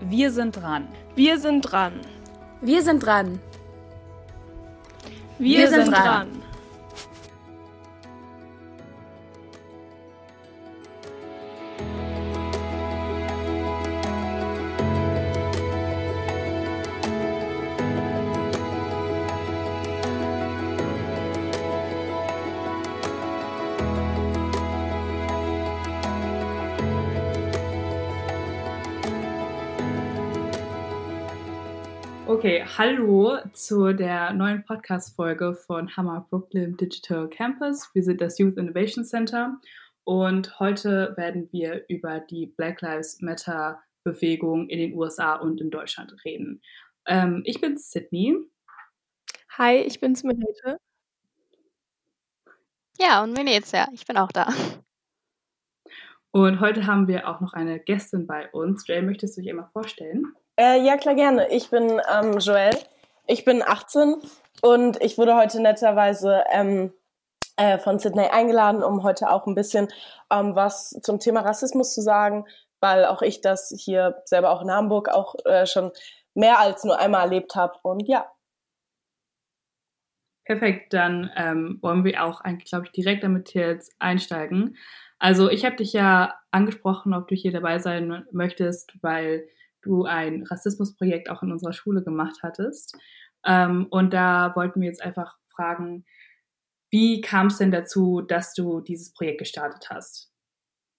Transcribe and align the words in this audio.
Wir 0.00 0.30
sind 0.30 0.56
dran. 0.56 0.88
Wir 1.14 1.38
sind 1.38 1.60
dran. 1.62 1.92
Wir 2.62 2.82
sind 2.82 3.04
dran. 3.04 3.38
Wir, 5.38 5.68
sind 5.68 5.90
dran. 5.90 6.39
Hallo 32.78 33.38
zu 33.52 33.92
der 33.92 34.32
neuen 34.32 34.64
Podcast-Folge 34.64 35.54
von 35.54 35.96
Hammer 35.96 36.26
Brooklyn 36.30 36.76
Digital 36.76 37.28
Campus. 37.28 37.90
Wir 37.94 38.02
sind 38.02 38.20
das 38.20 38.38
Youth 38.38 38.56
Innovation 38.56 39.04
Center 39.04 39.58
und 40.04 40.58
heute 40.60 41.14
werden 41.16 41.48
wir 41.52 41.84
über 41.88 42.20
die 42.20 42.46
Black 42.46 42.80
Lives 42.80 43.20
Matter 43.20 43.82
Bewegung 44.04 44.68
in 44.68 44.78
den 44.78 44.94
USA 44.94 45.34
und 45.34 45.60
in 45.60 45.70
Deutschland 45.70 46.14
reden. 46.24 46.62
Ähm, 47.06 47.42
ich 47.44 47.60
bin 47.60 47.76
Sydney. 47.76 48.36
Hi, 49.58 49.76
ich 49.76 50.00
bin's 50.00 50.22
Melete. 50.22 50.78
Ja, 52.98 53.22
und 53.24 53.36
Venezia, 53.36 53.88
ich 53.92 54.06
bin 54.06 54.16
auch 54.16 54.30
da. 54.32 54.48
Und 56.30 56.60
heute 56.60 56.86
haben 56.86 57.08
wir 57.08 57.28
auch 57.28 57.40
noch 57.40 57.52
eine 57.52 57.80
Gästin 57.80 58.26
bei 58.26 58.48
uns. 58.52 58.86
Jay, 58.86 59.02
möchtest 59.02 59.36
du 59.36 59.40
dich 59.40 59.50
einmal 59.50 59.70
vorstellen? 59.72 60.34
Äh, 60.60 60.82
ja, 60.84 60.98
klar, 60.98 61.14
gerne. 61.14 61.48
Ich 61.50 61.70
bin 61.70 62.02
ähm, 62.12 62.38
Joelle. 62.38 62.78
Ich 63.26 63.46
bin 63.46 63.62
18 63.62 64.16
und 64.60 65.02
ich 65.02 65.16
wurde 65.16 65.34
heute 65.34 65.62
netterweise 65.62 66.44
ähm, 66.50 66.92
äh, 67.56 67.78
von 67.78 67.98
Sydney 67.98 68.26
eingeladen, 68.26 68.82
um 68.82 69.02
heute 69.02 69.30
auch 69.30 69.46
ein 69.46 69.54
bisschen 69.54 69.88
ähm, 70.30 70.54
was 70.54 70.90
zum 71.02 71.18
Thema 71.18 71.40
Rassismus 71.40 71.94
zu 71.94 72.02
sagen, 72.02 72.44
weil 72.78 73.06
auch 73.06 73.22
ich 73.22 73.40
das 73.40 73.74
hier 73.74 74.20
selber 74.26 74.50
auch 74.50 74.60
in 74.60 74.70
Hamburg 74.70 75.08
auch 75.08 75.34
äh, 75.46 75.64
schon 75.64 75.92
mehr 76.34 76.58
als 76.58 76.84
nur 76.84 76.98
einmal 76.98 77.22
erlebt 77.22 77.54
habe. 77.54 77.78
Und 77.82 78.06
ja. 78.06 78.30
Perfekt, 80.44 80.92
dann 80.92 81.30
ähm, 81.36 81.78
wollen 81.80 82.04
wir 82.04 82.22
auch 82.22 82.42
eigentlich, 82.42 82.68
glaube 82.68 82.84
ich, 82.84 82.92
direkt 82.92 83.24
damit 83.24 83.54
jetzt 83.54 83.94
einsteigen. 83.98 84.76
Also 85.18 85.48
ich 85.48 85.64
habe 85.64 85.76
dich 85.76 85.94
ja 85.94 86.34
angesprochen, 86.50 87.14
ob 87.14 87.28
du 87.28 87.34
hier 87.34 87.50
dabei 87.50 87.78
sein 87.78 88.26
möchtest, 88.30 88.92
weil 89.00 89.48
du 89.82 90.04
ein 90.04 90.44
Rassismusprojekt 90.44 91.30
auch 91.30 91.42
in 91.42 91.52
unserer 91.52 91.72
Schule 91.72 92.02
gemacht 92.02 92.38
hattest. 92.42 92.96
Ähm, 93.44 93.86
und 93.90 94.12
da 94.12 94.52
wollten 94.54 94.80
wir 94.80 94.88
jetzt 94.88 95.02
einfach 95.02 95.36
fragen, 95.48 96.04
wie 96.90 97.20
kam 97.20 97.46
es 97.46 97.58
denn 97.58 97.70
dazu, 97.70 98.20
dass 98.20 98.52
du 98.54 98.80
dieses 98.80 99.12
Projekt 99.12 99.38
gestartet 99.38 99.88
hast? 99.90 100.32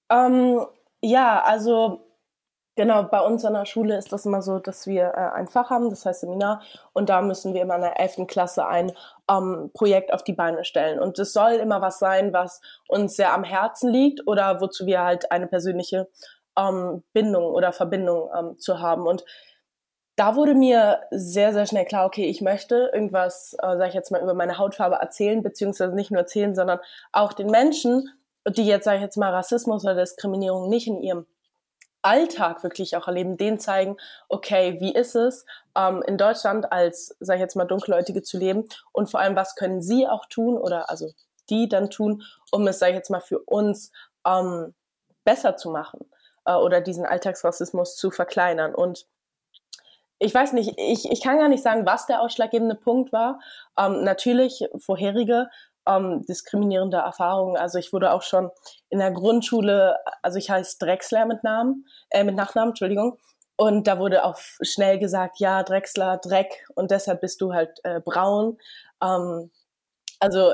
Ähm, 0.09 0.65
ja, 1.01 1.41
also 1.43 2.07
genau, 2.75 3.03
bei 3.03 3.19
uns 3.19 3.43
an 3.43 3.53
der 3.53 3.65
Schule 3.65 3.97
ist 3.97 4.11
das 4.11 4.25
immer 4.25 4.41
so, 4.41 4.59
dass 4.59 4.87
wir 4.87 5.13
äh, 5.15 5.31
ein 5.35 5.47
Fach 5.47 5.69
haben, 5.69 5.89
das 5.89 6.05
heißt 6.05 6.21
Seminar, 6.21 6.61
und 6.93 7.09
da 7.09 7.21
müssen 7.21 7.53
wir 7.53 7.61
immer 7.61 7.75
in 7.75 7.81
der 7.81 7.99
11. 7.99 8.27
Klasse 8.27 8.65
ein 8.65 8.91
ähm, 9.29 9.71
Projekt 9.73 10.13
auf 10.13 10.23
die 10.23 10.33
Beine 10.33 10.63
stellen. 10.63 10.99
Und 10.99 11.19
es 11.19 11.33
soll 11.33 11.53
immer 11.53 11.81
was 11.81 11.99
sein, 11.99 12.31
was 12.33 12.61
uns 12.87 13.15
sehr 13.15 13.33
am 13.33 13.43
Herzen 13.43 13.91
liegt 13.91 14.25
oder 14.27 14.61
wozu 14.61 14.85
wir 14.85 15.01
halt 15.01 15.31
eine 15.31 15.47
persönliche 15.47 16.07
ähm, 16.57 17.03
Bindung 17.13 17.45
oder 17.45 17.73
Verbindung 17.73 18.29
ähm, 18.37 18.59
zu 18.59 18.79
haben. 18.79 19.07
Und 19.07 19.23
da 20.15 20.35
wurde 20.35 20.53
mir 20.53 21.01
sehr, 21.11 21.53
sehr 21.53 21.65
schnell 21.65 21.85
klar, 21.85 22.05
okay, 22.05 22.25
ich 22.25 22.41
möchte 22.41 22.91
irgendwas, 22.93 23.53
äh, 23.53 23.77
sage 23.77 23.87
ich 23.89 23.93
jetzt 23.93 24.11
mal, 24.11 24.21
über 24.21 24.33
meine 24.33 24.57
Hautfarbe 24.57 24.97
erzählen, 24.97 25.41
beziehungsweise 25.41 25.95
nicht 25.95 26.11
nur 26.11 26.21
erzählen, 26.21 26.53
sondern 26.53 26.79
auch 27.11 27.33
den 27.33 27.47
Menschen, 27.47 28.09
die 28.47 28.65
jetzt, 28.65 28.85
sage 28.85 28.97
ich 28.97 29.03
jetzt 29.03 29.17
mal, 29.17 29.33
Rassismus 29.33 29.83
oder 29.83 29.95
Diskriminierung 29.95 30.69
nicht 30.69 30.87
in 30.87 31.01
ihrem 31.01 31.25
Alltag 32.03 32.63
wirklich 32.63 32.97
auch 32.97 33.07
erleben, 33.07 33.37
denen 33.37 33.59
zeigen, 33.59 33.97
okay, 34.27 34.79
wie 34.79 34.93
ist 34.93 35.15
es, 35.15 35.45
ähm, 35.75 36.03
in 36.05 36.17
Deutschland 36.17 36.71
als, 36.71 37.15
sage 37.19 37.37
ich 37.37 37.41
jetzt 37.41 37.55
mal, 37.55 37.65
Dunkelhäutige 37.65 38.23
zu 38.23 38.37
leben 38.37 38.65
und 38.91 39.09
vor 39.09 39.19
allem, 39.19 39.35
was 39.35 39.55
können 39.55 39.81
sie 39.81 40.07
auch 40.07 40.25
tun 40.25 40.57
oder 40.57 40.89
also 40.89 41.09
die 41.49 41.69
dann 41.69 41.89
tun, 41.89 42.23
um 42.51 42.67
es, 42.67 42.79
sage 42.79 42.91
ich 42.91 42.97
jetzt 42.97 43.11
mal, 43.11 43.21
für 43.21 43.39
uns 43.39 43.91
ähm, 44.25 44.73
besser 45.23 45.57
zu 45.57 45.69
machen 45.69 46.10
äh, 46.45 46.53
oder 46.53 46.81
diesen 46.81 47.05
Alltagsrassismus 47.05 47.95
zu 47.95 48.11
verkleinern. 48.11 48.75
Und 48.75 49.07
ich 50.19 50.33
weiß 50.33 50.53
nicht, 50.53 50.73
ich, 50.77 51.09
ich 51.09 51.21
kann 51.21 51.39
gar 51.39 51.49
nicht 51.49 51.63
sagen, 51.63 51.85
was 51.85 52.05
der 52.05 52.21
ausschlaggebende 52.21 52.75
Punkt 52.75 53.11
war. 53.11 53.39
Ähm, 53.77 54.03
natürlich 54.03 54.63
vorherige 54.77 55.49
ähm, 55.87 56.23
diskriminierende 56.27 56.97
Erfahrungen. 56.97 57.57
Also 57.57 57.79
ich 57.79 57.91
wurde 57.91 58.11
auch 58.11 58.21
schon 58.21 58.51
in 58.89 58.99
der 58.99 59.11
Grundschule, 59.11 59.97
also 60.21 60.37
ich 60.37 60.49
heiße 60.49 60.77
Drexler 60.79 61.25
mit 61.25 61.43
Namen, 61.43 61.85
äh, 62.11 62.23
mit 62.23 62.35
Nachnamen, 62.35 62.69
Entschuldigung. 62.69 63.17
Und 63.55 63.87
da 63.87 63.99
wurde 63.99 64.23
auch 64.23 64.37
schnell 64.61 64.99
gesagt, 64.99 65.39
ja, 65.39 65.63
Drexler, 65.63 66.17
Dreck 66.17 66.67
und 66.75 66.91
deshalb 66.91 67.21
bist 67.21 67.41
du 67.41 67.53
halt 67.53 67.79
äh, 67.83 67.99
braun. 67.99 68.57
Ähm, 69.03 69.51
also 70.21 70.53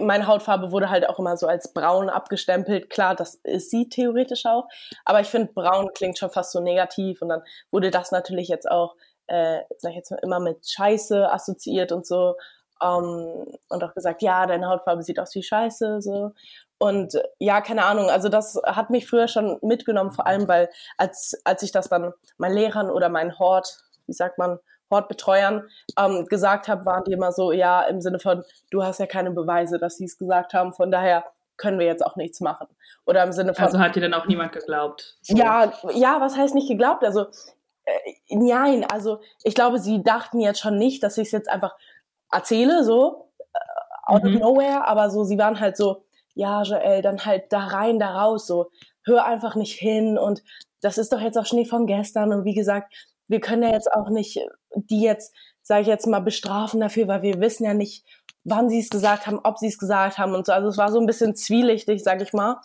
meine 0.00 0.26
Hautfarbe 0.26 0.70
wurde 0.70 0.90
halt 0.90 1.08
auch 1.08 1.18
immer 1.18 1.36
so 1.36 1.46
als 1.46 1.72
braun 1.72 2.08
abgestempelt. 2.08 2.88
Klar, 2.88 3.14
das 3.16 3.34
ist 3.42 3.70
sie 3.70 3.88
theoretisch 3.88 4.46
auch, 4.46 4.68
aber 5.04 5.20
ich 5.20 5.26
finde, 5.26 5.52
braun 5.52 5.90
klingt 5.92 6.18
schon 6.18 6.30
fast 6.30 6.52
so 6.52 6.60
negativ 6.60 7.20
und 7.20 7.28
dann 7.28 7.42
wurde 7.70 7.90
das 7.90 8.12
natürlich 8.12 8.48
jetzt 8.48 8.70
auch, 8.70 8.94
äh, 9.26 9.60
sag 9.78 9.90
ich 9.90 9.96
jetzt 9.96 10.10
mal, 10.10 10.20
immer 10.22 10.40
mit 10.40 10.68
Scheiße 10.68 11.30
assoziiert 11.32 11.92
und 11.92 12.06
so 12.06 12.36
ähm, 12.82 13.46
und 13.68 13.84
auch 13.84 13.94
gesagt, 13.94 14.22
ja, 14.22 14.46
deine 14.46 14.68
Hautfarbe 14.68 15.02
sieht 15.02 15.18
aus 15.18 15.34
wie 15.34 15.42
Scheiße, 15.42 16.00
so. 16.00 16.32
Und 16.78 17.20
ja, 17.40 17.60
keine 17.60 17.84
Ahnung, 17.86 18.08
also 18.08 18.28
das 18.28 18.60
hat 18.64 18.90
mich 18.90 19.08
früher 19.08 19.26
schon 19.26 19.58
mitgenommen, 19.62 20.12
vor 20.12 20.28
allem, 20.28 20.46
weil 20.46 20.70
als, 20.96 21.34
als 21.44 21.64
ich 21.64 21.72
das 21.72 21.88
dann 21.88 22.12
meinen 22.36 22.54
Lehrern 22.54 22.88
oder 22.90 23.08
meinen 23.08 23.36
Hort, 23.40 23.78
wie 24.06 24.12
sagt 24.12 24.38
man, 24.38 24.60
Hortbetreuern 24.90 25.64
ähm, 25.98 26.26
gesagt 26.26 26.68
habe, 26.68 26.84
waren 26.86 27.04
die 27.04 27.12
immer 27.12 27.32
so, 27.32 27.52
ja, 27.52 27.82
im 27.82 28.00
Sinne 28.00 28.18
von, 28.18 28.42
du 28.70 28.82
hast 28.82 29.00
ja 29.00 29.06
keine 29.06 29.30
Beweise, 29.30 29.78
dass 29.78 29.96
sie 29.96 30.04
es 30.04 30.18
gesagt 30.18 30.54
haben, 30.54 30.72
von 30.72 30.90
daher 30.90 31.24
können 31.56 31.78
wir 31.78 31.86
jetzt 31.86 32.04
auch 32.04 32.16
nichts 32.16 32.40
machen. 32.40 32.68
Oder 33.04 33.22
im 33.24 33.32
Sinne 33.32 33.54
von. 33.54 33.64
Also 33.64 33.78
hat 33.78 33.96
dir 33.96 34.00
dann 34.00 34.14
auch 34.14 34.26
niemand 34.26 34.52
geglaubt? 34.52 35.18
So. 35.22 35.36
Ja, 35.36 35.72
ja, 35.92 36.20
was 36.20 36.36
heißt 36.36 36.54
nicht 36.54 36.68
geglaubt? 36.68 37.04
Also, 37.04 37.26
äh, 37.84 37.92
nein, 38.30 38.86
also 38.90 39.20
ich 39.42 39.54
glaube, 39.54 39.78
sie 39.78 40.02
dachten 40.02 40.40
jetzt 40.40 40.60
schon 40.60 40.78
nicht, 40.78 41.02
dass 41.02 41.18
ich 41.18 41.26
es 41.26 41.32
jetzt 41.32 41.50
einfach 41.50 41.74
erzähle, 42.30 42.84
so, 42.84 43.30
äh, 43.38 43.58
out 44.06 44.24
mhm. 44.24 44.36
of 44.36 44.40
nowhere, 44.40 44.86
aber 44.86 45.10
so, 45.10 45.24
sie 45.24 45.38
waren 45.38 45.58
halt 45.58 45.76
so, 45.76 46.04
ja, 46.34 46.62
Joel, 46.62 47.02
dann 47.02 47.24
halt 47.24 47.52
da 47.52 47.66
rein, 47.66 47.98
da 47.98 48.20
raus, 48.20 48.46
so, 48.46 48.70
hör 49.04 49.24
einfach 49.24 49.56
nicht 49.56 49.78
hin 49.78 50.16
und 50.16 50.42
das 50.80 50.98
ist 50.98 51.12
doch 51.12 51.20
jetzt 51.20 51.36
auch 51.36 51.46
Schnee 51.46 51.64
von 51.64 51.86
gestern 51.86 52.32
und 52.32 52.44
wie 52.44 52.54
gesagt, 52.54 52.92
wir 53.28 53.40
können 53.40 53.62
ja 53.62 53.72
jetzt 53.72 53.92
auch 53.92 54.10
nicht 54.10 54.40
die 54.74 55.02
jetzt, 55.02 55.34
sage 55.62 55.82
ich 55.82 55.88
jetzt 55.88 56.06
mal, 56.06 56.20
bestrafen 56.20 56.80
dafür, 56.80 57.08
weil 57.08 57.22
wir 57.22 57.40
wissen 57.40 57.64
ja 57.64 57.74
nicht, 57.74 58.04
wann 58.44 58.68
sie 58.68 58.80
es 58.80 58.90
gesagt 58.90 59.26
haben, 59.26 59.40
ob 59.44 59.58
sie 59.58 59.68
es 59.68 59.78
gesagt 59.78 60.18
haben 60.18 60.34
und 60.34 60.46
so. 60.46 60.52
Also 60.52 60.68
es 60.68 60.78
war 60.78 60.90
so 60.90 61.00
ein 61.00 61.06
bisschen 61.06 61.36
zwielichtig, 61.36 62.02
sag 62.02 62.22
ich 62.22 62.32
mal. 62.32 62.60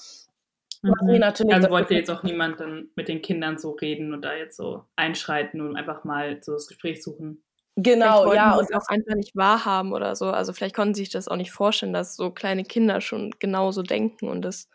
Mhm. 0.81 1.19
Natürlich 1.19 1.53
also 1.53 1.69
wollte 1.69 1.95
jetzt 1.95 2.11
auch 2.11 2.23
niemand 2.23 2.59
dann 2.59 2.89
mit 2.95 3.07
den 3.07 3.21
Kindern 3.21 3.57
so 3.57 3.71
reden 3.71 4.13
und 4.13 4.23
da 4.23 4.33
jetzt 4.33 4.57
so 4.57 4.83
einschreiten 4.95 5.61
und 5.61 5.75
einfach 5.75 6.03
mal 6.03 6.41
so 6.41 6.53
das 6.53 6.67
Gespräch 6.67 7.03
suchen. 7.03 7.43
Genau, 7.75 8.33
ja. 8.33 8.55
Und 8.55 8.73
auch 8.75 8.87
einfach 8.87 9.15
nicht 9.15 9.35
wahrhaben 9.35 9.93
oder 9.93 10.15
so. 10.15 10.27
Also 10.27 10.53
vielleicht 10.53 10.75
konnten 10.75 10.93
sie 10.93 11.03
sich 11.03 11.11
das 11.11 11.27
auch 11.27 11.37
nicht 11.37 11.51
vorstellen, 11.51 11.93
dass 11.93 12.15
so 12.15 12.31
kleine 12.31 12.65
Kinder 12.65 13.01
schon 13.01 13.31
genauso 13.39 13.81
denken 13.81 14.27
und 14.27 14.43
das 14.43 14.69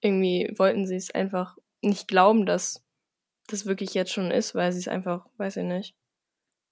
irgendwie 0.00 0.52
wollten 0.58 0.86
sie 0.86 0.96
es 0.96 1.14
einfach 1.14 1.56
nicht 1.80 2.08
glauben, 2.08 2.44
dass 2.44 2.84
das 3.48 3.66
wirklich 3.66 3.94
jetzt 3.94 4.12
schon 4.12 4.30
ist, 4.30 4.54
weil 4.54 4.72
sie 4.72 4.80
es 4.80 4.88
einfach, 4.88 5.26
weiß 5.38 5.56
ich 5.56 5.64
nicht. 5.64 5.94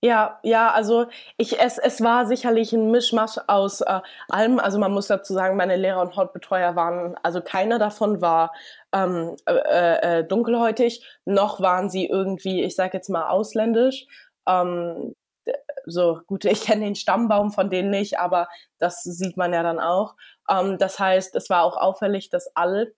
Ja, 0.03 0.41
ja, 0.43 0.71
also 0.73 1.09
ich, 1.37 1.61
es, 1.61 1.77
es 1.77 2.01
war 2.01 2.25
sicherlich 2.25 2.73
ein 2.73 2.91
Mischmasch 2.91 3.37
aus 3.49 3.83
äh, 3.83 4.01
allem. 4.31 4.59
Also 4.59 4.79
man 4.79 4.93
muss 4.93 5.09
dazu 5.09 5.35
sagen, 5.35 5.59
meine 5.59 5.77
Lehrer 5.77 6.01
und 6.01 6.17
Hautbetreuer 6.17 6.75
waren, 6.75 7.17
also 7.23 7.43
keiner 7.43 7.79
davon 7.79 8.23
war 8.23 8.55
ähm, 8.95 9.37
äh, 9.45 10.21
äh, 10.21 10.25
dunkelhäutig, 10.25 11.05
noch 11.27 11.61
waren 11.61 11.91
sie 11.91 12.07
irgendwie, 12.07 12.63
ich 12.63 12.77
sage 12.77 12.97
jetzt 12.97 13.11
mal, 13.11 13.29
ausländisch. 13.29 14.07
Ähm, 14.49 15.15
so, 15.85 16.21
gut, 16.27 16.45
ich 16.47 16.63
kenne 16.63 16.85
den 16.87 16.95
Stammbaum 16.95 17.53
von 17.53 17.69
denen 17.71 17.91
nicht, 17.91 18.19
aber 18.19 18.49
das 18.79 19.03
sieht 19.03 19.37
man 19.37 19.53
ja 19.53 19.63
dann 19.63 19.81
auch. 19.81 20.17
Ähm, 20.49 20.79
das 20.79 20.99
heißt, 20.99 21.35
es 21.37 21.51
war 21.51 21.65
auch 21.65 21.77
auffällig, 21.77 22.31
dass 22.31 22.57
alle 22.57 22.95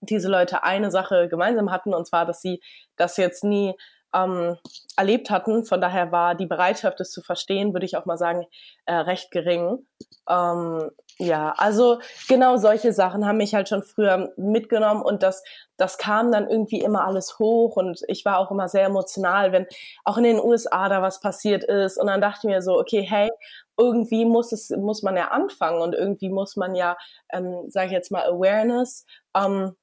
diese 0.00 0.28
Leute 0.28 0.62
eine 0.64 0.90
Sache 0.90 1.28
gemeinsam 1.28 1.70
hatten, 1.70 1.94
und 1.94 2.06
zwar, 2.06 2.26
dass 2.26 2.40
sie 2.40 2.60
das 2.96 3.16
jetzt 3.16 3.44
nie 3.44 3.74
ähm, 4.14 4.56
erlebt 4.96 5.30
hatten. 5.30 5.64
Von 5.64 5.80
daher 5.80 6.10
war 6.12 6.34
die 6.34 6.46
Bereitschaft, 6.46 7.00
es 7.00 7.10
zu 7.10 7.22
verstehen, 7.22 7.72
würde 7.72 7.86
ich 7.86 7.96
auch 7.96 8.06
mal 8.06 8.18
sagen, 8.18 8.44
äh, 8.86 8.94
recht 8.94 9.30
gering. 9.30 9.86
Ähm, 10.28 10.90
Ja, 11.18 11.52
also 11.58 11.98
genau 12.28 12.56
solche 12.56 12.92
Sachen 12.94 13.26
haben 13.26 13.36
mich 13.36 13.54
halt 13.54 13.68
schon 13.68 13.82
früher 13.82 14.32
mitgenommen 14.36 15.02
und 15.02 15.22
das, 15.22 15.42
das 15.76 15.98
kam 15.98 16.32
dann 16.32 16.48
irgendwie 16.48 16.80
immer 16.80 17.04
alles 17.06 17.38
hoch 17.38 17.76
und 17.76 18.00
ich 18.08 18.24
war 18.24 18.38
auch 18.38 18.50
immer 18.50 18.68
sehr 18.68 18.86
emotional, 18.86 19.52
wenn 19.52 19.66
auch 20.04 20.16
in 20.16 20.24
den 20.24 20.40
USA 20.40 20.88
da 20.88 21.02
was 21.02 21.20
passiert 21.20 21.62
ist 21.64 21.98
und 21.98 22.06
dann 22.06 22.22
dachte 22.22 22.40
ich 22.48 22.54
mir 22.54 22.62
so, 22.62 22.78
okay, 22.78 23.02
hey, 23.02 23.30
irgendwie 23.76 24.24
muss 24.24 24.52
es, 24.52 24.70
muss 24.70 25.02
man 25.02 25.16
ja 25.16 25.28
anfangen 25.28 25.80
und 25.82 25.94
irgendwie 25.94 26.30
muss 26.30 26.56
man 26.56 26.74
ja, 26.74 26.96
ähm, 27.32 27.64
sage 27.68 27.86
ich 27.88 27.92
jetzt 27.92 28.10
mal, 28.10 28.24
Awareness, 28.26 29.04
ähm, 29.36 29.76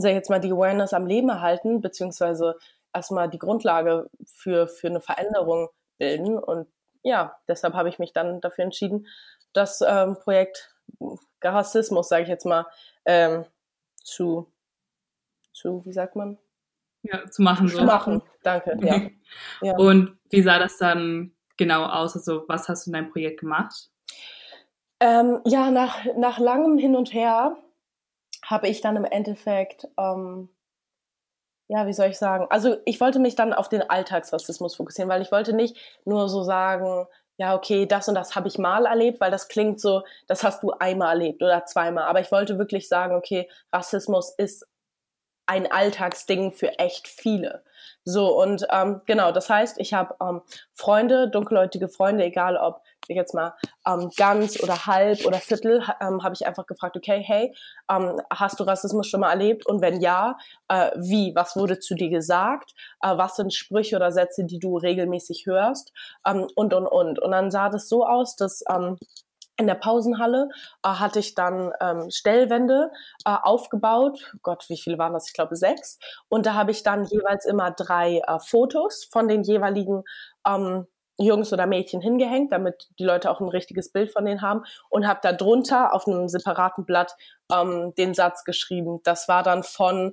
sage 0.00 0.12
ich 0.12 0.16
jetzt 0.16 0.30
mal, 0.30 0.40
die 0.40 0.52
Awareness 0.52 0.92
am 0.92 1.06
Leben 1.06 1.28
erhalten, 1.28 1.80
beziehungsweise 1.80 2.56
erstmal 2.92 3.28
die 3.28 3.38
Grundlage 3.38 4.08
für, 4.26 4.68
für 4.68 4.88
eine 4.88 5.00
Veränderung 5.00 5.68
bilden 5.98 6.38
und 6.38 6.68
ja, 7.02 7.36
deshalb 7.46 7.74
habe 7.74 7.88
ich 7.88 8.00
mich 8.00 8.12
dann 8.12 8.40
dafür 8.40 8.64
entschieden, 8.64 9.06
das 9.52 9.80
ähm, 9.86 10.16
Projekt 10.18 10.74
Rassismus, 11.42 12.08
sage 12.08 12.24
ich 12.24 12.28
jetzt 12.28 12.44
mal, 12.46 12.66
ähm, 13.04 13.44
zu, 14.02 14.52
zu, 15.52 15.84
wie 15.84 15.92
sagt 15.92 16.16
man? 16.16 16.38
Ja, 17.02 17.30
zu 17.30 17.42
machen. 17.42 17.68
Zu 17.68 17.76
so. 17.76 17.84
machen, 17.84 18.22
danke, 18.42 18.76
ja. 18.80 19.00
ja. 19.62 19.76
Und 19.76 20.18
wie 20.30 20.42
sah 20.42 20.58
das 20.58 20.78
dann 20.78 21.32
genau 21.56 21.84
aus? 21.84 22.16
Also, 22.16 22.44
was 22.48 22.68
hast 22.68 22.86
du 22.86 22.90
in 22.90 22.94
deinem 22.94 23.10
Projekt 23.10 23.40
gemacht? 23.40 23.90
Ähm, 24.98 25.40
ja, 25.44 25.70
nach, 25.70 26.04
nach 26.16 26.38
langem 26.38 26.78
Hin 26.78 26.96
und 26.96 27.12
Her 27.12 27.56
habe 28.46 28.68
ich 28.68 28.80
dann 28.80 28.96
im 28.96 29.04
Endeffekt, 29.04 29.88
ähm, 29.98 30.48
ja, 31.68 31.86
wie 31.86 31.92
soll 31.92 32.08
ich 32.08 32.18
sagen? 32.18 32.46
Also, 32.48 32.76
ich 32.84 33.00
wollte 33.00 33.18
mich 33.18 33.34
dann 33.34 33.52
auf 33.52 33.68
den 33.68 33.88
Alltagsrassismus 33.88 34.76
fokussieren, 34.76 35.10
weil 35.10 35.22
ich 35.22 35.32
wollte 35.32 35.52
nicht 35.52 35.76
nur 36.04 36.28
so 36.28 36.42
sagen, 36.42 37.06
ja, 37.38 37.54
okay, 37.54 37.86
das 37.86 38.08
und 38.08 38.14
das 38.14 38.34
habe 38.36 38.48
ich 38.48 38.56
mal 38.56 38.86
erlebt, 38.86 39.20
weil 39.20 39.30
das 39.30 39.48
klingt 39.48 39.80
so, 39.80 40.04
das 40.26 40.42
hast 40.44 40.62
du 40.62 40.70
einmal 40.70 41.10
erlebt 41.10 41.42
oder 41.42 41.64
zweimal. 41.66 42.04
Aber 42.04 42.20
ich 42.20 42.32
wollte 42.32 42.58
wirklich 42.58 42.88
sagen, 42.88 43.14
okay, 43.14 43.50
Rassismus 43.72 44.30
ist 44.30 44.66
ein 45.46 45.70
Alltagsding 45.70 46.52
für 46.52 46.78
echt 46.78 47.08
viele. 47.08 47.62
So, 48.04 48.40
und 48.40 48.66
ähm, 48.70 49.02
genau, 49.06 49.32
das 49.32 49.50
heißt, 49.50 49.78
ich 49.80 49.92
habe 49.92 50.14
ähm, 50.20 50.42
Freunde, 50.72 51.28
dunkelhäutige 51.28 51.88
Freunde, 51.88 52.24
egal 52.24 52.56
ob 52.56 52.82
ich 53.08 53.16
jetzt 53.16 53.34
mal 53.34 53.54
ähm, 53.86 54.10
ganz 54.16 54.62
oder 54.62 54.86
halb 54.86 55.24
oder 55.24 55.38
Viertel, 55.38 55.82
ähm, 56.00 56.22
habe 56.22 56.34
ich 56.34 56.46
einfach 56.46 56.66
gefragt, 56.66 56.96
okay, 56.96 57.22
hey, 57.24 57.54
ähm, 57.90 58.20
hast 58.30 58.60
du 58.60 58.64
Rassismus 58.64 59.06
schon 59.06 59.20
mal 59.20 59.30
erlebt? 59.30 59.66
Und 59.66 59.80
wenn 59.80 60.00
ja, 60.00 60.36
äh, 60.68 60.90
wie? 60.96 61.34
Was 61.34 61.56
wurde 61.56 61.78
zu 61.78 61.94
dir 61.94 62.10
gesagt? 62.10 62.72
Äh, 63.02 63.16
was 63.16 63.36
sind 63.36 63.54
Sprüche 63.54 63.96
oder 63.96 64.12
Sätze, 64.12 64.44
die 64.44 64.58
du 64.58 64.76
regelmäßig 64.76 65.46
hörst? 65.46 65.92
Ähm, 66.26 66.46
und, 66.54 66.74
und, 66.74 66.86
und. 66.86 67.18
Und 67.18 67.30
dann 67.30 67.50
sah 67.50 67.68
das 67.68 67.88
so 67.88 68.06
aus, 68.06 68.36
dass 68.36 68.62
ähm, 68.68 68.98
in 69.58 69.66
der 69.66 69.74
Pausenhalle 69.74 70.50
äh, 70.84 70.88
hatte 70.88 71.18
ich 71.18 71.34
dann 71.34 71.72
ähm, 71.80 72.10
Stellwände 72.10 72.90
äh, 73.24 73.36
aufgebaut. 73.42 74.34
Gott, 74.42 74.66
wie 74.68 74.76
viele 74.76 74.98
waren 74.98 75.14
das? 75.14 75.28
Ich 75.28 75.34
glaube 75.34 75.56
sechs. 75.56 75.98
Und 76.28 76.46
da 76.46 76.54
habe 76.54 76.70
ich 76.70 76.82
dann 76.82 77.04
jeweils 77.04 77.46
immer 77.46 77.70
drei 77.70 78.18
äh, 78.26 78.38
Fotos 78.38 79.08
von 79.10 79.28
den 79.28 79.42
jeweiligen 79.42 80.04
ähm, 80.46 80.86
Jungs 81.18 81.52
oder 81.52 81.66
Mädchen 81.66 82.00
hingehängt, 82.00 82.52
damit 82.52 82.88
die 82.98 83.04
Leute 83.04 83.30
auch 83.30 83.40
ein 83.40 83.48
richtiges 83.48 83.90
Bild 83.90 84.12
von 84.12 84.24
denen 84.24 84.42
haben. 84.42 84.64
Und 84.90 85.06
habe 85.06 85.20
da 85.22 85.32
drunter 85.32 85.94
auf 85.94 86.06
einem 86.06 86.28
separaten 86.28 86.84
Blatt 86.84 87.16
ähm, 87.52 87.94
den 87.96 88.14
Satz 88.14 88.44
geschrieben. 88.44 89.00
Das 89.04 89.28
war 89.28 89.42
dann 89.42 89.62
von 89.62 90.12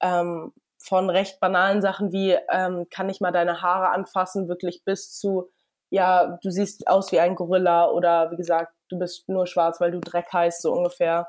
ähm, 0.00 0.52
von 0.78 1.08
recht 1.08 1.40
banalen 1.40 1.80
Sachen 1.80 2.12
wie 2.12 2.36
ähm, 2.50 2.86
kann 2.90 3.08
ich 3.08 3.20
mal 3.20 3.32
deine 3.32 3.62
Haare 3.62 3.88
anfassen, 3.88 4.48
wirklich 4.48 4.84
bis 4.84 5.16
zu 5.18 5.50
ja, 5.94 6.38
du 6.42 6.50
siehst 6.50 6.88
aus 6.88 7.12
wie 7.12 7.20
ein 7.20 7.36
Gorilla 7.36 7.88
oder 7.88 8.32
wie 8.32 8.36
gesagt, 8.36 8.72
du 8.88 8.98
bist 8.98 9.28
nur 9.28 9.46
schwarz, 9.46 9.80
weil 9.80 9.92
du 9.92 10.00
Dreck 10.00 10.26
heißt, 10.32 10.60
so 10.60 10.72
ungefähr. 10.72 11.28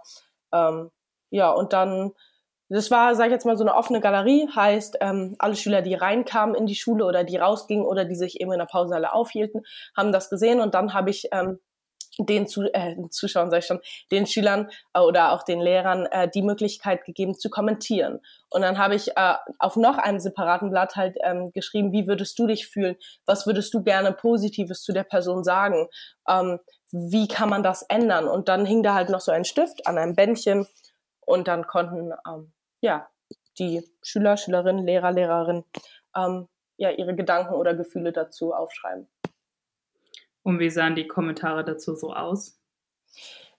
Ähm, 0.51 0.89
ja, 1.29 1.51
und 1.51 1.71
dann, 1.71 2.13
das 2.69 2.89
war, 2.91 3.15
sag 3.15 3.27
ich 3.27 3.31
jetzt 3.31 3.45
mal, 3.45 3.57
so 3.57 3.63
eine 3.63 3.75
offene 3.75 4.01
Galerie, 4.01 4.47
heißt, 4.53 4.97
ähm, 5.01 5.35
alle 5.39 5.55
Schüler, 5.55 5.81
die 5.81 5.93
reinkamen 5.93 6.55
in 6.55 6.65
die 6.65 6.75
Schule 6.75 7.05
oder 7.05 7.23
die 7.23 7.37
rausgingen 7.37 7.85
oder 7.85 8.05
die 8.05 8.15
sich 8.15 8.41
eben 8.41 8.51
in 8.51 8.59
der 8.59 8.65
Pausenhalle 8.65 9.13
aufhielten, 9.13 9.61
haben 9.95 10.11
das 10.11 10.29
gesehen 10.29 10.59
und 10.59 10.73
dann 10.73 10.93
habe 10.93 11.09
ich 11.09 11.27
ähm, 11.31 11.59
den 12.17 12.47
Zu 12.47 12.73
äh, 12.73 12.95
Zuschauern, 13.09 13.49
sag 13.49 13.59
ich 13.59 13.65
schon, 13.65 13.81
den 14.11 14.25
Schülern 14.25 14.69
äh, 14.93 14.99
oder 14.99 15.33
auch 15.33 15.43
den 15.43 15.59
Lehrern 15.59 16.05
äh, 16.05 16.29
die 16.29 16.41
Möglichkeit 16.41 17.03
gegeben 17.03 17.37
zu 17.37 17.49
kommentieren. 17.49 18.21
Und 18.49 18.61
dann 18.61 18.77
habe 18.77 18.95
ich 18.95 19.17
äh, 19.17 19.35
auf 19.59 19.75
noch 19.75 19.97
einem 19.97 20.19
separaten 20.19 20.69
Blatt 20.69 20.95
halt 20.95 21.17
ähm, 21.23 21.51
geschrieben, 21.53 21.91
wie 21.91 22.07
würdest 22.07 22.39
du 22.39 22.47
dich 22.47 22.67
fühlen? 22.67 22.95
Was 23.25 23.45
würdest 23.45 23.73
du 23.73 23.83
gerne 23.83 24.13
Positives 24.13 24.81
zu 24.81 24.93
der 24.93 25.03
Person 25.03 25.43
sagen? 25.43 25.87
Ähm, 26.27 26.59
wie 26.91 27.27
kann 27.27 27.49
man 27.49 27.63
das 27.63 27.81
ändern? 27.83 28.27
Und 28.27 28.47
dann 28.47 28.65
hing 28.65 28.83
da 28.83 28.93
halt 28.93 29.09
noch 29.09 29.19
so 29.19 29.31
ein 29.31 29.45
Stift 29.45 29.85
an 29.85 29.97
einem 29.97 30.15
Bändchen 30.15 30.65
und 31.25 31.47
dann 31.47 31.67
konnten 31.67 32.13
ähm, 32.27 32.53
ja 32.85 33.09
die 33.57 33.83
Schüler, 34.01 34.37
Schülerinnen, 34.37 34.85
Lehrer, 34.85 35.11
Lehrerinnen 35.11 35.65
ähm, 36.15 36.47
ja 36.77 36.91
ihre 36.91 37.15
Gedanken 37.15 37.53
oder 37.53 37.73
Gefühle 37.73 38.11
dazu 38.11 38.53
aufschreiben. 38.53 39.07
Und 40.43 40.59
wie 40.59 40.69
sahen 40.69 40.95
die 40.95 41.07
Kommentare 41.07 41.63
dazu 41.63 41.95
so 41.95 42.13
aus? 42.13 42.59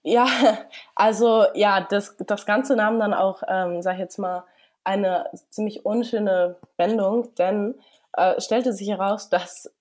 Ja, 0.03 0.25
also 0.95 1.45
ja, 1.53 1.81
das, 1.81 2.15
das 2.17 2.45
Ganze 2.45 2.75
nahm 2.75 2.99
dann 2.99 3.13
auch, 3.13 3.43
ähm, 3.47 3.81
sag 3.81 3.93
ich 3.93 3.99
jetzt 3.99 4.17
mal, 4.17 4.45
eine 4.83 5.29
ziemlich 5.49 5.85
unschöne 5.85 6.55
Wendung, 6.77 7.35
denn 7.35 7.75
äh, 8.13 8.39
stellte 8.39 8.71
sich 8.71 8.87
heraus, 8.89 9.29
dass, 9.29 9.73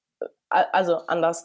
äh, 0.50 0.64
also 0.72 0.96
anders, 1.06 1.44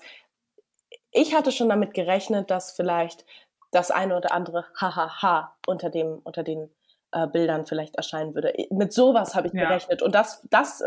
ich 1.11 1.35
hatte 1.35 1.51
schon 1.51 1.69
damit 1.69 1.93
gerechnet, 1.93 2.49
dass 2.49 2.71
vielleicht 2.71 3.25
das 3.71 3.91
eine 3.91 4.17
oder 4.17 4.31
andere 4.31 4.65
Hahaha 4.79 5.55
unter 5.67 5.89
dem 5.89 6.19
unter 6.23 6.43
den 6.43 6.71
äh, 7.11 7.27
Bildern 7.27 7.65
vielleicht 7.65 7.95
erscheinen 7.95 8.35
würde. 8.35 8.53
Mit 8.69 8.93
sowas 8.93 9.35
habe 9.35 9.47
ich 9.47 9.53
ja. 9.53 9.67
gerechnet 9.67 10.01
und 10.01 10.15
das 10.15 10.45
das 10.49 10.83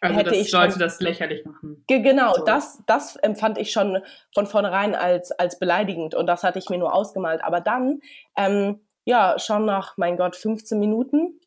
also 0.00 0.16
hätte 0.16 0.34
ich 0.34 0.52
Leute 0.52 0.72
schon, 0.72 0.80
das 0.80 1.00
lächerlich 1.00 1.44
machen. 1.44 1.82
Genau, 1.86 2.34
so. 2.34 2.44
das, 2.44 2.82
das 2.86 3.16
empfand 3.16 3.58
ich 3.58 3.70
schon 3.72 4.02
von 4.34 4.46
vornherein 4.46 4.94
als, 4.94 5.32
als 5.32 5.58
beleidigend 5.58 6.14
und 6.14 6.26
das 6.26 6.42
hatte 6.42 6.58
ich 6.58 6.68
mir 6.68 6.78
nur 6.78 6.94
ausgemalt. 6.94 7.42
Aber 7.42 7.60
dann, 7.60 8.00
ähm, 8.36 8.80
ja, 9.04 9.38
schon 9.38 9.64
nach, 9.64 9.96
mein 9.96 10.16
Gott, 10.16 10.36
15 10.36 10.78
Minuten 10.78 11.40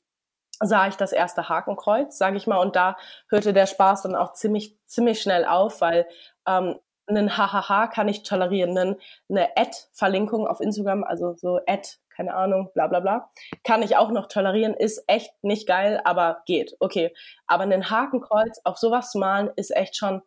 sah 0.60 0.88
ich 0.88 0.96
das 0.96 1.12
erste 1.12 1.50
Hakenkreuz, 1.50 2.18
sage 2.18 2.38
ich 2.38 2.48
mal, 2.48 2.58
und 2.58 2.76
da 2.76 2.98
hörte 3.30 3.54
der 3.54 3.68
Spaß 3.68 4.04
dann 4.04 4.16
auch 4.16 4.34
ziemlich, 4.34 4.76
ziemlich 4.86 5.22
schnell 5.22 5.46
auf, 5.46 5.82
weil 5.82 6.08
ähm, 6.48 6.80
einen 7.06 7.38
Hahaha 7.38 7.88
kann 7.88 8.08
ich 8.08 8.24
tolerieren, 8.24 8.78
einen, 8.78 8.96
eine 9.30 9.56
Ad-Verlinkung 9.56 10.48
auf 10.48 10.60
Instagram, 10.60 11.04
also 11.04 11.36
so 11.36 11.60
Ad 11.68 11.88
keine 12.18 12.34
Ahnung, 12.34 12.72
bla 12.74 12.88
bla 12.88 13.00
bla. 13.00 13.30
Kann 13.64 13.84
ich 13.84 13.96
auch 13.96 14.10
noch 14.12 14.28
tolerieren, 14.28 14.74
ist 14.74 15.04
echt 15.08 15.32
nicht 15.44 15.68
geil, 15.68 16.02
aber 16.04 16.42
geht. 16.48 16.76
Okay. 16.80 17.14
Aber 17.46 17.64
ein 17.64 17.90
Hakenkreuz 17.92 18.60
auf 18.64 18.78
sowas 18.78 19.12
zu 19.12 19.20
malen, 19.20 19.52
ist 19.56 19.76
echt 19.76 19.96
schon, 19.96 20.24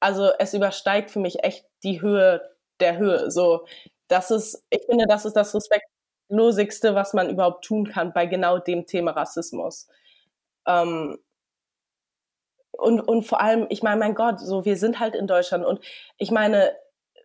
also 0.00 0.30
es 0.38 0.54
übersteigt 0.54 1.10
für 1.10 1.20
mich 1.20 1.42
echt 1.42 1.64
die 1.82 2.02
Höhe 2.02 2.42
der 2.80 2.98
Höhe. 2.98 3.30
So, 3.30 3.66
das 4.08 4.30
ist, 4.30 4.64
ich 4.70 4.84
finde, 4.86 5.06
das 5.08 5.24
ist 5.24 5.34
das 5.34 5.54
respektlosigste, 5.54 6.94
was 6.94 7.14
man 7.14 7.30
überhaupt 7.30 7.64
tun 7.64 7.88
kann 7.88 8.12
bei 8.12 8.26
genau 8.26 8.58
dem 8.58 8.86
Thema 8.86 9.12
Rassismus. 9.12 9.88
Ähm, 10.66 11.18
und, 12.72 13.00
und 13.00 13.22
vor 13.24 13.40
allem, 13.40 13.66
ich 13.70 13.82
meine, 13.82 13.98
mein 13.98 14.14
Gott, 14.14 14.40
so, 14.40 14.64
wir 14.64 14.76
sind 14.76 15.00
halt 15.00 15.14
in 15.14 15.26
Deutschland 15.26 15.64
und 15.64 15.80
ich 16.18 16.30
meine, 16.30 16.72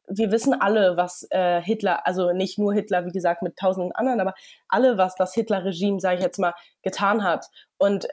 wir 0.08 0.32
wissen 0.32 0.54
alle, 0.54 0.98
was 0.98 1.28
äh, 1.32 1.62
Hitler, 1.62 2.08
also 2.08 2.32
nicht 2.32 2.58
nur 2.58 2.74
Hitler, 2.74 3.06
wie 3.06 3.12
gesagt, 3.12 3.42
mit 3.44 3.58
tausenden 3.58 3.92
anderen, 3.92 4.22
aber 4.22 4.34
alle, 4.70 4.98
was 4.98 5.16
das 5.16 5.34
Hitler-Regime, 5.34 6.00
sage 6.00 6.18
ich 6.18 6.24
jetzt 6.24 6.40
mal, 6.40 6.54
getan 6.82 7.24
hat. 7.24 7.48
Und 7.78 8.08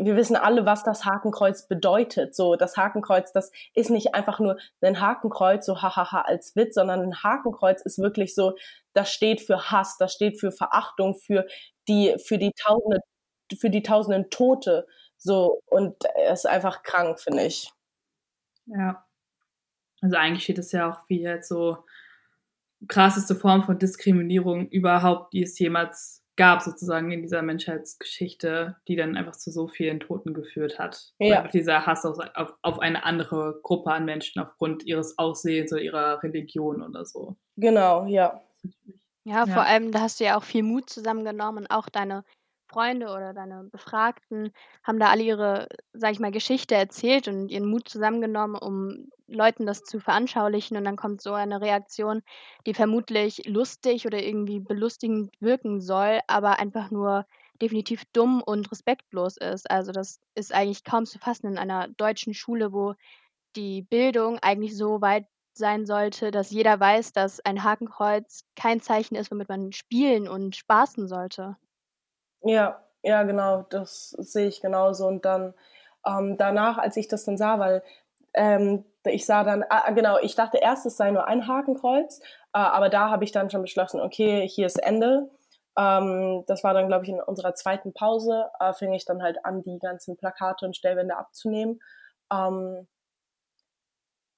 wir 0.00 0.16
wissen 0.16 0.36
alle, 0.36 0.66
was 0.66 0.84
das 0.84 1.04
Hakenkreuz 1.04 1.66
bedeutet. 1.68 2.34
So, 2.34 2.56
das 2.56 2.76
Hakenkreuz, 2.76 3.32
das 3.32 3.50
ist 3.74 3.90
nicht 3.90 4.14
einfach 4.14 4.40
nur 4.40 4.58
ein 4.80 5.00
Hakenkreuz, 5.00 5.66
so 5.66 5.82
hahaha 5.82 6.22
als 6.22 6.56
Witz, 6.56 6.74
sondern 6.74 7.00
ein 7.02 7.22
Hakenkreuz 7.22 7.82
ist 7.82 7.98
wirklich 7.98 8.34
so, 8.34 8.54
das 8.92 9.10
steht 9.12 9.40
für 9.40 9.70
Hass, 9.70 9.96
das 9.98 10.12
steht 10.12 10.38
für 10.40 10.52
Verachtung, 10.52 11.14
für 11.14 11.46
die, 11.88 12.14
für 12.18 12.38
die 12.38 12.52
tausende, 12.52 13.00
für 13.58 13.70
die 13.70 13.82
tausenden 13.82 14.30
Tote. 14.30 14.86
So, 15.16 15.60
und 15.66 15.96
es 16.26 16.40
ist 16.40 16.46
einfach 16.46 16.82
krank, 16.82 17.20
finde 17.20 17.44
ich. 17.44 17.70
Ja. 18.66 19.04
Also 20.02 20.16
eigentlich 20.16 20.44
steht 20.44 20.58
es 20.58 20.72
ja 20.72 20.92
auch 20.92 20.98
wie 21.08 21.22
jetzt 21.22 21.48
so 21.48 21.78
krasseste 22.88 23.34
Form 23.34 23.62
von 23.62 23.78
Diskriminierung 23.78 24.68
überhaupt, 24.68 25.32
die 25.32 25.42
es 25.42 25.58
jemals 25.58 26.22
gab, 26.36 26.62
sozusagen 26.62 27.10
in 27.12 27.22
dieser 27.22 27.42
Menschheitsgeschichte, 27.42 28.76
die 28.88 28.96
dann 28.96 29.16
einfach 29.16 29.36
zu 29.36 29.50
so 29.50 29.68
vielen 29.68 30.00
Toten 30.00 30.34
geführt 30.34 30.78
hat. 30.78 31.12
Ja. 31.18 31.46
Dieser 31.46 31.86
Hass 31.86 32.04
auf, 32.04 32.18
auf, 32.34 32.54
auf 32.62 32.78
eine 32.80 33.04
andere 33.04 33.60
Gruppe 33.62 33.92
an 33.92 34.04
Menschen 34.04 34.40
aufgrund 34.42 34.84
ihres 34.84 35.18
Aussehens 35.18 35.72
oder 35.72 35.82
ihrer 35.82 36.22
Religion 36.22 36.82
oder 36.82 37.04
so. 37.04 37.36
Genau, 37.56 38.06
ja. 38.06 38.42
Ja, 39.24 39.46
vor 39.46 39.62
allem, 39.62 39.92
da 39.92 40.00
hast 40.00 40.18
du 40.18 40.24
ja 40.24 40.36
auch 40.36 40.42
viel 40.42 40.64
Mut 40.64 40.90
zusammengenommen 40.90 41.64
und 41.64 41.70
auch 41.70 41.88
deine 41.88 42.24
Freunde 42.72 43.06
oder 43.06 43.34
deine 43.34 43.64
Befragten 43.64 44.52
haben 44.82 44.98
da 44.98 45.10
alle 45.10 45.22
ihre, 45.22 45.68
sag 45.92 46.12
ich 46.12 46.20
mal, 46.20 46.30
Geschichte 46.32 46.74
erzählt 46.74 47.28
und 47.28 47.48
ihren 47.48 47.66
Mut 47.68 47.88
zusammengenommen, 47.88 48.56
um 48.56 49.08
Leuten 49.26 49.66
das 49.66 49.84
zu 49.84 50.00
veranschaulichen 50.00 50.76
und 50.76 50.84
dann 50.84 50.96
kommt 50.96 51.20
so 51.22 51.32
eine 51.34 51.60
Reaktion, 51.60 52.22
die 52.66 52.74
vermutlich 52.74 53.46
lustig 53.46 54.06
oder 54.06 54.22
irgendwie 54.22 54.60
belustigend 54.60 55.32
wirken 55.40 55.80
soll, 55.80 56.20
aber 56.26 56.58
einfach 56.58 56.90
nur 56.90 57.26
definitiv 57.60 58.04
dumm 58.12 58.42
und 58.42 58.70
respektlos 58.72 59.36
ist. 59.36 59.70
Also 59.70 59.92
das 59.92 60.20
ist 60.34 60.52
eigentlich 60.54 60.84
kaum 60.84 61.06
zu 61.06 61.18
fassen 61.18 61.46
in 61.46 61.58
einer 61.58 61.88
deutschen 61.88 62.34
Schule, 62.34 62.72
wo 62.72 62.94
die 63.56 63.82
Bildung 63.82 64.38
eigentlich 64.40 64.76
so 64.76 65.00
weit 65.00 65.26
sein 65.54 65.86
sollte, 65.86 66.30
dass 66.30 66.50
jeder 66.50 66.78
weiß, 66.80 67.12
dass 67.12 67.40
ein 67.40 67.62
Hakenkreuz 67.64 68.44
kein 68.56 68.80
Zeichen 68.80 69.14
ist, 69.16 69.30
womit 69.30 69.48
man 69.48 69.72
spielen 69.72 70.28
und 70.28 70.56
spaßen 70.56 71.08
sollte. 71.08 71.56
Ja, 72.44 72.82
ja, 73.02 73.22
genau, 73.24 73.62
das 73.70 74.10
sehe 74.10 74.48
ich 74.48 74.60
genauso. 74.60 75.06
Und 75.06 75.24
dann 75.24 75.54
ähm, 76.06 76.36
danach, 76.36 76.78
als 76.78 76.96
ich 76.96 77.08
das 77.08 77.24
dann 77.24 77.36
sah, 77.36 77.58
weil 77.58 77.82
ähm, 78.34 78.84
ich 79.04 79.26
sah 79.26 79.44
dann, 79.44 79.64
ah, 79.68 79.90
genau, 79.92 80.18
ich 80.20 80.34
dachte 80.34 80.58
erst, 80.58 80.86
es 80.86 80.96
sei 80.96 81.10
nur 81.10 81.26
ein 81.26 81.46
Hakenkreuz, 81.46 82.20
äh, 82.20 82.58
aber 82.58 82.88
da 82.88 83.10
habe 83.10 83.24
ich 83.24 83.32
dann 83.32 83.50
schon 83.50 83.62
beschlossen, 83.62 84.00
okay, 84.00 84.48
hier 84.48 84.66
ist 84.66 84.82
Ende. 84.82 85.28
Ähm, 85.78 86.44
das 86.46 86.64
war 86.64 86.74
dann, 86.74 86.88
glaube 86.88 87.04
ich, 87.04 87.10
in 87.10 87.20
unserer 87.20 87.54
zweiten 87.54 87.92
Pause, 87.92 88.50
äh, 88.60 88.72
fing 88.74 88.92
ich 88.92 89.04
dann 89.04 89.22
halt 89.22 89.44
an, 89.44 89.62
die 89.62 89.78
ganzen 89.78 90.16
Plakate 90.16 90.66
und 90.66 90.76
Stellwände 90.76 91.16
abzunehmen. 91.16 91.80
Ähm, 92.32 92.86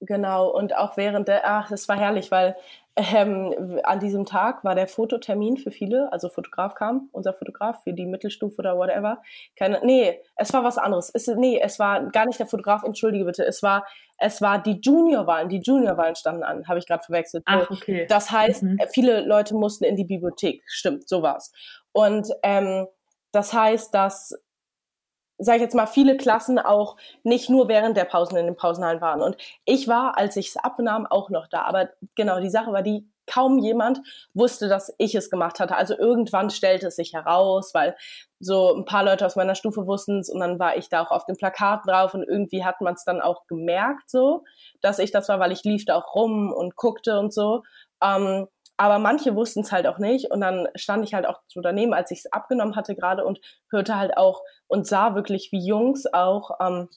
Genau, 0.06 0.48
und 0.48 0.76
auch 0.76 0.96
während 0.96 1.28
der, 1.28 1.42
ach, 1.44 1.68
das 1.70 1.88
war 1.88 1.96
herrlich, 1.96 2.30
weil 2.30 2.56
ähm, 2.96 3.80
an 3.82 3.98
diesem 3.98 4.24
Tag 4.24 4.62
war 4.62 4.74
der 4.74 4.86
Fototermin 4.86 5.56
für 5.56 5.72
viele, 5.72 6.12
also 6.12 6.28
Fotograf 6.28 6.74
kam, 6.74 7.08
unser 7.10 7.32
Fotograf 7.32 7.82
für 7.82 7.92
die 7.92 8.06
Mittelstufe 8.06 8.56
oder 8.58 8.76
whatever. 8.76 9.20
Keine, 9.56 9.80
nee, 9.84 10.20
es 10.36 10.52
war 10.52 10.62
was 10.62 10.78
anderes. 10.78 11.10
Es, 11.12 11.26
nee, 11.26 11.58
es 11.60 11.78
war 11.78 12.08
gar 12.10 12.26
nicht 12.26 12.38
der 12.38 12.46
Fotograf, 12.46 12.84
entschuldige 12.84 13.24
bitte. 13.24 13.44
Es 13.44 13.62
war, 13.64 13.84
es 14.18 14.40
war 14.40 14.62
die 14.62 14.78
Juniorwahlen. 14.80 15.48
Die 15.48 15.60
Juniorwahlen 15.60 16.14
standen 16.14 16.44
an, 16.44 16.68
habe 16.68 16.78
ich 16.78 16.86
gerade 16.86 17.02
verwechselt. 17.02 17.42
Ach, 17.46 17.68
okay. 17.68 18.06
Das 18.08 18.30
heißt, 18.30 18.62
mhm. 18.62 18.78
viele 18.92 19.22
Leute 19.22 19.54
mussten 19.56 19.84
in 19.84 19.96
die 19.96 20.04
Bibliothek. 20.04 20.62
Stimmt, 20.66 21.08
so 21.08 21.22
war's. 21.22 21.52
Und 21.92 22.28
ähm, 22.44 22.86
das 23.32 23.52
heißt, 23.52 23.92
dass 23.92 24.40
sage 25.38 25.58
ich 25.58 25.62
jetzt 25.62 25.74
mal, 25.74 25.86
viele 25.86 26.16
Klassen 26.16 26.58
auch 26.58 26.96
nicht 27.22 27.50
nur 27.50 27.68
während 27.68 27.96
der 27.96 28.04
Pausen 28.04 28.36
in 28.36 28.46
den 28.46 28.56
Pausenhallen 28.56 29.00
waren. 29.00 29.20
Und 29.22 29.36
ich 29.64 29.88
war, 29.88 30.16
als 30.18 30.36
ich 30.36 30.48
es 30.48 30.56
abnahm, 30.56 31.06
auch 31.06 31.30
noch 31.30 31.48
da. 31.48 31.62
Aber 31.62 31.90
genau, 32.14 32.40
die 32.40 32.50
Sache 32.50 32.72
war 32.72 32.82
die, 32.82 33.08
kaum 33.26 33.58
jemand 33.58 34.00
wusste, 34.34 34.68
dass 34.68 34.94
ich 34.98 35.14
es 35.14 35.30
gemacht 35.30 35.60
hatte. 35.60 35.76
Also 35.76 35.96
irgendwann 35.96 36.50
stellte 36.50 36.88
es 36.88 36.96
sich 36.96 37.12
heraus, 37.12 37.72
weil 37.74 37.96
so 38.40 38.74
ein 38.74 38.84
paar 38.84 39.04
Leute 39.04 39.24
aus 39.24 39.36
meiner 39.36 39.54
Stufe 39.54 39.86
wussten 39.86 40.20
es 40.20 40.28
und 40.28 40.40
dann 40.40 40.58
war 40.58 40.76
ich 40.76 40.88
da 40.88 41.02
auch 41.02 41.10
auf 41.10 41.24
dem 41.24 41.36
Plakat 41.36 41.86
drauf 41.86 42.14
und 42.14 42.22
irgendwie 42.24 42.64
hat 42.64 42.80
man 42.80 42.94
es 42.94 43.04
dann 43.04 43.20
auch 43.20 43.46
gemerkt 43.46 44.10
so, 44.10 44.44
dass 44.82 44.98
ich 44.98 45.10
das 45.10 45.28
war, 45.28 45.40
weil 45.40 45.52
ich 45.52 45.64
lief 45.64 45.84
da 45.84 45.96
auch 45.96 46.14
rum 46.14 46.52
und 46.52 46.76
guckte 46.76 47.18
und 47.18 47.32
so. 47.32 47.62
Ähm, 48.02 48.46
aber 48.76 48.98
manche 48.98 49.36
wussten 49.36 49.60
es 49.60 49.72
halt 49.72 49.86
auch 49.86 49.98
nicht. 49.98 50.30
Und 50.30 50.40
dann 50.40 50.68
stand 50.74 51.04
ich 51.04 51.14
halt 51.14 51.26
auch 51.26 51.40
so 51.46 51.60
daneben, 51.60 51.94
als 51.94 52.10
ich 52.10 52.20
es 52.20 52.32
abgenommen 52.32 52.76
hatte 52.76 52.94
gerade 52.94 53.24
und 53.24 53.40
hörte 53.70 53.96
halt 53.96 54.16
auch 54.16 54.42
und 54.66 54.86
sah 54.86 55.14
wirklich, 55.14 55.52
wie 55.52 55.64
Jungs 55.64 56.06
auch 56.12 56.50
ähm, 56.60 56.88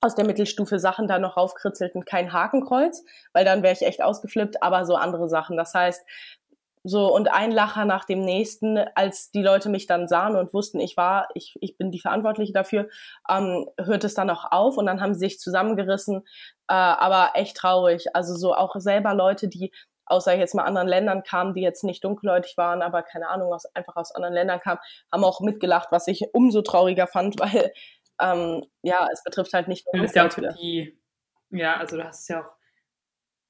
aus 0.00 0.14
der 0.14 0.26
Mittelstufe 0.26 0.78
Sachen 0.78 1.08
da 1.08 1.18
noch 1.18 1.36
raufkritzelten. 1.36 2.04
Kein 2.04 2.32
Hakenkreuz, 2.32 3.04
weil 3.32 3.44
dann 3.44 3.62
wäre 3.62 3.74
ich 3.74 3.82
echt 3.82 4.02
ausgeflippt, 4.02 4.62
aber 4.62 4.84
so 4.84 4.94
andere 4.94 5.28
Sachen. 5.28 5.56
Das 5.56 5.74
heißt, 5.74 6.04
so 6.84 7.14
und 7.14 7.32
ein 7.32 7.52
Lacher 7.52 7.84
nach 7.84 8.04
dem 8.04 8.20
nächsten, 8.22 8.76
als 8.96 9.30
die 9.30 9.42
Leute 9.42 9.68
mich 9.68 9.86
dann 9.86 10.08
sahen 10.08 10.34
und 10.34 10.52
wussten, 10.52 10.80
ich 10.80 10.96
war, 10.96 11.28
ich, 11.34 11.56
ich 11.60 11.78
bin 11.78 11.92
die 11.92 12.00
Verantwortliche 12.00 12.52
dafür, 12.52 12.88
ähm, 13.28 13.68
hört 13.78 14.02
es 14.04 14.14
dann 14.14 14.30
auch 14.30 14.50
auf 14.50 14.76
und 14.76 14.86
dann 14.86 15.00
haben 15.00 15.14
sie 15.14 15.20
sich 15.20 15.38
zusammengerissen, 15.38 16.22
äh, 16.68 16.74
aber 16.74 17.30
echt 17.34 17.56
traurig. 17.56 18.16
Also 18.16 18.34
so 18.34 18.54
auch 18.54 18.74
selber 18.76 19.14
Leute, 19.14 19.46
die 19.48 19.72
aus, 20.12 20.24
sag 20.24 20.34
ich 20.34 20.40
jetzt 20.40 20.54
mal, 20.54 20.64
anderen 20.64 20.88
Ländern 20.88 21.22
kamen, 21.22 21.54
die 21.54 21.62
jetzt 21.62 21.84
nicht 21.84 22.04
dunkelhäutig 22.04 22.56
waren, 22.56 22.82
aber 22.82 23.02
keine 23.02 23.28
Ahnung, 23.28 23.52
aus, 23.52 23.66
einfach 23.74 23.96
aus 23.96 24.14
anderen 24.14 24.34
Ländern 24.34 24.60
kamen, 24.60 24.80
haben 25.10 25.24
auch 25.24 25.40
mitgelacht, 25.40 25.88
was 25.90 26.06
ich 26.06 26.28
umso 26.32 26.62
trauriger 26.62 27.06
fand, 27.06 27.38
weil 27.40 27.72
ähm, 28.20 28.64
ja, 28.82 29.08
es 29.12 29.24
betrifft 29.24 29.52
halt 29.52 29.68
nicht 29.68 29.86
nur 29.92 30.04
ja, 30.04 30.26
auch 30.26 30.56
die, 30.58 30.98
ja, 31.50 31.76
also 31.76 31.96
du 31.96 32.04
hast 32.04 32.28
ja 32.28 32.42
auch 32.42 32.52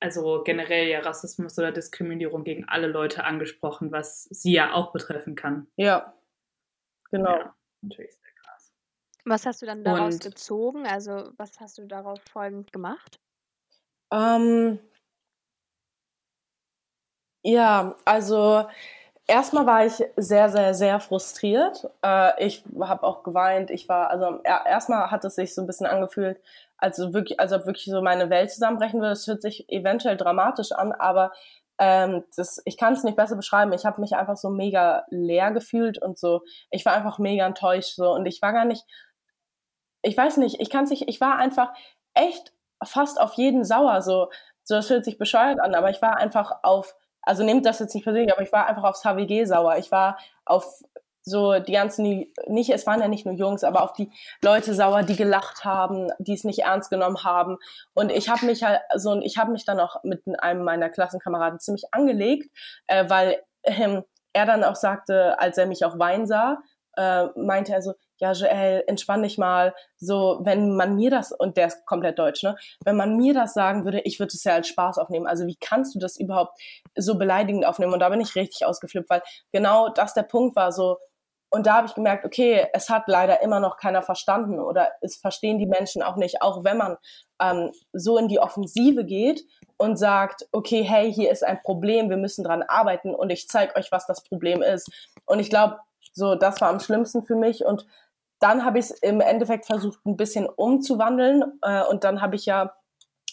also 0.03 0.43
generell 0.43 0.89
ja 0.89 1.01
Rassismus 1.01 1.57
oder 1.59 1.71
Diskriminierung 1.71 2.43
gegen 2.43 2.65
alle 2.69 2.89
Leute 2.89 3.23
angesprochen, 3.23 3.93
was 3.93 4.25
sie 4.25 4.53
ja 4.53 4.73
auch 4.73 4.93
betreffen 4.93 5.37
kann. 5.37 5.69
Ja, 5.77 6.13
genau. 7.11 7.39
Ja, 7.39 7.55
natürlich 7.83 8.13
sehr 8.17 8.33
krass. 8.43 8.73
Was 9.25 9.47
hast 9.47 9.63
du 9.63 9.67
dann 9.67 9.85
daraus 9.85 10.15
Und, 10.15 10.25
gezogen? 10.25 10.87
Also 10.87 11.31
was 11.37 11.61
hast 11.61 11.79
du 11.79 11.87
darauf 11.87 12.21
folgend 12.33 12.73
gemacht? 12.73 13.21
Ähm, 14.13 14.81
ja, 17.43 17.95
also 18.05 18.65
erstmal 19.27 19.67
war 19.67 19.87
ich 19.87 20.03
sehr, 20.17 20.49
sehr, 20.51 20.75
sehr 20.75 21.01
frustriert. 21.01 21.89
Äh, 22.05 22.45
ich 22.47 22.65
habe 22.81 23.03
auch 23.05 23.23
geweint. 23.23 23.71
Ich 23.71 23.89
war, 23.89 24.11
also 24.11 24.41
erstmal 24.43 25.11
hat 25.11 25.25
es 25.25 25.35
sich 25.37 25.55
so 25.55 25.63
ein 25.63 25.67
bisschen 25.67 25.87
angefühlt, 25.87 26.41
als 26.79 27.01
ob 27.01 27.15
wirklich 27.15 27.85
so 27.85 28.03
meine 28.03 28.31
Welt 28.31 28.51
zusammenbrechen 28.51 29.01
würde. 29.01 29.13
Es 29.13 29.27
hört 29.27 29.43
sich 29.43 29.69
eventuell 29.69 30.17
dramatisch 30.17 30.73
an, 30.73 30.93
aber 30.93 31.33
ähm, 31.79 32.25
das, 32.37 32.63
ich 32.65 32.77
kann 32.77 32.93
es 32.93 33.05
nicht 33.05 33.17
besser 33.17 33.37
beschreiben. 33.37 33.73
Ich 33.73 33.85
habe 33.87 34.01
mich 34.01 34.15
einfach 34.15 34.37
so 34.37 34.51
mega 34.51 35.05
leer 35.11 35.51
gefühlt 35.53 35.99
und 35.99 36.19
so. 36.19 36.43
Ich 36.71 36.85
war 36.85 36.95
einfach 36.95 37.19
mega 37.19 37.47
enttäuscht 37.47 37.95
so 37.97 38.13
und 38.13 38.27
ich 38.27 38.43
war 38.43 38.53
gar 38.53 38.65
nicht. 38.65 38.85
Ich 40.03 40.17
weiß 40.17 40.37
nicht. 40.39 40.61
Ich 40.61 40.71
kann 40.71 40.85
nicht. 40.85 41.09
Ich 41.09 41.21
war 41.21 41.37
einfach 41.39 41.73
echt 42.15 42.53
fast 42.85 43.21
auf 43.21 43.35
jeden 43.35 43.65
sauer 43.65 44.03
so. 44.03 44.31
So, 44.65 44.77
das 44.77 44.91
hört 44.91 45.05
sich 45.05 45.19
bescheuert 45.19 45.61
an, 45.61 45.75
aber 45.75 45.91
ich 45.91 46.01
war 46.03 46.17
einfach 46.19 46.53
auf 46.63 46.95
also 47.23 47.45
nehmt 47.45 47.67
das 47.67 47.79
jetzt 47.79 47.95
nicht 47.95 48.05
persönlich, 48.05 48.33
aber 48.33 48.43
ich 48.43 48.53
war 48.53 48.67
einfach 48.67 48.85
aufs 48.85 49.05
HWG 49.05 49.45
sauer. 49.45 49.77
Ich 49.79 49.91
war 49.91 50.19
auf 50.45 50.83
so 51.25 51.59
die 51.61 51.73
ganzen, 51.73 52.27
nicht, 52.49 52.71
es 52.71 52.87
waren 52.87 53.01
ja 53.01 53.09
nicht 53.09 53.25
nur 53.25 53.35
Jungs, 53.35 53.63
aber 53.63 53.83
auf 53.83 53.93
die 53.93 54.11
Leute 54.43 54.75
sauer, 54.75 55.05
die 55.05 55.17
gelacht 55.17 55.65
haben, 55.65 56.11
die 56.19 56.35
es 56.35 56.45
nicht 56.45 56.61
ernst 56.61 56.91
genommen 56.91 57.23
haben. 57.23 57.59
Und 57.95 58.11
ich 58.11 58.29
habe 58.29 58.45
mich 58.47 58.65
halt 58.65 58.81
so 58.97 59.13
und 59.13 59.23
ich 59.23 59.39
habe 59.39 59.53
mich 59.53 59.65
dann 59.65 59.79
auch 59.79 60.03
mit 60.03 60.23
einem 60.41 60.65
meiner 60.65 60.91
Klassenkameraden 60.91 61.61
ziemlich 61.61 61.85
angelegt, 61.93 62.51
äh, 62.89 63.09
weil 63.09 63.41
ähm, 63.63 64.03
er 64.33 64.47
dann 64.47 64.65
auch 64.65 64.77
sagte, 64.77 65.39
als 65.39 65.59
er 65.59 65.67
mich 65.67 65.85
auch 65.85 65.99
weinen 65.99 66.27
sah, 66.27 66.59
äh, 66.97 67.27
meinte 67.37 67.73
er 67.73 67.83
so, 67.83 67.95
ja, 68.23 68.33
Joel, 68.35 68.85
entspann 68.87 69.25
dich 69.25 69.37
mal. 69.37 69.75
So, 69.97 70.39
wenn 70.45 70.77
man 70.77 70.95
mir 70.95 71.11
das, 71.11 71.33
und 71.33 71.57
der 71.57 71.67
ist 71.67 71.85
komplett 71.87 72.21
deutsch, 72.21 72.45
ne? 72.45 72.57
Wenn 72.85 72.97
man 72.97 73.17
mir 73.17 73.35
das 73.35 73.53
sagen 73.53 73.85
würde, 73.85 73.99
ich 74.03 74.21
würde 74.21 74.31
es 74.33 74.45
ja 74.45 74.55
als 74.55 74.69
Spaß 74.69 74.99
aufnehmen. 74.99 75.27
Also 75.27 75.45
wie 75.49 75.57
kannst 75.57 75.97
du 75.97 75.99
das 75.99 76.17
überhaupt 76.17 76.57
so 76.97 77.19
beleidigend 77.19 77.67
aufnehmen? 77.67 77.93
Und 77.93 77.99
da 77.99 78.09
bin 78.11 78.21
ich 78.21 78.37
richtig 78.37 78.65
ausgeflippt, 78.65 79.11
weil 79.11 79.23
genau 79.51 79.89
das 79.89 80.15
der 80.15 80.23
Punkt 80.23 80.55
war, 80.55 80.71
so, 80.71 80.99
und 81.51 81.67
da 81.67 81.75
habe 81.75 81.89
ich 81.89 81.95
gemerkt, 81.95 82.25
okay, 82.25 82.69
es 82.73 82.89
hat 82.89 83.09
leider 83.09 83.43
immer 83.43 83.59
noch 83.59 83.77
keiner 83.77 84.03
verstanden 84.03 84.61
oder 84.61 84.93
es 85.01 85.17
verstehen 85.17 85.59
die 85.59 85.67
Menschen 85.67 86.01
auch 86.05 86.15
nicht, 86.15 86.43
auch 86.43 86.63
wenn 86.63 86.79
man 86.79 86.97
ähm, 87.41 87.73
so 87.93 88.19
in 88.19 88.29
die 88.29 88.39
Offensive 88.39 89.05
geht 89.05 89.45
und 89.79 89.97
sagt, 89.97 90.47
okay, 90.53 90.83
hey, 90.85 91.13
hier 91.13 91.33
ist 91.33 91.45
ein 91.45 91.61
Problem, 91.61 92.09
wir 92.09 92.17
müssen 92.19 92.45
dran 92.45 92.63
arbeiten 92.63 93.17
und 93.17 93.31
ich 93.31 93.49
zeige 93.49 93.75
euch, 93.75 93.91
was 93.91 94.07
das 94.07 94.23
Problem 94.23 94.63
ist. 94.63 94.91
Und 95.27 95.41
ich 95.41 95.51
glaube, 95.51 95.79
so, 96.15 96.35
das 96.35 96.61
war 96.61 96.69
am 96.69 96.81
schlimmsten 96.81 97.23
für 97.23 97.37
mich 97.37 97.65
und 97.65 97.87
dann 98.43 98.65
habe 98.65 98.79
ich 98.79 98.87
es 98.87 98.91
im 98.91 99.21
Endeffekt 99.21 99.67
versucht, 99.67 100.05
ein 100.05 100.17
bisschen 100.17 100.47
umzuwandeln. 100.47 101.45
Äh, 101.63 101.85
und 101.85 102.05
dann 102.05 102.21
habe 102.21 102.37
ich 102.37 102.47
ja 102.47 102.75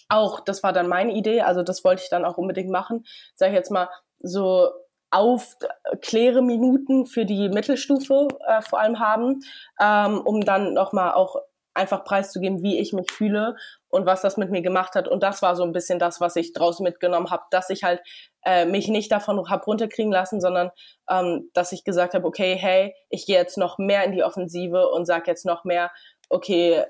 auch, 0.08 0.40
das 0.40 0.64
war 0.64 0.74
dann 0.74 0.88
meine 0.88 1.14
Idee, 1.14 1.42
also 1.42 1.64
das 1.64 1.84
wollte 1.84 2.04
ich 2.04 2.10
dann 2.10 2.26
auch 2.26 2.38
unbedingt 2.38 2.70
machen, 2.70 3.06
sage 3.36 3.52
ich 3.52 3.58
jetzt 3.58 3.72
mal, 3.72 3.90
so 4.20 4.70
Aufkläreminuten 5.12 7.06
für 7.06 7.26
die 7.26 7.50
Mittelstufe 7.50 8.28
äh, 8.48 8.62
vor 8.62 8.80
allem 8.80 9.00
haben, 9.00 9.42
ähm, 9.82 10.22
um 10.22 10.42
dann 10.42 10.74
nochmal 10.74 11.14
auch 11.14 11.36
einfach 11.74 12.04
preiszugeben, 12.04 12.62
wie 12.64 12.80
ich 12.80 12.94
mich 12.94 13.12
fühle 13.12 13.56
und 13.90 14.06
was 14.06 14.22
das 14.22 14.38
mit 14.38 14.52
mir 14.52 14.62
gemacht 14.62 14.96
hat. 14.96 15.08
Und 15.08 15.24
das 15.24 15.42
war 15.42 15.56
so 15.56 15.64
ein 15.64 15.72
bisschen 15.72 16.00
das, 16.00 16.20
was 16.20 16.36
ich 16.36 16.54
draus 16.54 16.80
mitgenommen 16.80 17.30
habe, 17.30 17.44
dass 17.52 17.70
ich 17.70 17.84
halt 17.84 18.02
äh, 18.44 18.66
mich 18.66 18.88
nicht 18.88 19.12
davon 19.12 19.50
hab 19.50 19.68
runterkriegen 19.68 20.12
lassen, 20.12 20.42
sondern 20.42 20.72
ähm, 21.10 21.50
dass 21.54 21.72
ich 21.72 21.84
gesagt 21.84 22.14
habe, 22.14 22.28
okay, 22.28 22.56
hey, 22.56 22.96
ich 23.10 23.26
gehe 23.26 23.38
jetzt 23.38 23.58
noch 23.58 23.78
mehr 23.78 24.04
in 24.04 24.12
die 24.12 24.24
Offensive 24.24 24.90
und 24.90 25.06
sage 25.06 25.26
jetzt 25.28 25.46
noch 25.46 25.64
mehr, 25.64 25.92
okay, 26.30 26.84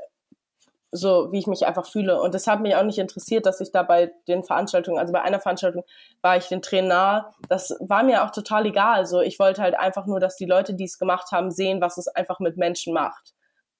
so 0.92 1.32
wie 1.32 1.40
ich 1.40 1.48
mich 1.48 1.66
einfach 1.68 1.86
fühle. 1.86 2.20
Und 2.22 2.34
das 2.34 2.48
hat 2.48 2.62
mich 2.62 2.76
auch 2.76 2.84
nicht 2.84 2.98
interessiert, 2.98 3.46
dass 3.46 3.62
ich 3.62 3.72
da 3.72 3.84
bei 3.84 4.12
den 4.28 4.44
Veranstaltungen, 4.44 4.98
also 4.98 5.14
bei 5.14 5.22
einer 5.22 5.40
Veranstaltung 5.40 5.84
war 6.22 6.38
ich 6.38 6.48
den 6.48 6.62
Trainer. 6.62 7.34
Das 7.48 7.76
war 7.80 8.04
mir 8.04 8.24
auch 8.24 8.32
total 8.32 8.66
egal. 8.66 9.06
So, 9.06 9.22
ich 9.22 9.40
wollte 9.40 9.62
halt 9.62 9.78
einfach 9.78 10.06
nur, 10.08 10.20
dass 10.20 10.36
die 10.36 10.46
Leute, 10.46 10.74
die 10.74 10.86
es 10.86 10.98
gemacht 10.98 11.32
haben, 11.32 11.52
sehen, 11.52 11.82
was 11.82 11.98
es 11.98 12.08
einfach 12.08 12.40
mit 12.40 12.58
Menschen 12.58 12.94
macht. 12.94 13.34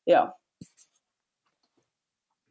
Ja. 0.06 0.36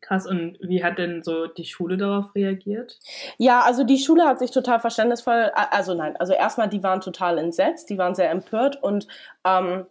Krass, 0.01 0.27
und 0.27 0.59
wie 0.61 0.85
hat 0.85 0.99
denn 0.99 1.23
so 1.23 1.47
die 1.47 1.65
Schule 1.65 1.97
darauf 1.97 2.35
reagiert? 2.35 2.99
Ja, 3.37 3.63
also 3.63 3.85
die 3.85 3.99
Schule 3.99 4.25
hat 4.25 4.39
sich 4.39 4.53
total 4.53 4.79
verständnisvoll, 4.79 5.51
also 5.55 5.95
nein, 5.95 6.17
also 6.17 6.33
erstmal, 6.33 6.69
die 6.69 6.83
waren 6.83 7.01
total 7.01 7.39
entsetzt, 7.39 7.91
die 7.91 7.99
waren 7.99 8.15
sehr 8.15 8.31
empört 8.31 8.83
und 8.83 9.09
ähm, 9.45 9.87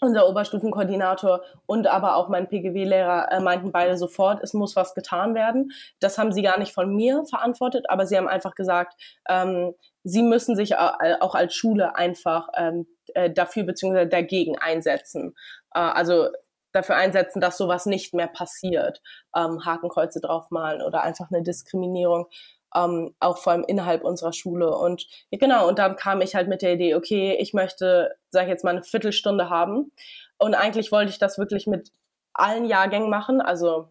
unser 0.00 0.28
Oberstufenkoordinator 0.28 1.42
und 1.66 1.86
aber 1.86 2.16
auch 2.16 2.28
mein 2.28 2.48
PGW-Lehrer 2.48 3.30
äh, 3.30 3.40
meinten 3.40 3.70
beide 3.70 3.96
sofort, 3.98 4.42
es 4.42 4.54
muss 4.54 4.74
was 4.74 4.94
getan 4.94 5.34
werden. 5.34 5.72
Das 6.00 6.16
haben 6.16 6.32
sie 6.32 6.42
gar 6.42 6.58
nicht 6.58 6.72
von 6.72 6.94
mir 6.94 7.24
verantwortet, 7.28 7.84
aber 7.88 8.06
sie 8.06 8.16
haben 8.16 8.28
einfach 8.28 8.54
gesagt, 8.54 8.94
ähm, 9.28 9.74
sie 10.02 10.22
müssen 10.22 10.56
sich 10.56 10.76
auch 10.78 11.34
als 11.34 11.54
Schule 11.54 11.96
einfach 11.96 12.48
ähm, 12.56 12.86
äh, 13.14 13.30
dafür 13.30 13.64
bzw. 13.64 14.06
dagegen 14.06 14.56
einsetzen. 14.58 15.34
Äh, 15.74 15.80
also 15.80 16.28
dafür 16.72 16.96
einsetzen, 16.96 17.40
dass 17.40 17.56
sowas 17.56 17.86
nicht 17.86 18.14
mehr 18.14 18.28
passiert. 18.28 19.02
Ähm, 19.34 19.64
Hakenkreuze 19.64 20.20
draufmalen 20.20 20.82
oder 20.82 21.02
einfach 21.02 21.30
eine 21.30 21.42
Diskriminierung. 21.42 22.26
Ähm, 22.74 23.14
auch 23.18 23.38
vor 23.38 23.52
allem 23.52 23.64
innerhalb 23.66 24.04
unserer 24.04 24.32
Schule. 24.32 24.76
Und 24.76 25.06
ja, 25.30 25.38
genau, 25.38 25.68
und 25.68 25.78
dann 25.78 25.96
kam 25.96 26.20
ich 26.20 26.34
halt 26.34 26.48
mit 26.48 26.62
der 26.62 26.74
Idee, 26.74 26.94
okay, 26.94 27.36
ich 27.40 27.52
möchte, 27.52 28.14
sag 28.30 28.44
ich 28.44 28.48
jetzt 28.48 28.64
mal, 28.64 28.70
eine 28.70 28.84
Viertelstunde 28.84 29.50
haben. 29.50 29.90
Und 30.38 30.54
eigentlich 30.54 30.92
wollte 30.92 31.10
ich 31.10 31.18
das 31.18 31.38
wirklich 31.38 31.66
mit 31.66 31.90
allen 32.32 32.64
Jahrgängen 32.64 33.10
machen, 33.10 33.40
also 33.40 33.88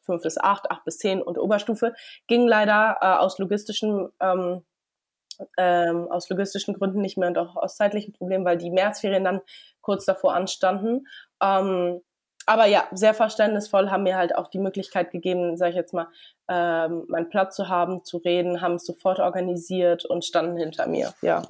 fünf 0.00 0.22
bis 0.22 0.38
acht, 0.38 0.70
acht 0.70 0.84
bis 0.84 0.98
zehn 0.98 1.22
und 1.22 1.38
Oberstufe. 1.38 1.94
Ging 2.26 2.46
leider 2.48 2.98
äh, 3.00 3.06
aus 3.06 3.38
logistischen 3.38 4.08
ähm, 4.20 4.64
ähm, 5.56 6.08
aus 6.10 6.28
logistischen 6.28 6.74
Gründen 6.74 7.00
nicht 7.00 7.18
mehr 7.18 7.28
und 7.28 7.38
auch 7.38 7.56
aus 7.56 7.76
zeitlichen 7.76 8.12
Problemen, 8.12 8.44
weil 8.44 8.58
die 8.58 8.70
Märzferien 8.70 9.24
dann 9.24 9.40
kurz 9.80 10.04
davor 10.04 10.34
anstanden. 10.34 11.06
Ähm, 11.42 12.00
aber 12.46 12.66
ja, 12.66 12.86
sehr 12.92 13.14
verständnisvoll 13.14 13.90
haben 13.90 14.02
mir 14.02 14.16
halt 14.16 14.34
auch 14.36 14.48
die 14.48 14.58
Möglichkeit 14.58 15.10
gegeben, 15.10 15.56
sage 15.56 15.70
ich 15.70 15.76
jetzt 15.76 15.94
mal, 15.94 16.08
ähm, 16.48 17.04
meinen 17.08 17.28
Platz 17.28 17.56
zu 17.56 17.68
haben, 17.68 18.04
zu 18.04 18.18
reden, 18.18 18.60
haben 18.60 18.74
es 18.74 18.84
sofort 18.84 19.18
organisiert 19.18 20.04
und 20.04 20.24
standen 20.24 20.56
hinter 20.56 20.86
mir, 20.86 21.14
ja. 21.22 21.42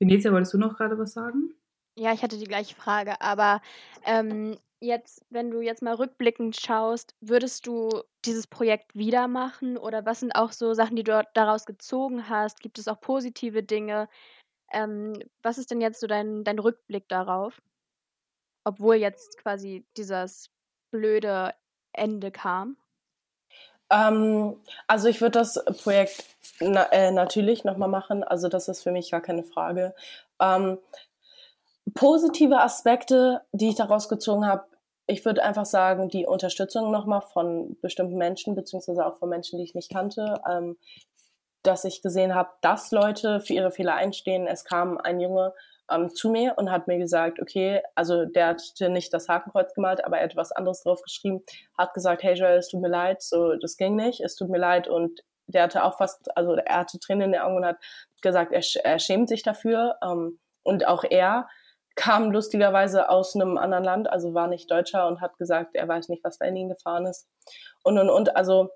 Venezia, 0.00 0.32
wolltest 0.32 0.52
du 0.52 0.58
noch 0.58 0.76
gerade 0.76 0.98
was 0.98 1.12
sagen? 1.12 1.54
Ja, 1.96 2.12
ich 2.12 2.22
hatte 2.22 2.38
die 2.38 2.44
gleiche 2.44 2.74
Frage, 2.74 3.20
aber 3.20 3.62
ähm, 4.04 4.58
jetzt, 4.80 5.24
wenn 5.30 5.50
du 5.50 5.60
jetzt 5.60 5.82
mal 5.82 5.94
rückblickend 5.94 6.60
schaust, 6.60 7.14
würdest 7.20 7.66
du 7.66 8.02
dieses 8.24 8.46
Projekt 8.46 8.94
wieder 8.94 9.28
machen 9.28 9.76
oder 9.78 10.04
was 10.04 10.20
sind 10.20 10.32
auch 10.32 10.52
so 10.52 10.74
Sachen, 10.74 10.96
die 10.96 11.04
du 11.04 11.24
daraus 11.34 11.66
gezogen 11.66 12.28
hast? 12.28 12.60
Gibt 12.60 12.78
es 12.78 12.88
auch 12.88 13.00
positive 13.00 13.62
Dinge? 13.62 14.08
Ähm, 14.74 15.22
was 15.42 15.58
ist 15.58 15.70
denn 15.70 15.80
jetzt 15.80 16.00
so 16.00 16.06
dein, 16.06 16.44
dein 16.44 16.58
Rückblick 16.58 17.08
darauf? 17.08 17.62
Obwohl 18.64 18.96
jetzt 18.96 19.38
quasi 19.38 19.86
dieses 19.96 20.50
blöde 20.90 21.54
Ende 21.92 22.30
kam. 22.30 22.76
Ähm, 23.90 24.56
also 24.86 25.08
ich 25.08 25.20
würde 25.20 25.38
das 25.38 25.62
Projekt 25.82 26.24
na, 26.60 26.90
äh, 26.92 27.10
natürlich 27.12 27.64
nochmal 27.64 27.88
machen. 27.88 28.24
Also 28.24 28.48
das 28.48 28.68
ist 28.68 28.82
für 28.82 28.92
mich 28.92 29.10
gar 29.10 29.20
keine 29.20 29.44
Frage. 29.44 29.94
Ähm, 30.40 30.78
positive 31.94 32.60
Aspekte, 32.60 33.42
die 33.52 33.68
ich 33.68 33.76
daraus 33.76 34.08
gezogen 34.08 34.46
habe, 34.46 34.64
ich 35.06 35.24
würde 35.24 35.44
einfach 35.44 35.66
sagen, 35.66 36.08
die 36.08 36.26
Unterstützung 36.26 36.90
nochmal 36.90 37.20
von 37.20 37.76
bestimmten 37.82 38.16
Menschen, 38.16 38.54
beziehungsweise 38.54 39.04
auch 39.04 39.18
von 39.18 39.28
Menschen, 39.28 39.58
die 39.58 39.64
ich 39.64 39.74
nicht 39.74 39.92
kannte, 39.92 40.40
ähm, 40.50 40.78
dass 41.64 41.84
ich 41.84 42.02
gesehen 42.02 42.34
habe, 42.34 42.50
dass 42.60 42.92
Leute 42.92 43.40
für 43.40 43.54
ihre 43.54 43.72
Fehler 43.72 43.94
einstehen. 43.94 44.46
Es 44.46 44.64
kam 44.64 44.98
ein 44.98 45.18
Junge 45.18 45.54
ähm, 45.90 46.14
zu 46.14 46.30
mir 46.30 46.54
und 46.56 46.70
hat 46.70 46.86
mir 46.86 46.98
gesagt, 46.98 47.40
okay, 47.40 47.82
also 47.94 48.24
der 48.26 48.48
hatte 48.48 48.88
nicht 48.90 49.12
das 49.12 49.28
Hakenkreuz 49.28 49.74
gemalt, 49.74 50.04
aber 50.04 50.18
er 50.18 50.24
hat 50.24 50.36
was 50.36 50.52
anderes 50.52 50.82
drauf 50.82 51.02
geschrieben, 51.02 51.42
hat 51.76 51.94
gesagt, 51.94 52.22
hey 52.22 52.34
Joel, 52.34 52.58
es 52.58 52.68
tut 52.68 52.80
mir 52.80 52.88
leid, 52.88 53.22
so, 53.22 53.56
das 53.56 53.76
ging 53.76 53.96
nicht, 53.96 54.20
es 54.20 54.36
tut 54.36 54.48
mir 54.48 54.58
leid 54.58 54.88
und 54.88 55.22
der 55.46 55.64
hatte 55.64 55.84
auch 55.84 55.98
fast, 55.98 56.36
also 56.36 56.54
er 56.54 56.78
hatte 56.78 56.98
Tränen 56.98 57.26
in 57.26 57.32
den 57.32 57.40
Augen 57.40 57.56
und 57.56 57.66
hat 57.66 57.78
gesagt, 58.22 58.52
er, 58.52 58.62
er 58.84 58.98
schämt 58.98 59.28
sich 59.28 59.42
dafür 59.42 59.96
ähm, 60.02 60.38
und 60.62 60.86
auch 60.86 61.04
er 61.04 61.48
kam 61.96 62.32
lustigerweise 62.32 63.08
aus 63.08 63.36
einem 63.36 63.56
anderen 63.56 63.84
Land, 63.84 64.10
also 64.10 64.34
war 64.34 64.48
nicht 64.48 64.70
Deutscher 64.70 65.06
und 65.06 65.20
hat 65.20 65.38
gesagt, 65.38 65.74
er 65.74 65.86
weiß 65.86 66.08
nicht, 66.08 66.24
was 66.24 66.38
da 66.38 66.46
in 66.46 66.56
ihn 66.56 66.68
gefahren 66.68 67.06
ist. 67.06 67.28
Und, 67.82 67.98
und, 67.98 68.10
und, 68.10 68.36
also 68.36 68.70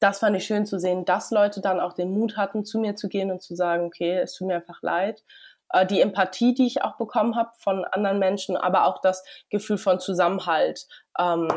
das 0.00 0.18
fand 0.20 0.36
ich 0.36 0.44
schön 0.44 0.66
zu 0.66 0.78
sehen, 0.78 1.04
dass 1.04 1.30
Leute 1.30 1.60
dann 1.60 1.80
auch 1.80 1.92
den 1.92 2.12
Mut 2.12 2.36
hatten, 2.36 2.64
zu 2.64 2.78
mir 2.78 2.96
zu 2.96 3.08
gehen 3.08 3.30
und 3.30 3.42
zu 3.42 3.54
sagen, 3.54 3.86
okay, 3.86 4.18
es 4.18 4.34
tut 4.34 4.48
mir 4.48 4.56
einfach 4.56 4.82
leid. 4.82 5.24
Äh, 5.70 5.86
die 5.86 6.00
Empathie, 6.00 6.54
die 6.54 6.66
ich 6.66 6.82
auch 6.82 6.96
bekommen 6.96 7.36
habe 7.36 7.50
von 7.58 7.84
anderen 7.84 8.18
Menschen, 8.18 8.56
aber 8.56 8.86
auch 8.86 9.00
das 9.00 9.24
Gefühl 9.50 9.78
von 9.78 10.00
Zusammenhalt, 10.00 10.86
ähm, 11.18 11.48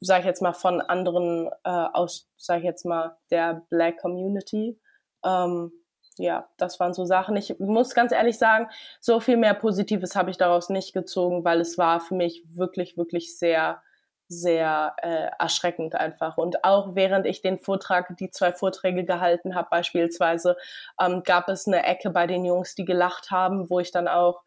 sage 0.00 0.20
ich 0.20 0.26
jetzt 0.26 0.42
mal, 0.42 0.52
von 0.52 0.80
anderen 0.80 1.48
äh, 1.64 1.70
aus, 1.70 2.28
sage 2.36 2.60
ich 2.60 2.66
jetzt 2.66 2.84
mal, 2.84 3.16
der 3.30 3.62
Black 3.70 3.98
Community. 3.98 4.78
Ähm, 5.24 5.72
ja, 6.16 6.48
das 6.56 6.78
waren 6.80 6.94
so 6.94 7.04
Sachen. 7.04 7.36
Ich 7.36 7.58
muss 7.58 7.94
ganz 7.94 8.12
ehrlich 8.12 8.38
sagen, 8.38 8.68
so 9.00 9.20
viel 9.20 9.36
mehr 9.36 9.54
Positives 9.54 10.16
habe 10.16 10.30
ich 10.30 10.36
daraus 10.36 10.68
nicht 10.68 10.92
gezogen, 10.92 11.44
weil 11.44 11.60
es 11.60 11.78
war 11.78 12.00
für 12.00 12.14
mich 12.14 12.44
wirklich, 12.54 12.96
wirklich 12.96 13.38
sehr, 13.38 13.82
sehr 14.30 14.94
äh, 15.02 15.28
erschreckend 15.38 15.96
einfach. 15.96 16.38
Und 16.38 16.64
auch 16.64 16.94
während 16.94 17.26
ich 17.26 17.42
den 17.42 17.58
Vortrag, 17.58 18.16
die 18.16 18.30
zwei 18.30 18.52
Vorträge 18.52 19.04
gehalten 19.04 19.54
habe, 19.56 19.68
beispielsweise, 19.70 20.56
ähm, 21.00 21.22
gab 21.24 21.48
es 21.48 21.66
eine 21.66 21.84
Ecke 21.84 22.10
bei 22.10 22.26
den 22.26 22.44
Jungs, 22.44 22.74
die 22.76 22.84
gelacht 22.84 23.30
haben, 23.32 23.68
wo 23.70 23.80
ich 23.80 23.90
dann 23.90 24.06
auch 24.08 24.42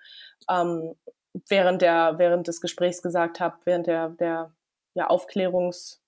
ähm, 0.50 0.96
während 1.50 1.82
der, 1.82 2.18
während 2.18 2.48
des 2.48 2.62
Gesprächs 2.62 3.02
gesagt 3.02 3.40
habe, 3.40 3.58
während 3.66 3.88
der, 3.88 4.10
der 4.10 4.52
ja, 4.96 5.10
Aufklärungs- 5.10 6.00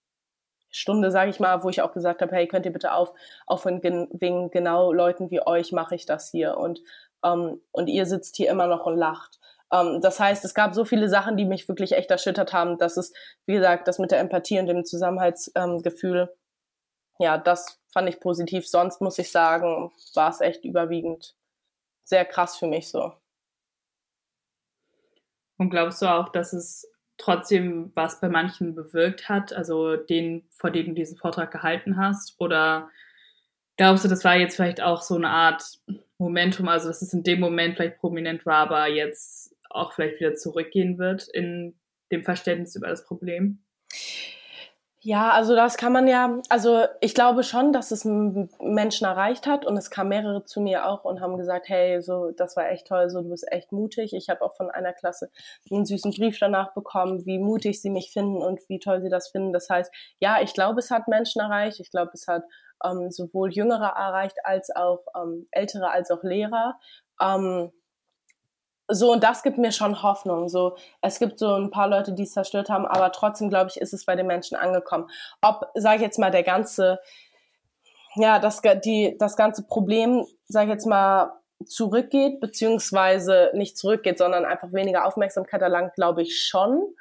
Stunde, 0.71 1.09
sage 1.09 1.29
ich 1.29 1.39
mal, 1.39 1.63
wo 1.63 1.69
ich 1.69 1.81
auch 1.81 1.93
gesagt 1.93 2.21
habe, 2.21 2.35
hey, 2.35 2.47
könnt 2.47 2.65
ihr 2.65 2.73
bitte 2.73 2.93
auf, 2.93 3.13
aufhören, 3.45 3.79
gen, 3.79 4.09
wegen 4.11 4.51
genau 4.51 4.91
Leuten 4.91 5.31
wie 5.31 5.45
euch 5.45 5.71
mache 5.71 5.95
ich 5.95 6.05
das 6.05 6.29
hier 6.29 6.57
und, 6.57 6.81
ähm, 7.23 7.61
und 7.71 7.87
ihr 7.87 8.05
sitzt 8.05 8.35
hier 8.35 8.49
immer 8.49 8.67
noch 8.67 8.85
und 8.85 8.97
lacht. 8.97 9.39
Ähm, 9.71 10.01
das 10.01 10.19
heißt, 10.19 10.45
es 10.45 10.53
gab 10.53 10.73
so 10.75 10.85
viele 10.85 11.09
Sachen, 11.09 11.37
die 11.37 11.45
mich 11.45 11.67
wirklich 11.67 11.93
echt 11.93 12.11
erschüttert 12.11 12.53
haben, 12.53 12.77
dass 12.77 12.97
es, 12.97 13.13
wie 13.45 13.53
gesagt, 13.53 13.87
das 13.87 13.99
mit 13.99 14.11
der 14.11 14.19
Empathie 14.19 14.59
und 14.59 14.67
dem 14.67 14.85
Zusammenhaltsgefühl, 14.85 16.33
ja, 17.19 17.37
das 17.37 17.79
fand 17.91 18.09
ich 18.09 18.19
positiv. 18.19 18.67
Sonst 18.67 19.01
muss 19.01 19.19
ich 19.19 19.31
sagen, 19.31 19.91
war 20.13 20.29
es 20.29 20.41
echt 20.41 20.65
überwiegend 20.65 21.35
sehr 22.03 22.25
krass 22.25 22.57
für 22.57 22.67
mich 22.67 22.89
so. 22.89 23.13
Und 25.57 25.69
glaubst 25.69 26.01
du 26.01 26.07
auch, 26.07 26.29
dass 26.29 26.53
es 26.53 26.91
trotzdem 27.17 27.91
was 27.95 28.19
bei 28.19 28.27
manchen 28.27 28.75
bewirkt 28.75 29.29
hat, 29.29 29.53
also 29.53 29.95
den, 29.95 30.47
vor 30.51 30.69
dem 30.69 30.87
du 30.87 30.93
diesen 30.93 31.17
Vortrag 31.17 31.51
gehalten 31.51 31.97
hast? 31.97 32.35
Oder 32.39 32.89
glaubst 33.77 34.03
du, 34.03 34.09
das 34.09 34.25
war 34.25 34.35
jetzt 34.35 34.55
vielleicht 34.55 34.81
auch 34.81 35.01
so 35.01 35.15
eine 35.15 35.29
Art 35.29 35.79
Momentum, 36.17 36.67
also 36.67 36.87
dass 36.87 37.01
es 37.01 37.13
in 37.13 37.23
dem 37.23 37.39
Moment 37.39 37.75
vielleicht 37.75 37.99
prominent 37.99 38.45
war, 38.45 38.57
aber 38.57 38.87
jetzt 38.87 39.44
auch 39.69 39.93
vielleicht 39.93 40.19
wieder 40.19 40.35
zurückgehen 40.35 40.97
wird 40.97 41.27
in 41.27 41.79
dem 42.11 42.23
Verständnis 42.23 42.75
über 42.75 42.87
das 42.87 43.05
Problem? 43.05 43.63
Ja, 45.07 45.29
also 45.29 45.55
das 45.55 45.77
kann 45.77 45.93
man 45.93 46.07
ja, 46.07 46.41
also 46.49 46.85
ich 46.99 47.13
glaube 47.13 47.43
schon, 47.43 47.71
dass 47.73 47.91
es 47.91 48.05
Menschen 48.05 49.05
erreicht 49.05 49.45
hat 49.45 49.63
und 49.63 49.77
es 49.77 49.91
kamen 49.91 50.09
mehrere 50.09 50.45
zu 50.45 50.61
mir 50.61 50.87
auch 50.87 51.03
und 51.05 51.21
haben 51.21 51.37
gesagt, 51.37 51.69
hey, 51.69 52.01
so 52.01 52.31
das 52.31 52.57
war 52.57 52.71
echt 52.71 52.87
toll, 52.87 53.11
so 53.11 53.21
du 53.21 53.29
bist 53.29 53.45
echt 53.51 53.71
mutig. 53.71 54.13
Ich 54.15 54.29
habe 54.29 54.41
auch 54.41 54.55
von 54.55 54.71
einer 54.71 54.93
Klasse 54.93 55.29
einen 55.69 55.85
süßen 55.85 56.11
Brief 56.11 56.39
danach 56.39 56.73
bekommen, 56.73 57.23
wie 57.27 57.37
mutig 57.37 57.83
sie 57.83 57.91
mich 57.91 58.11
finden 58.11 58.41
und 58.41 58.67
wie 58.67 58.79
toll 58.79 58.99
sie 58.99 59.09
das 59.09 59.27
finden. 59.29 59.53
Das 59.53 59.69
heißt, 59.69 59.93
ja, 60.19 60.41
ich 60.41 60.55
glaube, 60.55 60.79
es 60.79 60.89
hat 60.89 61.07
Menschen 61.07 61.39
erreicht. 61.39 61.79
Ich 61.79 61.91
glaube, 61.91 62.09
es 62.15 62.27
hat 62.27 62.41
ähm, 62.83 63.11
sowohl 63.11 63.53
Jüngere 63.53 63.93
erreicht 63.95 64.37
als 64.43 64.75
auch 64.75 65.05
ähm, 65.15 65.47
Ältere 65.51 65.91
als 65.91 66.09
auch 66.09 66.23
Lehrer. 66.23 66.79
Ähm, 67.21 67.71
so, 68.87 69.11
und 69.11 69.23
das 69.23 69.41
gibt 69.43 69.57
mir 69.57 69.71
schon 69.71 70.03
Hoffnung. 70.03 70.49
So, 70.49 70.75
es 71.01 71.19
gibt 71.19 71.39
so 71.39 71.55
ein 71.55 71.71
paar 71.71 71.87
Leute, 71.87 72.13
die 72.13 72.23
es 72.23 72.33
zerstört 72.33 72.69
haben, 72.69 72.85
aber 72.85 73.11
trotzdem, 73.11 73.49
glaube 73.49 73.69
ich, 73.69 73.81
ist 73.81 73.93
es 73.93 74.05
bei 74.05 74.15
den 74.15 74.27
Menschen 74.27 74.55
angekommen. 74.55 75.09
Ob, 75.41 75.69
sage 75.73 75.97
ich 75.97 76.01
jetzt 76.01 76.19
mal, 76.19 76.31
der 76.31 76.43
ganze, 76.43 76.99
ja, 78.15 78.39
das, 78.39 78.61
die, 78.83 79.15
das 79.17 79.35
ganze 79.35 79.63
Problem, 79.63 80.25
sage 80.47 80.67
ich 80.67 80.73
jetzt 80.73 80.85
mal, 80.85 81.31
zurückgeht, 81.65 82.39
beziehungsweise 82.41 83.51
nicht 83.53 83.77
zurückgeht, 83.77 84.17
sondern 84.17 84.45
einfach 84.45 84.71
weniger 84.73 85.05
Aufmerksamkeit 85.05 85.61
erlangt, 85.61 85.95
glaube 85.95 86.21
ich 86.21 86.45
schon, 86.47 86.93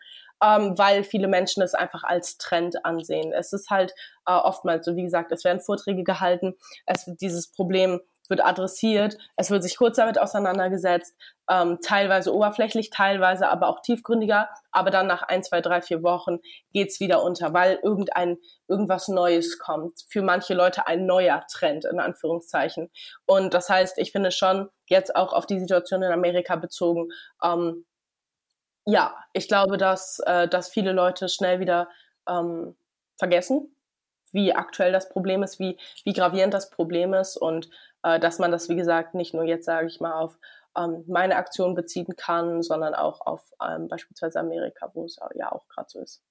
ähm, 0.43 0.79
weil 0.79 1.05
viele 1.05 1.29
Menschen 1.29 1.63
es 1.63 1.75
einfach 1.75 2.05
als 2.05 2.39
Trend 2.39 2.85
ansehen. 2.85 3.33
Es 3.33 3.53
ist 3.53 3.69
halt 3.69 3.93
äh, 4.27 4.33
oftmals 4.33 4.87
so, 4.87 4.97
wie 4.97 5.03
gesagt, 5.03 5.33
es 5.33 5.45
werden 5.45 5.61
Vorträge 5.61 6.05
gehalten, 6.05 6.55
es 6.87 7.07
wird 7.07 7.21
dieses 7.21 7.51
Problem 7.51 8.01
wird 8.29 8.45
adressiert, 8.45 9.19
es 9.37 9.51
wird 9.51 9.63
sich 9.63 9.77
kurz 9.77 9.97
damit 9.97 10.19
auseinandergesetzt, 10.19 11.15
ähm, 11.51 11.79
teilweise 11.83 12.35
oberflächlich, 12.35 12.91
teilweise 12.91 13.49
aber 13.49 13.69
auch 13.69 13.81
tiefgründiger, 13.81 14.49
aber 14.73 14.91
dann 14.91 15.07
nach 15.07 15.23
ein, 15.23 15.43
zwei, 15.43 15.61
drei, 15.61 15.83
vier 15.83 16.03
Wochen 16.03 16.39
geht's 16.73 17.01
wieder 17.01 17.23
unter, 17.23 17.53
weil 17.53 17.79
irgendein 17.83 18.39
irgendwas 18.67 19.09
Neues 19.09 19.59
kommt. 19.59 20.01
Für 20.09 20.23
manche 20.23 20.55
Leute 20.55 20.87
ein 20.87 21.07
neuer 21.07 21.45
Trend 21.53 21.85
in 21.85 22.01
Anführungszeichen. 22.01 22.91
Und 23.27 23.53
das 23.53 23.69
heißt, 23.69 23.99
ich 23.99 24.13
finde 24.13 24.31
schon 24.31 24.69
jetzt 24.87 25.15
auch 25.15 25.33
auf 25.33 25.47
die 25.47 25.61
Situation 25.61 26.03
in 26.03 26.13
Amerika 26.13 26.57
bezogen, 26.57 27.09
ähm, 27.43 27.85
ja, 28.87 29.17
ich 29.33 29.49
glaube, 29.49 29.79
dass, 29.79 30.19
äh, 30.27 30.49
dass 30.49 30.69
viele 30.69 30.93
Leute 30.93 31.29
schnell 31.29 31.61
wieder 31.61 31.89
ähm, 32.29 32.77
vergessen, 33.19 33.75
wie 34.33 34.55
aktuell 34.55 34.93
das 34.93 35.09
Problem 35.09 35.43
ist, 35.43 35.59
wie, 35.59 35.79
wie 36.05 36.13
gravierend 36.13 36.53
das 36.53 36.71
Problem 36.71 37.15
ist 37.15 37.37
und 37.37 37.71
äh, 38.05 38.21
dass 38.21 38.39
man 38.39 38.53
das, 38.53 38.69
wie 38.69 38.77
gesagt, 38.77 39.15
nicht 39.15 39.35
nur 39.35 39.45
jetzt, 39.45 39.65
sage 39.65 39.89
ich 39.89 40.01
mal, 40.01 40.13
auf 40.13 40.39
ähm, 40.77 41.05
meine 41.09 41.37
Aktion 41.37 41.75
beziehen 41.75 42.15
kann, 42.17 42.63
sondern 42.63 42.95
auch 42.95 43.27
auf 43.27 43.53
ähm, 43.67 43.89
beispielsweise 43.89 44.39
Amerika, 44.39 44.91
wo 44.95 45.05
es 45.07 45.19
ja 45.35 45.51
auch 45.51 45.67
gerade 45.69 45.89
so 45.89 46.01
ist. 46.01 46.23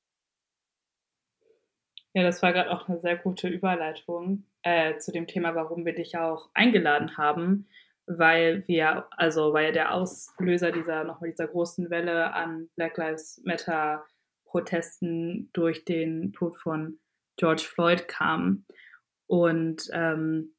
Ja, 2.13 2.21
das 2.21 2.43
war 2.43 2.53
gerade 2.53 2.71
auch 2.71 2.87
eine 2.87 2.99
sehr 2.99 3.17
gute 3.17 3.47
Überleitung 3.47 4.45
äh, 4.61 4.97
zu 4.97 5.11
dem 5.11 5.25
Thema, 5.25 5.55
warum 5.55 5.83
wir 5.83 5.95
dich 5.95 6.15
auch 6.15 6.51
eingeladen 6.53 7.17
haben, 7.17 7.67
weil 8.05 8.67
wir, 8.67 9.07
also 9.17 9.51
weil 9.53 9.71
der 9.71 9.95
Auslöser 9.95 10.71
dieser 10.71 11.03
nochmal 11.05 11.31
dieser 11.31 11.47
großen 11.47 11.89
Welle 11.89 12.33
an 12.33 12.69
Black 12.75 12.97
Lives 12.97 13.41
Matter 13.45 14.05
Protesten 14.45 15.49
durch 15.53 15.85
den 15.85 16.33
Tod 16.33 16.55
von 16.59 16.99
George 17.37 17.63
Floyd 17.63 18.07
kam. 18.07 18.65
Und 19.25 19.89
ähm, 19.93 20.53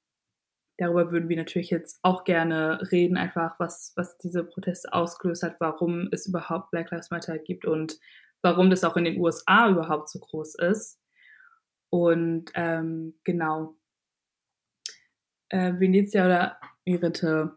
darüber 0.78 1.12
würden 1.12 1.28
wir 1.28 1.36
natürlich 1.36 1.70
jetzt 1.70 2.00
auch 2.02 2.24
gerne 2.24 2.80
reden, 2.90 3.16
einfach 3.16 3.58
was, 3.60 3.92
was 3.96 4.18
diese 4.18 4.44
Proteste 4.44 4.92
ausgelöst 4.92 5.42
hat, 5.42 5.56
warum 5.60 6.08
es 6.12 6.26
überhaupt 6.26 6.70
Black 6.70 6.90
Lives 6.90 7.10
Matter 7.10 7.38
gibt 7.38 7.64
und 7.64 7.98
warum 8.42 8.70
das 8.70 8.84
auch 8.84 8.96
in 8.96 9.04
den 9.04 9.20
USA 9.20 9.70
überhaupt 9.70 10.10
so 10.10 10.18
groß 10.18 10.56
ist. 10.56 11.00
Und 11.90 12.50
ähm, 12.54 13.14
genau. 13.24 13.76
Äh, 15.48 15.78
Venezia 15.78 16.26
oder 16.26 16.58
Irite, 16.84 17.56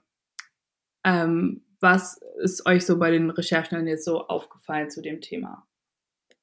ähm, 1.03 1.65
was 1.79 2.19
ist 2.41 2.65
euch 2.65 2.85
so 2.85 2.99
bei 2.99 3.11
den 3.11 3.29
Recherchen 3.29 3.87
jetzt 3.87 4.05
so 4.05 4.27
aufgefallen 4.27 4.89
zu 4.89 5.01
dem 5.01 5.21
Thema? 5.21 5.67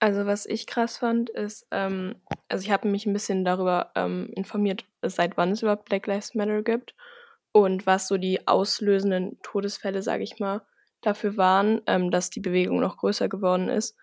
Also 0.05 0.27
was 0.27 0.45
ich 0.45 0.67
krass 0.67 0.99
fand, 0.99 1.31
ist, 1.31 1.67
ähm, 1.71 2.17
also 2.51 2.63
ich 2.63 2.71
habe 2.71 2.89
mich 2.89 3.07
ein 3.07 3.15
bisschen 3.15 3.43
darüber 3.43 3.91
ähm, 3.95 4.29
informiert, 4.37 4.85
seit 5.01 5.39
wann 5.39 5.53
es 5.53 5.63
überhaupt 5.63 5.87
Black 5.87 6.07
Lives 6.07 6.35
Matter 6.35 6.63
gibt 6.63 6.95
und 7.53 7.87
was 7.87 8.07
so 8.07 8.19
die 8.19 8.47
auslösenden 8.47 9.39
Todesfälle, 9.43 10.03
sage 10.03 10.23
ich 10.23 10.39
mal, 10.39 10.61
dafür 11.01 11.39
waren, 11.39 11.81
ähm, 11.87 12.11
dass 12.11 12.29
die 12.29 12.41
Bewegung 12.41 12.81
noch 12.81 12.99
größer 12.99 13.31
geworden 13.31 13.71
ist. 13.71 13.97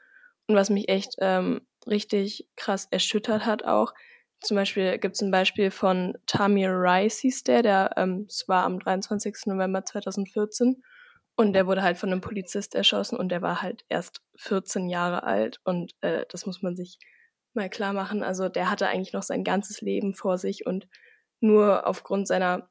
Und 0.47 0.55
was 0.55 0.71
mich 0.71 0.89
echt 0.89 1.17
ähm, 1.19 1.61
richtig 1.85 2.49
krass 2.55 2.87
erschüttert 2.89 3.45
hat 3.45 3.63
auch. 3.65 3.93
Zum 4.39 4.57
Beispiel 4.57 4.97
gibt 4.97 5.17
es 5.17 5.21
ein 5.21 5.29
Beispiel 5.29 5.69
von 5.69 6.17
Tamir 6.25 6.71
Rice, 6.71 7.19
hieß 7.19 7.43
der, 7.43 7.61
der 7.61 7.91
ähm, 7.97 8.25
war 8.47 8.63
am 8.63 8.79
23. 8.79 9.45
November 9.45 9.85
2014 9.85 10.81
und 11.41 11.53
der 11.53 11.65
wurde 11.65 11.81
halt 11.81 11.97
von 11.97 12.11
einem 12.11 12.21
Polizist 12.21 12.75
erschossen 12.75 13.17
und 13.17 13.29
der 13.29 13.41
war 13.41 13.61
halt 13.63 13.83
erst 13.89 14.21
14 14.35 14.89
Jahre 14.89 15.23
alt 15.23 15.59
und 15.63 15.95
äh, 16.01 16.25
das 16.29 16.45
muss 16.45 16.61
man 16.61 16.75
sich 16.75 16.99
mal 17.53 17.69
klar 17.69 17.93
machen. 17.93 18.23
Also 18.23 18.47
der 18.47 18.69
hatte 18.69 18.87
eigentlich 18.87 19.13
noch 19.13 19.23
sein 19.23 19.43
ganzes 19.43 19.81
Leben 19.81 20.13
vor 20.13 20.37
sich 20.37 20.65
und 20.67 20.87
nur 21.39 21.87
aufgrund 21.87 22.27
seiner 22.27 22.69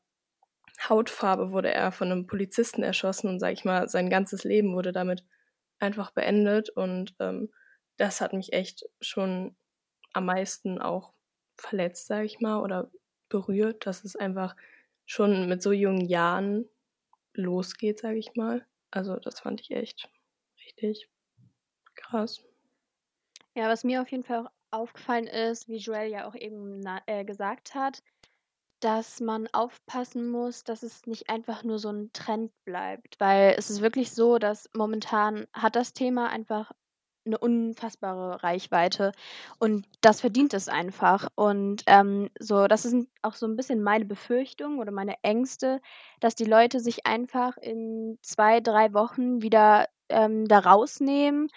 Hautfarbe 0.88 1.50
wurde 1.50 1.74
er 1.74 1.90
von 1.90 2.12
einem 2.12 2.26
Polizisten 2.28 2.84
erschossen 2.84 3.28
und 3.28 3.40
sag 3.40 3.52
ich 3.52 3.64
mal, 3.64 3.88
sein 3.88 4.08
ganzes 4.08 4.44
Leben 4.44 4.74
wurde 4.74 4.92
damit 4.92 5.24
einfach 5.80 6.12
beendet 6.12 6.70
und 6.70 7.14
ähm, 7.18 7.50
das 7.96 8.20
hat 8.20 8.32
mich 8.32 8.52
echt 8.52 8.84
schon 9.00 9.56
am 10.12 10.26
meisten 10.26 10.80
auch 10.80 11.12
verletzt, 11.56 12.06
sage 12.06 12.26
ich 12.26 12.40
mal, 12.40 12.60
oder 12.60 12.90
berührt, 13.28 13.84
dass 13.86 14.04
es 14.04 14.14
einfach 14.14 14.54
schon 15.06 15.48
mit 15.48 15.60
so 15.60 15.72
jungen 15.72 16.06
Jahren 16.06 16.66
losgeht, 17.34 18.00
sage 18.00 18.18
ich 18.18 18.34
mal. 18.34 18.66
Also 18.90 19.16
das 19.16 19.40
fand 19.40 19.60
ich 19.60 19.70
echt 19.70 20.10
richtig 20.64 21.08
krass. 21.94 22.44
Ja, 23.54 23.68
was 23.68 23.84
mir 23.84 24.02
auf 24.02 24.10
jeden 24.10 24.24
Fall 24.24 24.46
auch 24.46 24.50
aufgefallen 24.72 25.26
ist, 25.26 25.68
wie 25.68 25.78
Joel 25.78 26.10
ja 26.10 26.28
auch 26.28 26.34
eben 26.34 26.84
äh, 27.06 27.24
gesagt 27.24 27.74
hat, 27.74 28.02
dass 28.80 29.20
man 29.20 29.46
aufpassen 29.52 30.30
muss, 30.30 30.64
dass 30.64 30.82
es 30.82 31.06
nicht 31.06 31.28
einfach 31.28 31.64
nur 31.64 31.78
so 31.78 31.90
ein 31.90 32.12
Trend 32.12 32.52
bleibt, 32.64 33.18
weil 33.20 33.54
es 33.58 33.68
ist 33.68 33.82
wirklich 33.82 34.12
so, 34.12 34.38
dass 34.38 34.70
momentan 34.74 35.46
hat 35.52 35.76
das 35.76 35.92
Thema 35.92 36.30
einfach 36.30 36.72
eine 37.26 37.38
unfassbare 37.38 38.42
Reichweite 38.42 39.12
und 39.58 39.86
das 40.00 40.20
verdient 40.20 40.54
es 40.54 40.68
einfach. 40.68 41.28
Und 41.34 41.82
ähm, 41.86 42.30
so, 42.38 42.66
das 42.66 42.82
sind 42.82 43.08
auch 43.22 43.34
so 43.34 43.46
ein 43.46 43.56
bisschen 43.56 43.82
meine 43.82 44.04
Befürchtungen 44.04 44.78
oder 44.78 44.92
meine 44.92 45.16
Ängste, 45.22 45.80
dass 46.20 46.34
die 46.34 46.44
Leute 46.44 46.80
sich 46.80 47.06
einfach 47.06 47.56
in 47.58 48.18
zwei, 48.22 48.60
drei 48.60 48.92
Wochen 48.94 49.42
wieder 49.42 49.86
ähm, 50.08 50.46
da 50.48 50.60
rausnehmen 50.60 51.48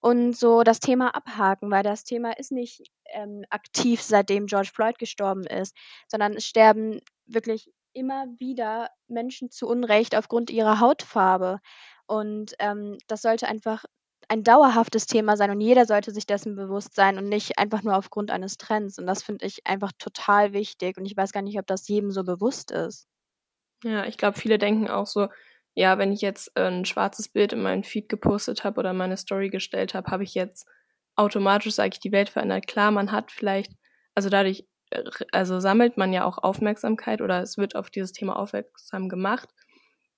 und 0.00 0.36
so 0.36 0.62
das 0.62 0.80
Thema 0.80 1.14
abhaken, 1.14 1.70
weil 1.70 1.82
das 1.82 2.04
Thema 2.04 2.32
ist 2.38 2.52
nicht 2.52 2.82
ähm, 3.12 3.44
aktiv, 3.50 4.02
seitdem 4.02 4.46
George 4.46 4.70
Floyd 4.72 4.98
gestorben 4.98 5.44
ist, 5.44 5.76
sondern 6.08 6.34
es 6.34 6.44
sterben 6.46 7.00
wirklich 7.26 7.70
immer 7.92 8.26
wieder 8.38 8.90
Menschen 9.08 9.50
zu 9.50 9.66
Unrecht 9.66 10.14
aufgrund 10.14 10.50
ihrer 10.50 10.80
Hautfarbe. 10.80 11.60
Und 12.06 12.54
ähm, 12.58 12.98
das 13.08 13.22
sollte 13.22 13.48
einfach 13.48 13.84
ein 14.28 14.42
dauerhaftes 14.42 15.06
Thema 15.06 15.36
sein 15.36 15.50
und 15.50 15.60
jeder 15.60 15.86
sollte 15.86 16.10
sich 16.10 16.26
dessen 16.26 16.56
bewusst 16.56 16.94
sein 16.94 17.18
und 17.18 17.28
nicht 17.28 17.58
einfach 17.58 17.82
nur 17.82 17.96
aufgrund 17.96 18.30
eines 18.30 18.56
Trends. 18.56 18.98
Und 18.98 19.06
das 19.06 19.22
finde 19.22 19.46
ich 19.46 19.66
einfach 19.66 19.92
total 19.98 20.52
wichtig. 20.52 20.96
Und 20.98 21.06
ich 21.06 21.16
weiß 21.16 21.32
gar 21.32 21.42
nicht, 21.42 21.58
ob 21.58 21.66
das 21.66 21.86
jedem 21.88 22.10
so 22.10 22.24
bewusst 22.24 22.70
ist. 22.72 23.06
Ja, 23.84 24.04
ich 24.06 24.18
glaube, 24.18 24.38
viele 24.38 24.58
denken 24.58 24.88
auch 24.88 25.06
so, 25.06 25.28
ja, 25.74 25.98
wenn 25.98 26.12
ich 26.12 26.22
jetzt 26.22 26.50
äh, 26.56 26.68
ein 26.68 26.84
schwarzes 26.86 27.28
Bild 27.28 27.52
in 27.52 27.62
meinen 27.62 27.84
Feed 27.84 28.08
gepostet 28.08 28.64
habe 28.64 28.80
oder 28.80 28.92
meine 28.94 29.16
Story 29.16 29.50
gestellt 29.50 29.94
habe, 29.94 30.10
habe 30.10 30.24
ich 30.24 30.34
jetzt 30.34 30.66
automatisch, 31.16 31.74
sage 31.74 31.90
ich, 31.92 32.00
die 32.00 32.12
Welt 32.12 32.30
verändert. 32.30 32.66
Klar, 32.66 32.90
man 32.90 33.12
hat 33.12 33.30
vielleicht, 33.30 33.72
also 34.14 34.30
dadurch, 34.30 34.66
äh, 34.90 35.04
also 35.32 35.60
sammelt 35.60 35.98
man 35.98 36.12
ja 36.12 36.24
auch 36.24 36.38
Aufmerksamkeit 36.38 37.20
oder 37.20 37.42
es 37.42 37.58
wird 37.58 37.76
auf 37.76 37.90
dieses 37.90 38.12
Thema 38.12 38.36
aufmerksam 38.36 39.08
gemacht. 39.08 39.50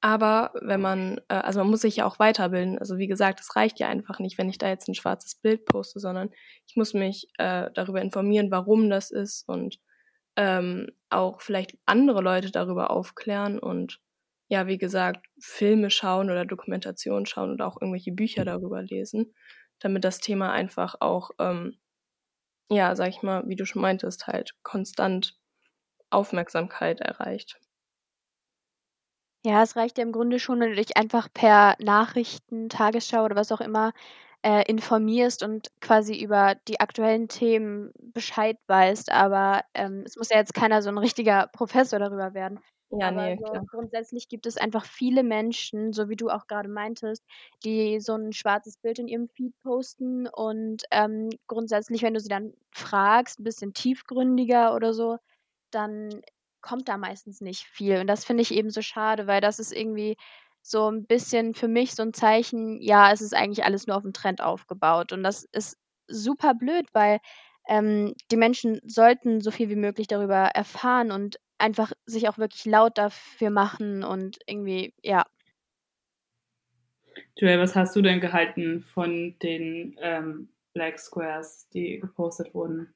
Aber 0.01 0.53
wenn 0.63 0.81
man, 0.81 1.21
äh, 1.29 1.35
also 1.35 1.61
man 1.61 1.71
muss 1.71 1.81
sich 1.81 1.97
ja 1.97 2.07
auch 2.07 2.19
weiterbilden. 2.19 2.79
Also 2.79 2.99
wie 2.99 3.09
gesagt, 3.09 3.41
es 3.41 3.57
reicht 3.57 3.81
ja 3.81 3.89
einfach 3.89 4.21
nicht, 4.21 4.39
wenn 4.39 4.49
ich 4.49 4.59
da 4.59 4.69
jetzt 4.69 4.89
ein 4.89 4.95
schwarzes 4.95 5.35
Bild 5.35 5.65
poste, 5.65 5.99
sondern 5.99 6.31
ich 6.67 6.77
muss 6.77 6.95
mich 6.95 7.29
äh, 7.39 7.71
darüber 7.75 8.01
informieren, 8.01 8.51
warum 8.51 8.91
das 8.91 9.11
ist 9.11 9.49
und 9.49 9.79
ähm, 10.37 10.89
auch 11.11 11.41
vielleicht 11.41 11.77
andere 11.85 12.21
Leute 12.23 12.53
darüber 12.53 12.91
aufklären 12.91 13.59
und 13.59 14.01
ja, 14.49 14.67
wie 14.67 14.79
gesagt, 14.79 15.27
Filme 15.41 15.91
schauen 15.91 16.31
oder 16.31 16.47
Dokumentationen 16.47 17.27
schauen 17.27 17.53
oder 17.53 17.67
auch 17.67 17.81
irgendwelche 17.81 18.13
Bücher 18.13 18.45
darüber 18.45 18.83
lesen, 18.83 19.35
damit 19.81 20.05
das 20.05 20.21
Thema 20.21 20.53
einfach 20.53 20.97
auch, 21.01 21.33
ähm, 21.39 21.79
ja, 22.71 22.97
sag 22.97 23.09
ich 23.11 23.23
mal, 23.23 23.47
wie 23.49 23.57
du 23.57 23.67
schon 23.67 23.83
meintest, 23.83 24.27
halt 24.27 24.55
konstant 24.63 25.39
Aufmerksamkeit 26.11 27.01
erreicht. 27.01 27.59
Ja, 29.49 29.63
es 29.63 29.77
reicht 29.77 29.97
ja 29.97 30.05
im 30.05 30.13
Grunde 30.13 30.39
schon, 30.39 30.61
wenn 30.61 30.71
du 30.71 30.77
dich 30.77 30.97
einfach 30.99 31.29
per 31.33 31.75
Nachrichten, 31.81 32.69
Tagesschau 32.69 33.25
oder 33.25 33.35
was 33.35 33.51
auch 33.51 33.63
immer 33.63 33.93
äh, 34.43 34.63
informierst 34.71 35.43
und 35.43 35.69
quasi 35.81 36.21
über 36.21 36.55
die 36.69 36.81
aktuellen 36.81 37.29
Themen 37.29 37.91
Bescheid 37.99 38.59
weißt. 38.67 39.11
Aber 39.11 39.63
ähm, 39.73 40.03
es 40.05 40.17
muss 40.17 40.29
ja 40.29 40.37
jetzt 40.37 40.53
keiner 40.55 40.83
so 40.83 40.91
ein 40.91 40.99
richtiger 40.99 41.49
Professor 41.55 41.99
darüber 41.99 42.35
werden. 42.35 42.61
Ja, 42.91 43.11
Aber 43.11 43.31
nee, 43.37 43.39
so 43.51 43.63
grundsätzlich 43.71 44.29
gibt 44.29 44.45
es 44.47 44.59
einfach 44.59 44.85
viele 44.85 45.23
Menschen, 45.23 45.95
so 45.95 46.11
wie 46.11 46.17
du 46.17 46.29
auch 46.29 46.47
gerade 46.47 46.69
meintest, 46.69 47.25
die 47.65 48.01
so 48.01 48.15
ein 48.17 48.33
schwarzes 48.35 48.77
Bild 48.77 48.99
in 48.99 49.09
ihrem 49.09 49.29
Feed 49.29 49.55
posten 49.63 50.27
und 50.27 50.83
ähm, 50.91 51.31
grundsätzlich, 51.47 52.03
wenn 52.03 52.15
du 52.15 52.21
sie 52.21 52.29
dann 52.29 52.53
fragst, 52.71 53.41
ein 53.41 53.45
bisschen 53.45 53.73
tiefgründiger 53.73 54.75
oder 54.75 54.93
so, 54.93 55.19
dann 55.71 56.23
kommt 56.69 56.89
da 56.89 56.99
meistens 56.99 57.41
nicht 57.41 57.65
viel. 57.65 57.99
Und 57.99 58.09
das 58.09 58.27
finde 58.27 58.43
ich 58.43 58.53
eben 58.53 58.71
so 58.71 58.83
schade, 58.83 59.27
weil 59.27 59.41
das 59.41 59.59
ist 59.59 59.73
irgendwie 59.73 60.17
so 60.61 60.91
ein 60.91 61.07
bisschen 61.07 61.55
für 61.55 61.69
mich 61.69 61.95
so 61.95 62.03
ein 62.03 62.13
Zeichen, 62.13 62.79
ja, 62.83 63.11
es 63.11 63.23
ist 63.23 63.35
eigentlich 63.35 63.65
alles 63.65 63.87
nur 63.87 63.97
auf 63.97 64.03
dem 64.03 64.13
Trend 64.13 64.43
aufgebaut. 64.43 65.13
Und 65.13 65.23
das 65.23 65.45
ist 65.53 65.79
super 66.09 66.53
blöd, 66.53 66.87
weil 66.93 67.21
ähm, 67.69 68.15
die 68.31 68.37
Menschen 68.37 68.81
sollten 68.85 69.41
so 69.41 69.51
viel 69.51 69.71
wie 69.71 69.77
möglich 69.77 70.09
darüber 70.09 70.51
erfahren 70.55 71.11
und 71.11 71.39
einfach 71.57 71.93
sich 72.05 72.29
auch 72.29 72.37
wirklich 72.37 72.67
laut 72.67 72.99
dafür 72.99 73.49
machen 73.49 74.05
und 74.05 74.37
irgendwie, 74.47 74.95
ja. 75.03 75.25
Joel, 77.37 77.61
was 77.61 77.75
hast 77.75 77.97
du 77.97 78.03
denn 78.03 78.21
gehalten 78.21 78.83
von 78.83 79.39
den 79.39 79.97
ähm, 80.01 80.51
Black 80.75 80.99
Squares, 80.99 81.67
die 81.71 81.99
gepostet 81.99 82.53
wurden? 82.53 82.95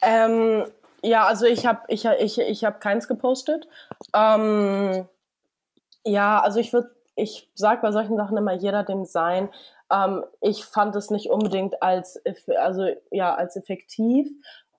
Ähm, 0.00 0.64
ja, 1.04 1.26
also 1.26 1.46
ich 1.46 1.66
habe 1.66 1.80
ich, 1.88 2.04
ich, 2.04 2.38
ich 2.38 2.64
hab 2.64 2.80
keins 2.80 3.08
gepostet. 3.08 3.68
Ähm, 4.14 5.06
ja, 6.04 6.40
also 6.40 6.60
ich 6.60 6.72
würde, 6.72 6.90
ich 7.14 7.50
sage 7.54 7.82
bei 7.82 7.92
solchen 7.92 8.16
Sachen 8.16 8.36
immer 8.36 8.54
jeder 8.54 8.82
dem 8.84 9.04
sein. 9.04 9.50
Ähm, 9.90 10.24
ich 10.40 10.64
fand 10.64 10.96
es 10.96 11.10
nicht 11.10 11.30
unbedingt 11.30 11.82
als, 11.82 12.20
also 12.58 12.88
ja, 13.10 13.34
als 13.34 13.56
effektiv. 13.56 14.28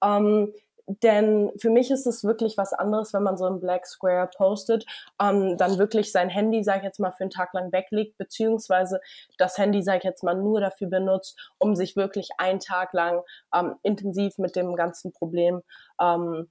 Ähm, 0.03 0.51
denn 0.87 1.51
für 1.57 1.69
mich 1.69 1.89
ist 1.89 2.05
es 2.05 2.23
wirklich 2.23 2.57
was 2.57 2.73
anderes, 2.73 3.13
wenn 3.13 3.23
man 3.23 3.37
so 3.37 3.45
ein 3.45 3.59
Black 3.59 3.87
Square 3.87 4.29
postet, 4.35 4.85
ähm, 5.21 5.57
dann 5.57 5.77
wirklich 5.77 6.11
sein 6.11 6.29
Handy, 6.29 6.63
sag 6.63 6.77
ich 6.77 6.83
jetzt 6.83 6.99
mal, 6.99 7.11
für 7.11 7.21
einen 7.21 7.31
Tag 7.31 7.53
lang 7.53 7.71
weglegt, 7.71 8.17
beziehungsweise 8.17 8.99
das 9.37 9.57
Handy, 9.57 9.81
sag 9.81 9.97
ich 9.97 10.03
jetzt 10.03 10.23
mal, 10.23 10.35
nur 10.35 10.61
dafür 10.61 10.87
benutzt, 10.87 11.39
um 11.57 11.75
sich 11.75 11.95
wirklich 11.95 12.29
einen 12.37 12.59
Tag 12.59 12.93
lang 12.93 13.21
ähm, 13.53 13.75
intensiv 13.83 14.37
mit 14.37 14.55
dem 14.55 14.75
ganzen 14.75 15.11
Problem 15.11 15.61
ähm, 15.99 16.49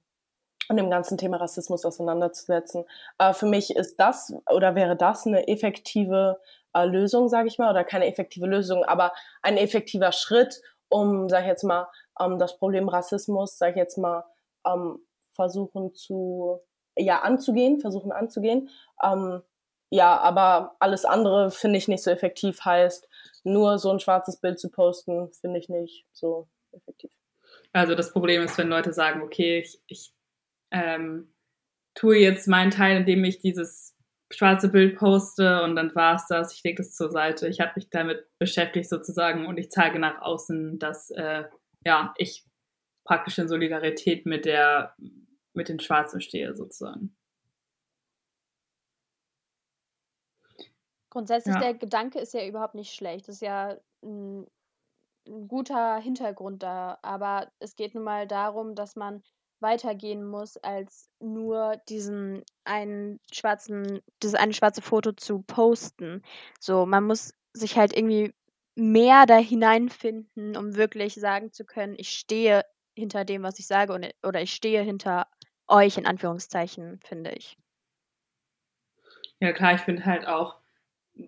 und 0.67 0.77
dem 0.77 0.89
ganzen 0.89 1.17
Thema 1.17 1.37
Rassismus 1.37 1.85
auseinanderzusetzen. 1.85 2.85
Äh, 3.19 3.33
für 3.33 3.45
mich 3.45 3.75
ist 3.75 3.97
das 3.97 4.33
oder 4.51 4.75
wäre 4.75 4.97
das 4.97 5.25
eine 5.25 5.47
effektive 5.47 6.39
äh, 6.73 6.85
Lösung, 6.85 7.29
sage 7.29 7.47
ich 7.47 7.57
mal, 7.57 7.69
oder 7.69 7.83
keine 7.83 8.07
effektive 8.07 8.47
Lösung, 8.47 8.83
aber 8.83 9.13
ein 9.41 9.57
effektiver 9.57 10.11
Schritt, 10.11 10.61
um, 10.89 11.29
sage 11.29 11.43
ich 11.43 11.49
jetzt 11.49 11.63
mal, 11.63 11.87
ähm, 12.19 12.39
das 12.39 12.57
Problem 12.57 12.89
Rassismus, 12.89 13.57
sage 13.57 13.71
ich 13.71 13.77
jetzt 13.77 13.97
mal, 13.97 14.23
ähm, 14.65 14.99
versuchen 15.31 15.93
zu, 15.93 16.59
ja, 16.97 17.21
anzugehen, 17.21 17.79
versuchen 17.79 18.11
anzugehen. 18.11 18.69
Ähm, 19.03 19.41
ja, 19.91 20.17
aber 20.19 20.75
alles 20.79 21.05
andere 21.05 21.51
finde 21.51 21.77
ich 21.77 21.87
nicht 21.87 22.03
so 22.03 22.11
effektiv, 22.11 22.63
heißt, 22.65 23.07
nur 23.43 23.77
so 23.77 23.91
ein 23.91 23.99
schwarzes 23.99 24.37
Bild 24.37 24.59
zu 24.59 24.69
posten, 24.69 25.31
finde 25.33 25.59
ich 25.59 25.69
nicht 25.69 26.05
so 26.11 26.47
effektiv. 26.71 27.11
Also 27.71 27.95
das 27.95 28.11
Problem 28.11 28.41
ist, 28.41 28.57
wenn 28.57 28.69
Leute 28.69 28.93
sagen, 28.93 29.21
okay, 29.21 29.59
ich, 29.59 29.79
ich 29.87 30.13
ähm, 30.71 31.33
tue 31.93 32.17
jetzt 32.17 32.47
meinen 32.47 32.71
Teil, 32.71 32.97
indem 32.97 33.23
ich 33.23 33.39
dieses 33.39 33.95
schwarze 34.31 34.69
Bild 34.69 34.97
poste 34.97 35.63
und 35.63 35.75
dann 35.75 35.93
war 35.95 36.15
es 36.15 36.27
das, 36.27 36.53
ich 36.53 36.63
lege 36.63 36.77
das 36.77 36.95
zur 36.95 37.11
Seite. 37.11 37.47
Ich 37.47 37.59
habe 37.59 37.73
mich 37.75 37.89
damit 37.89 38.27
beschäftigt 38.39 38.89
sozusagen 38.89 39.45
und 39.45 39.57
ich 39.57 39.69
zeige 39.69 39.99
nach 39.99 40.21
außen, 40.21 40.79
dass 40.79 41.11
äh, 41.11 41.43
ja, 41.85 42.13
ich 42.17 42.43
praktisch 43.05 43.37
in 43.37 43.47
Solidarität 43.47 44.25
mit 44.25 44.45
der 44.45 44.95
mit 45.53 45.69
den 45.69 45.79
Schwarzen 45.79 46.19
stehe 46.19 46.53
sozusagen. 46.55 47.15
Grundsätzlich 51.09 51.55
ja. 51.55 51.61
der 51.61 51.73
Gedanke 51.75 52.19
ist 52.19 52.33
ja 52.33 52.45
überhaupt 52.45 52.75
nicht 52.75 52.93
schlecht. 52.93 53.29
Das 53.29 53.35
ist 53.35 53.41
ja 53.41 53.77
ein, 54.03 54.45
ein 55.27 55.47
guter 55.47 55.97
Hintergrund 55.97 56.61
da, 56.61 56.99
aber 57.01 57.49
es 57.59 57.77
geht 57.77 57.95
nun 57.95 58.03
mal 58.03 58.27
darum, 58.27 58.75
dass 58.75 58.97
man 58.97 59.23
weitergehen 59.61 60.25
muss, 60.25 60.57
als 60.57 61.09
nur 61.19 61.77
diesen 61.87 62.43
einen 62.65 63.21
schwarzen, 63.31 64.01
dieses 64.21 64.35
eine 64.35 64.53
schwarze 64.53 64.81
Foto 64.81 65.13
zu 65.13 65.41
posten. 65.43 66.21
So, 66.59 66.85
man 66.85 67.05
muss 67.05 67.33
sich 67.53 67.77
halt 67.77 67.95
irgendwie 67.95 68.33
mehr 68.75 69.25
da 69.25 69.37
hineinfinden, 69.37 70.55
um 70.57 70.75
wirklich 70.75 71.15
sagen 71.15 71.51
zu 71.51 71.65
können, 71.65 71.95
ich 71.97 72.09
stehe 72.09 72.63
hinter 72.93 73.25
dem, 73.25 73.43
was 73.43 73.59
ich 73.59 73.67
sage, 73.67 73.93
und, 73.93 74.07
oder 74.23 74.41
ich 74.41 74.53
stehe 74.53 74.81
hinter 74.81 75.27
euch, 75.67 75.97
in 75.97 76.05
Anführungszeichen, 76.05 76.99
finde 77.03 77.31
ich. 77.31 77.57
Ja, 79.39 79.51
klar, 79.51 79.75
ich 79.75 79.81
finde 79.81 80.05
halt 80.05 80.27
auch, 80.27 80.59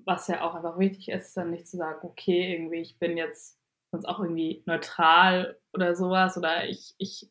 was 0.05 0.27
ja 0.27 0.41
auch 0.41 0.55
einfach 0.55 0.77
wichtig 0.77 1.09
ist, 1.09 1.35
dann 1.35 1.51
nicht 1.51 1.67
zu 1.67 1.77
sagen, 1.77 1.99
okay, 2.03 2.53
irgendwie, 2.53 2.81
ich 2.81 2.99
bin 2.99 3.17
jetzt 3.17 3.59
sonst 3.91 4.05
auch 4.05 4.19
irgendwie 4.19 4.63
neutral 4.65 5.59
oder 5.73 5.95
sowas, 5.95 6.37
oder 6.37 6.67
ich, 6.67 6.93
ich 6.97 7.29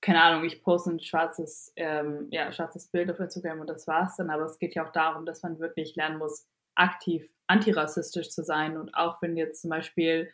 keine 0.00 0.22
Ahnung, 0.22 0.44
ich 0.44 0.62
poste 0.62 0.90
ein 0.90 1.00
schwarzes, 1.00 1.72
ähm, 1.76 2.28
ja, 2.30 2.52
schwarzes 2.52 2.88
Bild 2.88 3.10
auf 3.10 3.18
Instagram 3.18 3.60
und 3.60 3.68
das 3.68 3.86
war's 3.86 4.16
dann. 4.16 4.30
Aber 4.30 4.44
es 4.44 4.58
geht 4.58 4.74
ja 4.74 4.86
auch 4.86 4.92
darum, 4.92 5.26
dass 5.26 5.42
man 5.42 5.58
wirklich 5.58 5.96
lernen 5.96 6.18
muss, 6.18 6.46
aktiv 6.76 7.28
antirassistisch 7.46 8.30
zu 8.30 8.42
sein. 8.42 8.76
Und 8.76 8.94
auch 8.94 9.20
wenn 9.22 9.36
jetzt 9.36 9.62
zum 9.62 9.70
Beispiel 9.70 10.30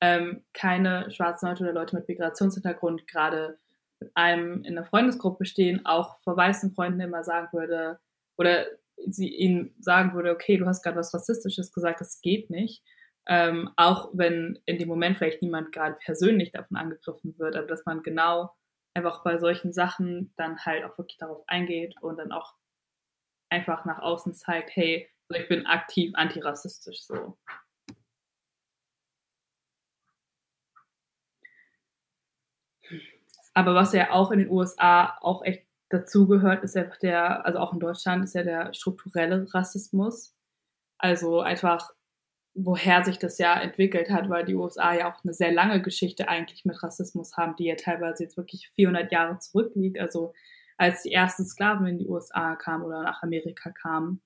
ähm, 0.00 0.44
keine 0.52 1.10
schwarzen 1.10 1.48
Leute 1.48 1.64
oder 1.64 1.72
Leute 1.72 1.96
mit 1.96 2.08
Migrationshintergrund 2.08 3.06
gerade 3.06 3.58
mit 4.00 4.10
einem 4.14 4.64
in 4.64 4.76
einer 4.76 4.86
Freundesgruppe 4.86 5.44
stehen, 5.44 5.84
auch 5.86 6.18
vor 6.18 6.36
weißen 6.36 6.74
Freunden 6.74 7.00
immer 7.00 7.24
sagen 7.24 7.48
würde, 7.52 7.98
oder 8.36 8.66
sie 9.06 9.28
ihnen 9.28 9.74
sagen 9.80 10.14
würde, 10.14 10.30
okay, 10.30 10.56
du 10.56 10.66
hast 10.66 10.82
gerade 10.82 10.96
was 10.96 11.14
Rassistisches 11.14 11.72
gesagt, 11.72 12.00
das 12.00 12.20
geht 12.20 12.50
nicht. 12.50 12.82
Ähm, 13.26 13.70
auch 13.76 14.10
wenn 14.12 14.58
in 14.66 14.78
dem 14.78 14.88
Moment 14.88 15.16
vielleicht 15.16 15.40
niemand 15.40 15.72
gerade 15.72 15.96
persönlich 16.04 16.52
davon 16.52 16.76
angegriffen 16.76 17.38
wird, 17.38 17.56
aber 17.56 17.66
dass 17.66 17.86
man 17.86 18.02
genau 18.02 18.50
einfach 18.94 19.24
bei 19.24 19.38
solchen 19.38 19.72
Sachen 19.72 20.32
dann 20.36 20.58
halt 20.58 20.84
auch 20.84 20.98
wirklich 20.98 21.16
darauf 21.18 21.42
eingeht 21.46 21.94
und 22.02 22.18
dann 22.18 22.32
auch 22.32 22.54
einfach 23.50 23.84
nach 23.84 24.00
außen 24.00 24.34
zeigt, 24.34 24.76
hey, 24.76 25.08
ich 25.30 25.48
bin 25.48 25.66
aktiv 25.66 26.12
antirassistisch 26.14 27.02
so. 27.02 27.36
Aber 33.54 33.74
was 33.74 33.92
ja 33.92 34.10
auch 34.10 34.30
in 34.32 34.40
den 34.40 34.50
USA 34.50 35.16
auch 35.20 35.42
echt 35.44 35.64
dazugehört, 35.88 36.64
ist 36.64 36.76
einfach 36.76 36.98
der, 36.98 37.46
also 37.46 37.58
auch 37.58 37.72
in 37.72 37.80
Deutschland, 37.80 38.24
ist 38.24 38.34
ja 38.34 38.42
der 38.42 38.74
strukturelle 38.74 39.46
Rassismus. 39.54 40.34
Also 40.98 41.40
einfach 41.40 41.90
woher 42.54 43.04
sich 43.04 43.18
das 43.18 43.38
ja 43.38 43.60
entwickelt 43.60 44.10
hat, 44.10 44.28
weil 44.30 44.44
die 44.44 44.54
USA 44.54 44.94
ja 44.94 45.12
auch 45.12 45.22
eine 45.24 45.34
sehr 45.34 45.52
lange 45.52 45.82
Geschichte 45.82 46.28
eigentlich 46.28 46.64
mit 46.64 46.82
Rassismus 46.82 47.36
haben, 47.36 47.56
die 47.56 47.66
ja 47.66 47.74
teilweise 47.74 48.22
jetzt 48.22 48.36
wirklich 48.36 48.70
400 48.76 49.10
Jahre 49.10 49.38
zurückliegt. 49.38 49.98
Also 49.98 50.32
als 50.76 51.02
die 51.02 51.12
ersten 51.12 51.44
Sklaven 51.44 51.86
in 51.86 51.98
die 51.98 52.06
USA 52.06 52.54
kamen 52.56 52.84
oder 52.84 53.02
nach 53.02 53.22
Amerika 53.22 53.70
kamen. 53.70 54.22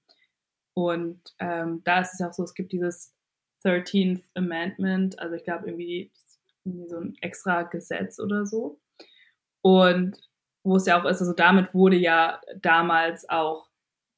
Und 0.79 1.35
ähm, 1.41 1.83
da 1.83 2.03
ist 2.03 2.13
es 2.13 2.21
ja 2.21 2.29
auch 2.29 2.33
so, 2.33 2.45
es 2.45 2.55
gibt 2.55 2.71
dieses 2.71 3.13
13th 3.65 4.23
Amendment, 4.35 5.19
also 5.19 5.35
ich 5.35 5.43
glaube 5.43 5.67
irgendwie, 5.67 6.13
irgendwie 6.65 6.89
so 6.89 7.01
ein 7.01 7.17
extra 7.21 7.65
Gesetz 7.65 8.21
oder 8.21 8.47
so. 8.47 8.81
Und 9.61 10.17
wo 10.63 10.77
es 10.77 10.87
ja 10.87 11.01
auch 11.01 11.05
ist, 11.05 11.21
also 11.21 11.33
damit 11.33 11.75
wurde 11.75 11.97
ja 11.97 12.41
damals 12.63 13.29
auch 13.29 13.69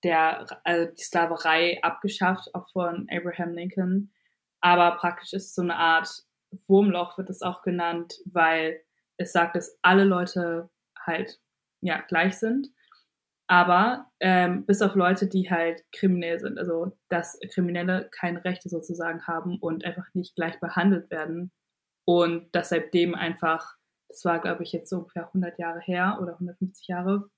der, 0.03 0.61
also 0.62 0.92
die 0.92 1.03
Sklaverei 1.03 1.83
abgeschafft, 1.83 2.55
auch 2.55 2.68
von 2.73 3.09
Abraham 3.11 3.55
Lincoln. 3.55 4.12
Aber 4.61 4.99
praktisch 4.99 5.33
ist 5.33 5.46
es 5.46 5.55
so 5.55 5.62
eine 5.62 5.77
Art 5.77 6.11
Wurmloch, 6.66 7.16
wird 7.16 7.31
es 7.31 7.40
auch 7.40 7.62
genannt, 7.62 8.20
weil 8.27 8.83
es 9.16 9.33
sagt, 9.33 9.57
dass 9.57 9.79
alle 9.81 10.05
Leute 10.05 10.68
halt 11.07 11.40
ja 11.81 12.03
gleich 12.03 12.38
sind. 12.38 12.68
Aber 13.51 14.07
ähm, 14.21 14.65
bis 14.65 14.81
auf 14.81 14.95
Leute, 14.95 15.27
die 15.27 15.51
halt 15.51 15.83
kriminell 15.91 16.39
sind, 16.39 16.57
also 16.57 16.97
dass 17.09 17.37
Kriminelle 17.53 18.09
keine 18.13 18.45
Rechte 18.45 18.69
sozusagen 18.69 19.27
haben 19.27 19.59
und 19.59 19.85
einfach 19.85 20.07
nicht 20.15 20.37
gleich 20.37 20.61
behandelt 20.61 21.11
werden. 21.11 21.51
Und 22.05 22.55
dass 22.55 22.69
seitdem 22.69 23.17
einfach, 23.17 23.75
das 24.09 24.25
war 24.25 24.39
glaube 24.39 24.63
ich 24.63 24.71
jetzt 24.71 24.89
so 24.89 24.99
ungefähr 24.99 25.27
100 25.27 25.59
Jahre 25.59 25.81
her 25.81 26.19
oder 26.23 26.35
150 26.35 26.87
Jahre, 26.87 27.29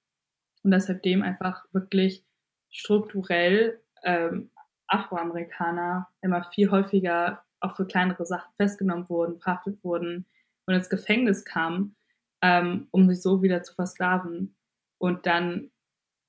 und 0.62 0.70
dass 0.70 0.84
seitdem 0.84 1.22
einfach 1.22 1.64
wirklich 1.72 2.26
strukturell 2.68 3.80
ähm, 4.02 4.50
Afroamerikaner 4.88 6.08
immer 6.20 6.44
viel 6.44 6.70
häufiger 6.70 7.42
auch 7.60 7.74
für 7.74 7.86
kleinere 7.86 8.26
Sachen 8.26 8.52
festgenommen 8.58 9.08
wurden, 9.08 9.40
verhaftet 9.40 9.82
wurden 9.82 10.26
und 10.66 10.74
ins 10.74 10.90
Gefängnis 10.90 11.46
kamen, 11.46 11.96
ähm, 12.42 12.88
um 12.90 13.08
sich 13.08 13.22
so 13.22 13.42
wieder 13.42 13.62
zu 13.62 13.74
versklaven 13.74 14.54
und 14.98 15.24
dann 15.24 15.71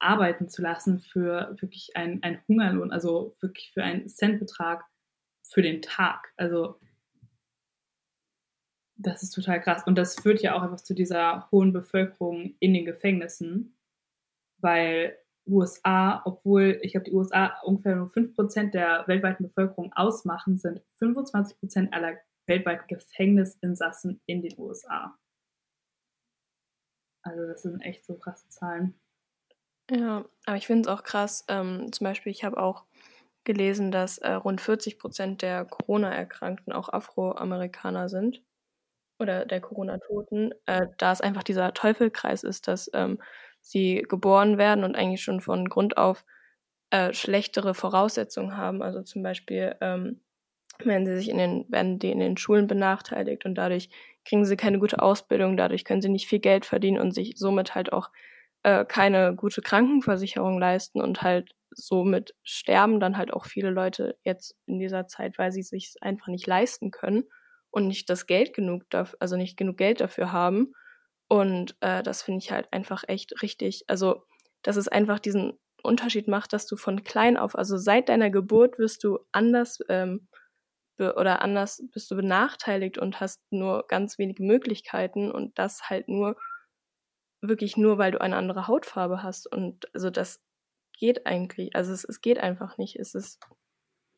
arbeiten 0.04 0.50
zu 0.50 0.62
lassen 0.62 1.00
für 1.00 1.56
wirklich 1.60 1.96
einen, 1.96 2.22
einen 2.24 2.42
Hungerlohn, 2.48 2.92
also 2.92 3.36
wirklich 3.40 3.72
für 3.72 3.84
einen 3.84 4.08
Centbetrag 4.08 4.86
für 5.44 5.62
den 5.62 5.82
Tag. 5.82 6.34
Also 6.38 6.80
das 8.96 9.24
ist 9.24 9.32
total 9.32 9.62
krass. 9.62 9.84
Und 9.86 9.98
das 9.98 10.16
führt 10.16 10.42
ja 10.42 10.56
auch 10.56 10.62
einfach 10.62 10.82
zu 10.82 10.94
dieser 10.94 11.50
hohen 11.52 11.74
Bevölkerung 11.74 12.56
in 12.60 12.74
den 12.74 12.86
Gefängnissen, 12.86 13.76
weil 14.60 15.18
USA, 15.46 16.22
obwohl 16.26 16.80
ich 16.82 16.94
glaube, 16.94 17.10
die 17.10 17.14
USA 17.14 17.60
ungefähr 17.64 17.96
nur 17.96 18.08
5% 18.08 18.72
der 18.72 19.04
weltweiten 19.08 19.44
Bevölkerung 19.44 19.92
ausmachen, 19.94 20.58
sind 20.58 20.82
25% 21.02 21.92
aller 21.92 22.18
weltweiten 22.46 22.88
Gefängnisinsassen 22.88 24.22
in 24.26 24.42
den 24.42 24.58
USA. 24.58 25.18
Also 27.24 27.46
das 27.46 27.62
sind 27.64 27.82
echt 27.82 28.06
so 28.06 28.16
krasse 28.18 28.48
Zahlen. 28.50 28.96
Ja, 29.92 30.26
aber 30.46 30.58
ich 30.58 30.68
finde 30.68 30.82
es 30.84 30.88
auch 30.88 31.04
krass. 31.04 31.46
Ähm, 31.50 31.92
zum 31.92 32.06
Beispiel, 32.06 32.32
ich 32.32 32.44
habe 32.44 32.58
auch 32.58 32.86
gelesen, 33.44 33.92
dass 33.92 34.18
äh, 34.20 34.32
rund 34.34 34.62
40% 34.62 35.42
der 35.42 35.66
Corona-Erkrankten 35.66 36.72
auch 36.74 36.90
Afroamerikaner 36.90 38.08
sind 38.10 38.42
oder 39.20 39.46
der 39.46 39.62
Corona-Toten, 39.62 40.54
äh, 40.68 40.88
da 40.98 41.12
es 41.14 41.22
einfach 41.22 41.44
dieser 41.44 41.74
Teufelkreis 41.74 42.44
ist, 42.44 42.68
dass 42.68 42.90
ähm, 42.94 43.22
sie 43.62 44.04
geboren 44.10 44.58
werden 44.58 44.84
und 44.86 44.96
eigentlich 44.96 45.24
schon 45.24 45.42
von 45.42 45.70
Grund 45.70 45.98
auf 45.98 46.26
äh, 46.92 47.14
schlechtere 47.14 47.74
Voraussetzungen 47.76 48.58
haben. 48.58 48.82
Also 48.84 49.04
zum 49.04 49.24
Beispiel 49.24 49.76
ähm, 49.82 50.22
werden 50.84 51.06
sie 51.08 51.16
sich 51.18 51.30
in 51.30 51.38
den, 51.38 51.66
werden 51.70 52.00
die 52.00 52.12
in 52.12 52.20
den 52.20 52.38
Schulen 52.38 52.68
benachteiligt 52.68 53.46
und 53.46 53.56
dadurch 53.56 53.90
kriegen 54.26 54.46
sie 54.46 54.58
keine 54.58 54.80
gute 54.80 55.02
Ausbildung, 55.02 55.58
dadurch 55.58 55.86
können 55.86 56.02
sie 56.02 56.10
nicht 56.10 56.28
viel 56.28 56.40
Geld 56.40 56.66
verdienen 56.66 57.00
und 57.00 57.14
sich 57.14 57.34
somit 57.38 57.76
halt 57.76 57.94
auch 57.94 58.10
äh, 58.64 58.86
keine 58.86 59.36
gute 59.36 59.62
Krankenversicherung 59.62 60.60
leisten 60.60 61.02
und 61.02 61.22
halt 61.22 61.52
somit 61.72 62.36
sterben 62.44 63.00
dann 63.00 63.18
halt 63.18 63.34
auch 63.34 63.46
viele 63.46 63.72
Leute 63.72 64.18
jetzt 64.24 64.56
in 64.68 64.80
dieser 64.80 65.08
Zeit, 65.08 65.38
weil 65.38 65.52
sie 65.52 65.64
sich 65.64 65.96
einfach 66.02 66.28
nicht 66.28 66.48
leisten 66.48 66.92
können 66.92 67.24
und 67.72 67.88
nicht 67.88 68.10
das 68.10 68.28
Geld 68.28 68.54
genug 68.54 68.84
also 69.20 69.36
nicht 69.38 69.58
genug 69.58 69.78
Geld 69.78 70.02
dafür 70.02 70.32
haben 70.32 70.74
und 71.28 71.76
äh, 71.82 72.04
das 72.04 72.22
finde 72.22 72.40
ich 72.44 72.52
halt 72.52 72.72
einfach 72.72 73.04
echt 73.08 73.42
richtig. 73.42 73.86
Also, 73.88 74.24
dass 74.62 74.76
es 74.76 74.88
einfach 74.88 75.20
diesen 75.20 75.60
Unterschied 75.82 76.28
macht, 76.28 76.54
dass 76.54 76.68
du 76.68 76.78
von 76.78 77.04
klein 77.04 77.38
auf, 77.38 77.58
also 77.58 77.78
seit 77.78 78.10
deiner 78.10 78.30
Geburt 78.30 78.78
wirst 78.80 79.04
du 79.04 79.20
anders 79.32 79.80
ähm, 79.90 80.28
oder 81.00 81.42
anders 81.42 81.84
bist 81.92 82.12
du 82.12 82.16
benachteiligt 82.16 82.98
und 83.00 83.20
hast 83.20 83.42
nur 83.52 83.86
ganz 83.88 84.20
wenige 84.20 84.44
Möglichkeiten 84.44 85.32
und 85.32 85.58
das 85.58 85.90
halt 85.90 86.08
nur, 86.08 86.38
wirklich 87.44 87.78
nur, 87.78 87.98
weil 87.98 88.12
du 88.12 88.22
eine 88.22 88.36
andere 88.36 88.68
Hautfarbe 88.68 89.22
hast. 89.22 89.52
Und 89.52 89.94
also 89.94 90.10
das 90.10 90.42
geht 90.98 91.26
eigentlich, 91.26 91.76
also 91.76 91.92
es, 91.92 92.04
es 92.04 92.22
geht 92.22 92.40
einfach 92.40 92.78
nicht. 92.78 92.96
Es 92.96 93.14
ist 93.14 93.40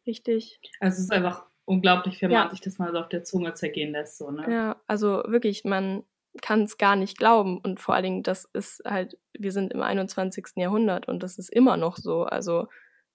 richtig. 0.05 0.59
Also 0.79 0.95
es 0.95 1.05
ist 1.05 1.11
einfach 1.11 1.45
unglaublich, 1.65 2.21
wenn 2.21 2.31
ja. 2.31 2.41
man 2.41 2.51
sich 2.51 2.61
das 2.61 2.77
mal 2.77 2.91
so 2.91 2.99
auf 2.99 3.09
der 3.09 3.23
Zunge 3.23 3.53
zergehen 3.53 3.91
lässt. 3.91 4.17
So, 4.17 4.31
ne? 4.31 4.45
Ja, 4.51 4.81
also 4.87 5.23
wirklich, 5.25 5.65
man 5.65 6.03
kann 6.41 6.63
es 6.63 6.77
gar 6.77 6.95
nicht 6.95 7.17
glauben. 7.17 7.57
Und 7.59 7.79
vor 7.79 7.95
allen 7.95 8.03
Dingen, 8.03 8.23
das 8.23 8.45
ist 8.53 8.81
halt, 8.85 9.17
wir 9.37 9.51
sind 9.51 9.73
im 9.73 9.81
21. 9.81 10.47
Jahrhundert 10.55 11.07
und 11.07 11.23
das 11.23 11.37
ist 11.37 11.49
immer 11.49 11.77
noch 11.77 11.97
so. 11.97 12.23
Also 12.23 12.67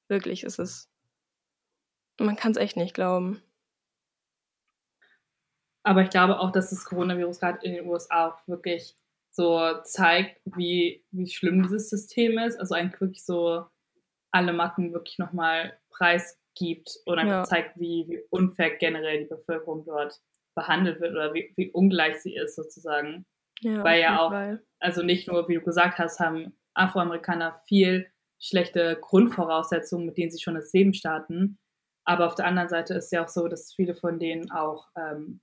wirklich, 0.08 0.42
ist 0.42 0.58
es, 0.58 0.90
man 2.18 2.36
kann 2.36 2.50
es 2.50 2.58
echt 2.58 2.76
nicht 2.76 2.94
glauben. 2.94 3.42
Aber 5.82 6.02
ich 6.02 6.10
glaube 6.10 6.38
auch, 6.38 6.50
dass 6.50 6.70
das 6.70 6.84
Coronavirus 6.84 7.40
gerade 7.40 7.64
in 7.64 7.72
den 7.72 7.86
USA 7.86 8.28
auch 8.28 8.48
wirklich 8.48 8.99
so 9.30 9.60
zeigt, 9.84 10.40
wie, 10.44 11.04
wie 11.10 11.28
schlimm 11.28 11.62
dieses 11.62 11.90
System 11.90 12.38
ist. 12.38 12.58
Also 12.58 12.74
eigentlich 12.74 13.00
wirklich 13.00 13.24
so 13.24 13.66
alle 14.32 14.52
Macken 14.52 14.92
wirklich 14.92 15.18
nochmal 15.18 15.78
preisgibt 15.90 16.96
und 17.04 17.18
einfach 17.18 17.30
ja. 17.32 17.44
zeigt, 17.44 17.78
wie, 17.78 18.06
wie 18.08 18.20
unfair 18.30 18.76
generell 18.76 19.20
die 19.20 19.28
Bevölkerung 19.28 19.84
dort 19.84 20.20
behandelt 20.54 21.00
wird 21.00 21.12
oder 21.12 21.32
wie, 21.34 21.52
wie 21.56 21.70
ungleich 21.70 22.20
sie 22.20 22.34
ist 22.34 22.56
sozusagen. 22.56 23.24
Ja, 23.60 23.84
Weil 23.84 24.00
ja 24.00 24.20
auch, 24.20 24.30
Fall. 24.30 24.62
also 24.78 25.02
nicht 25.02 25.28
nur, 25.28 25.48
wie 25.48 25.54
du 25.54 25.62
gesagt 25.62 25.98
hast, 25.98 26.18
haben 26.18 26.54
Afroamerikaner 26.74 27.60
viel 27.66 28.06
schlechte 28.38 28.98
Grundvoraussetzungen, 29.00 30.06
mit 30.06 30.16
denen 30.16 30.30
sie 30.30 30.40
schon 30.40 30.54
das 30.54 30.72
Leben 30.72 30.94
starten. 30.94 31.58
Aber 32.04 32.26
auf 32.26 32.34
der 32.34 32.46
anderen 32.46 32.68
Seite 32.68 32.94
ist 32.94 33.12
ja 33.12 33.22
auch 33.24 33.28
so, 33.28 33.46
dass 33.48 33.74
viele 33.74 33.94
von 33.94 34.18
denen 34.18 34.50
auch 34.50 34.88
ähm, 34.96 35.40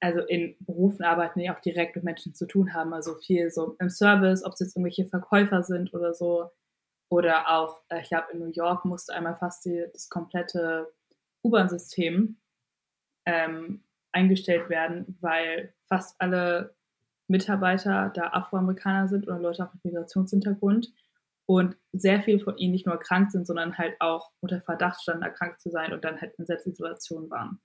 also 0.00 0.20
in 0.20 0.56
Berufen 0.60 1.04
arbeiten, 1.04 1.40
die 1.40 1.50
auch 1.50 1.60
direkt 1.60 1.94
mit 1.94 2.04
Menschen 2.04 2.34
zu 2.34 2.46
tun 2.46 2.72
haben, 2.74 2.92
also 2.94 3.14
viel 3.16 3.50
so 3.50 3.76
im 3.78 3.90
Service, 3.90 4.44
ob 4.44 4.54
es 4.54 4.60
jetzt 4.60 4.76
irgendwelche 4.76 5.06
Verkäufer 5.06 5.62
sind 5.62 5.92
oder 5.94 6.14
so. 6.14 6.50
Oder 7.10 7.48
auch, 7.48 7.82
äh, 7.88 8.00
ich 8.00 8.08
glaube, 8.08 8.28
in 8.32 8.38
New 8.38 8.50
York 8.50 8.84
musste 8.84 9.14
einmal 9.14 9.36
fast 9.36 9.64
die, 9.64 9.84
das 9.92 10.08
komplette 10.08 10.92
U-Bahn-System 11.44 12.36
ähm, 13.26 13.84
eingestellt 14.12 14.70
werden, 14.70 15.18
weil 15.20 15.74
fast 15.88 16.20
alle 16.20 16.74
Mitarbeiter 17.28 18.10
da 18.14 18.28
Afroamerikaner 18.28 19.08
sind 19.08 19.26
oder 19.28 19.38
Leute 19.38 19.64
auch 19.66 19.74
mit 19.74 19.84
Migrationshintergrund. 19.84 20.92
Und 21.46 21.76
sehr 21.92 22.22
viele 22.22 22.38
von 22.38 22.56
ihnen 22.58 22.72
nicht 22.72 22.86
nur 22.86 22.98
krank 22.98 23.32
sind, 23.32 23.44
sondern 23.46 23.76
halt 23.76 24.00
auch 24.00 24.30
unter 24.40 24.60
Verdacht 24.60 25.02
standen, 25.02 25.24
erkrankt 25.24 25.60
zu 25.60 25.68
sein 25.68 25.92
und 25.92 26.04
dann 26.04 26.20
halt 26.20 26.34
in 26.38 26.46
Selbstisolation 26.46 27.28
waren 27.28 27.60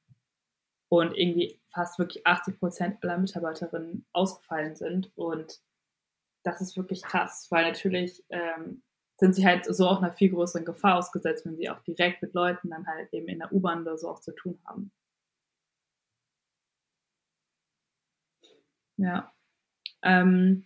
und 1.00 1.18
irgendwie 1.18 1.60
fast 1.68 2.00
wirklich 2.00 2.26
80 2.26 2.60
Prozent 2.60 3.04
aller 3.04 3.18
Mitarbeiterinnen 3.18 4.06
ausgefallen 4.14 4.76
sind. 4.76 5.12
Und 5.16 5.60
das 6.44 6.62
ist 6.62 6.78
wirklich 6.78 7.02
krass, 7.04 7.48
weil 7.50 7.66
natürlich 7.66 8.24
ähm, 8.30 8.84
sind 9.18 9.36
sie 9.36 9.46
halt 9.46 9.66
so 9.66 9.88
auch 9.88 10.02
einer 10.02 10.14
viel 10.14 10.32
größeren 10.32 10.66
Gefahr 10.66 10.98
ausgesetzt, 10.98 11.46
wenn 11.46 11.58
sie 11.58 11.70
auch 11.70 11.82
direkt 11.82 12.22
mit 12.22 12.34
Leuten 12.34 12.70
dann 12.70 12.86
halt 12.88 13.12
eben 13.14 13.28
in 13.28 13.40
der 13.40 13.52
U-Bahn 13.52 13.82
oder 13.82 13.98
so 13.98 14.10
auch 14.10 14.20
zu 14.20 14.34
tun 14.34 14.60
haben. 14.66 14.92
Ja. 18.98 19.34
Ähm, 20.04 20.66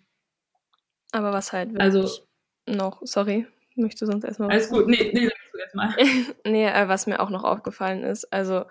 Aber 1.12 1.32
was 1.32 1.54
halt 1.54 1.70
wirklich 1.74 1.84
also, 1.84 2.24
noch, 2.68 3.02
sorry, 3.04 3.48
möchtest 3.76 4.02
du 4.04 4.06
sonst 4.08 4.24
erstmal. 4.24 4.52
Alles 4.52 4.70
gut, 4.70 4.88
nee, 4.88 5.12
nee, 5.13 5.28
sagst 5.28 5.54
du 5.54 5.58
erstmal. 5.58 5.96
nee, 6.46 6.68
äh, 6.68 6.88
was 6.88 7.08
mir 7.08 7.20
auch 7.20 7.30
noch 7.30 7.44
aufgefallen 7.44 8.04
ist, 8.04 8.32
also 8.34 8.65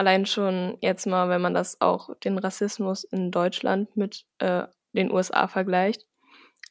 allein 0.00 0.26
schon 0.26 0.78
jetzt 0.82 1.06
mal, 1.06 1.28
wenn 1.30 1.42
man 1.42 1.54
das 1.54 1.80
auch 1.82 2.10
den 2.24 2.38
Rassismus 2.38 3.04
in 3.04 3.30
Deutschland 3.30 3.96
mit 3.96 4.24
äh, 4.40 4.64
den 4.94 5.12
USA 5.12 5.48
vergleicht. 5.48 6.06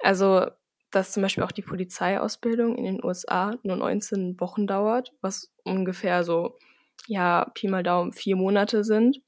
Also, 0.02 0.48
dass 0.92 1.12
zum 1.14 1.24
Beispiel 1.24 1.44
auch 1.44 1.52
die 1.54 1.62
Polizeiausbildung 1.64 2.76
in 2.78 2.86
den 2.86 3.04
USA 3.04 3.56
nur 3.64 3.78
19 3.78 4.40
Wochen 4.40 4.68
dauert, 4.68 5.14
was 5.22 5.52
ungefähr 5.64 6.24
so, 6.24 6.58
ja, 7.08 7.52
Pi 7.56 7.68
mal 7.70 7.84
Daumen 7.84 8.14
vier 8.14 8.36
Monate 8.36 8.84
sind. 8.84 9.22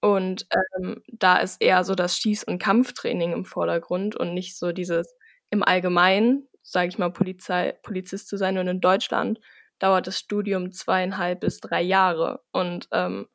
Und 0.00 0.46
ähm, 0.80 1.02
da 1.08 1.38
ist 1.38 1.60
eher 1.62 1.84
so 1.84 1.94
das 1.94 2.16
Schieß- 2.16 2.44
und 2.46 2.58
Kampftraining 2.58 3.32
im 3.32 3.44
Vordergrund 3.44 4.16
und 4.16 4.34
nicht 4.34 4.56
so 4.58 4.72
dieses 4.72 5.14
im 5.50 5.62
Allgemeinen, 5.62 6.48
sage 6.62 6.88
ich 6.88 6.98
mal, 6.98 7.10
Polizei, 7.12 7.72
Polizist 7.82 8.28
zu 8.28 8.36
sein. 8.38 8.56
Und 8.58 8.68
in 8.68 8.80
Deutschland 8.80 9.40
dauert 9.80 10.06
das 10.06 10.18
Studium 10.18 10.70
zweieinhalb 10.70 11.40
bis 11.40 11.58
drei 11.58 11.82
Jahre. 11.82 12.42
Und 12.52 12.88
ähm, 12.92 13.28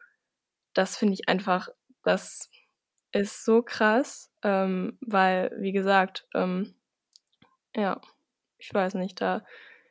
das 0.74 0.96
finde 0.96 1.16
ich 1.16 1.28
einfach, 1.28 1.68
das 2.04 2.50
ist 3.12 3.44
so 3.44 3.62
krass, 3.62 4.32
ähm, 4.44 4.98
weil, 5.02 5.52
wie 5.60 5.72
gesagt, 5.74 6.28
ähm, 6.34 6.76
ja, 7.76 8.00
ich 8.58 8.74
weiß 8.74 8.94
nicht, 8.96 9.20
da, 9.20 9.44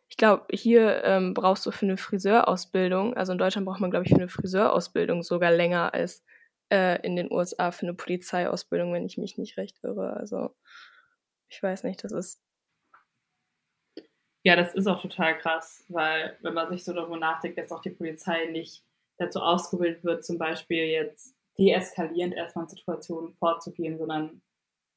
ich 0.09 0.17
glaube, 0.17 0.47
hier 0.51 1.05
ähm, 1.05 1.35
brauchst 1.35 1.67
du 1.67 1.71
für 1.71 1.87
eine 1.87 1.97
Friseurausbildung, 1.97 3.15
also 3.15 3.33
in 3.33 3.39
Deutschland 3.39 3.67
braucht 3.67 3.81
man, 3.81 3.91
glaube 3.91 4.07
ich, 4.07 4.11
für 4.11 4.19
eine 4.19 4.29
Friseurausbildung 4.29 5.23
sogar 5.23 5.51
länger 5.51 5.93
als 5.93 6.25
äh, 6.71 7.01
in 7.05 7.17
den 7.17 7.33
USA 7.33 7.73
für 7.73 7.87
eine 7.87 7.95
Polizeiausbildung, 7.95 8.93
wenn 8.93 9.07
ich 9.07 9.19
mich 9.19 9.39
nicht 9.39 9.57
recht 9.57 9.79
irre. 9.83 10.15
Also, 10.15 10.55
ich 11.49 11.63
weiß 11.63 11.85
nicht, 11.85 12.05
das 12.05 12.13
ist 12.13 12.43
ja, 14.45 14.57
das 14.57 14.75
ist 14.75 14.87
auch 14.87 15.01
total 15.01 15.39
krass, 15.39 15.85
weil 15.89 16.37
wenn 16.43 16.53
man 16.53 16.69
sich 16.69 16.85
so 16.85 16.93
darüber 16.93 17.17
nachdenkt, 17.17 17.59
dass 17.59 17.73
auch 17.73 17.81
die 17.81 17.91
Polizei 17.91 18.45
nicht 18.47 18.85
dazu 19.17 19.41
ausgebildet 19.41 20.05
wird, 20.05 20.25
zum 20.25 20.37
Beispiel 20.37 20.85
jetzt 20.85 21.35
deeskalierend 21.59 22.35
erstmal 22.35 22.65
in 22.65 22.69
Situationen 22.69 23.33
vorzugehen, 23.35 23.97
sondern 23.97 24.43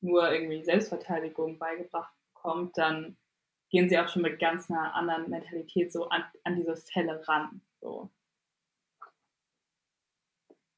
nur 0.02 0.30
irgendwie 0.32 0.64
Selbstverteidigung 0.64 1.58
beigebracht 1.58 2.14
bekommt, 2.34 2.78
dann 2.78 3.16
gehen 3.70 3.88
sie 3.88 3.98
auch 3.98 4.10
schon 4.10 4.22
mit 4.22 4.40
ganz 4.40 4.70
einer 4.70 4.94
anderen 4.94 5.30
Mentalität 5.30 5.94
so 5.94 6.10
an, 6.10 6.24
an 6.44 6.58
diese 6.58 6.76
Fälle 6.76 7.26
ran. 7.28 7.62
So. 7.80 8.10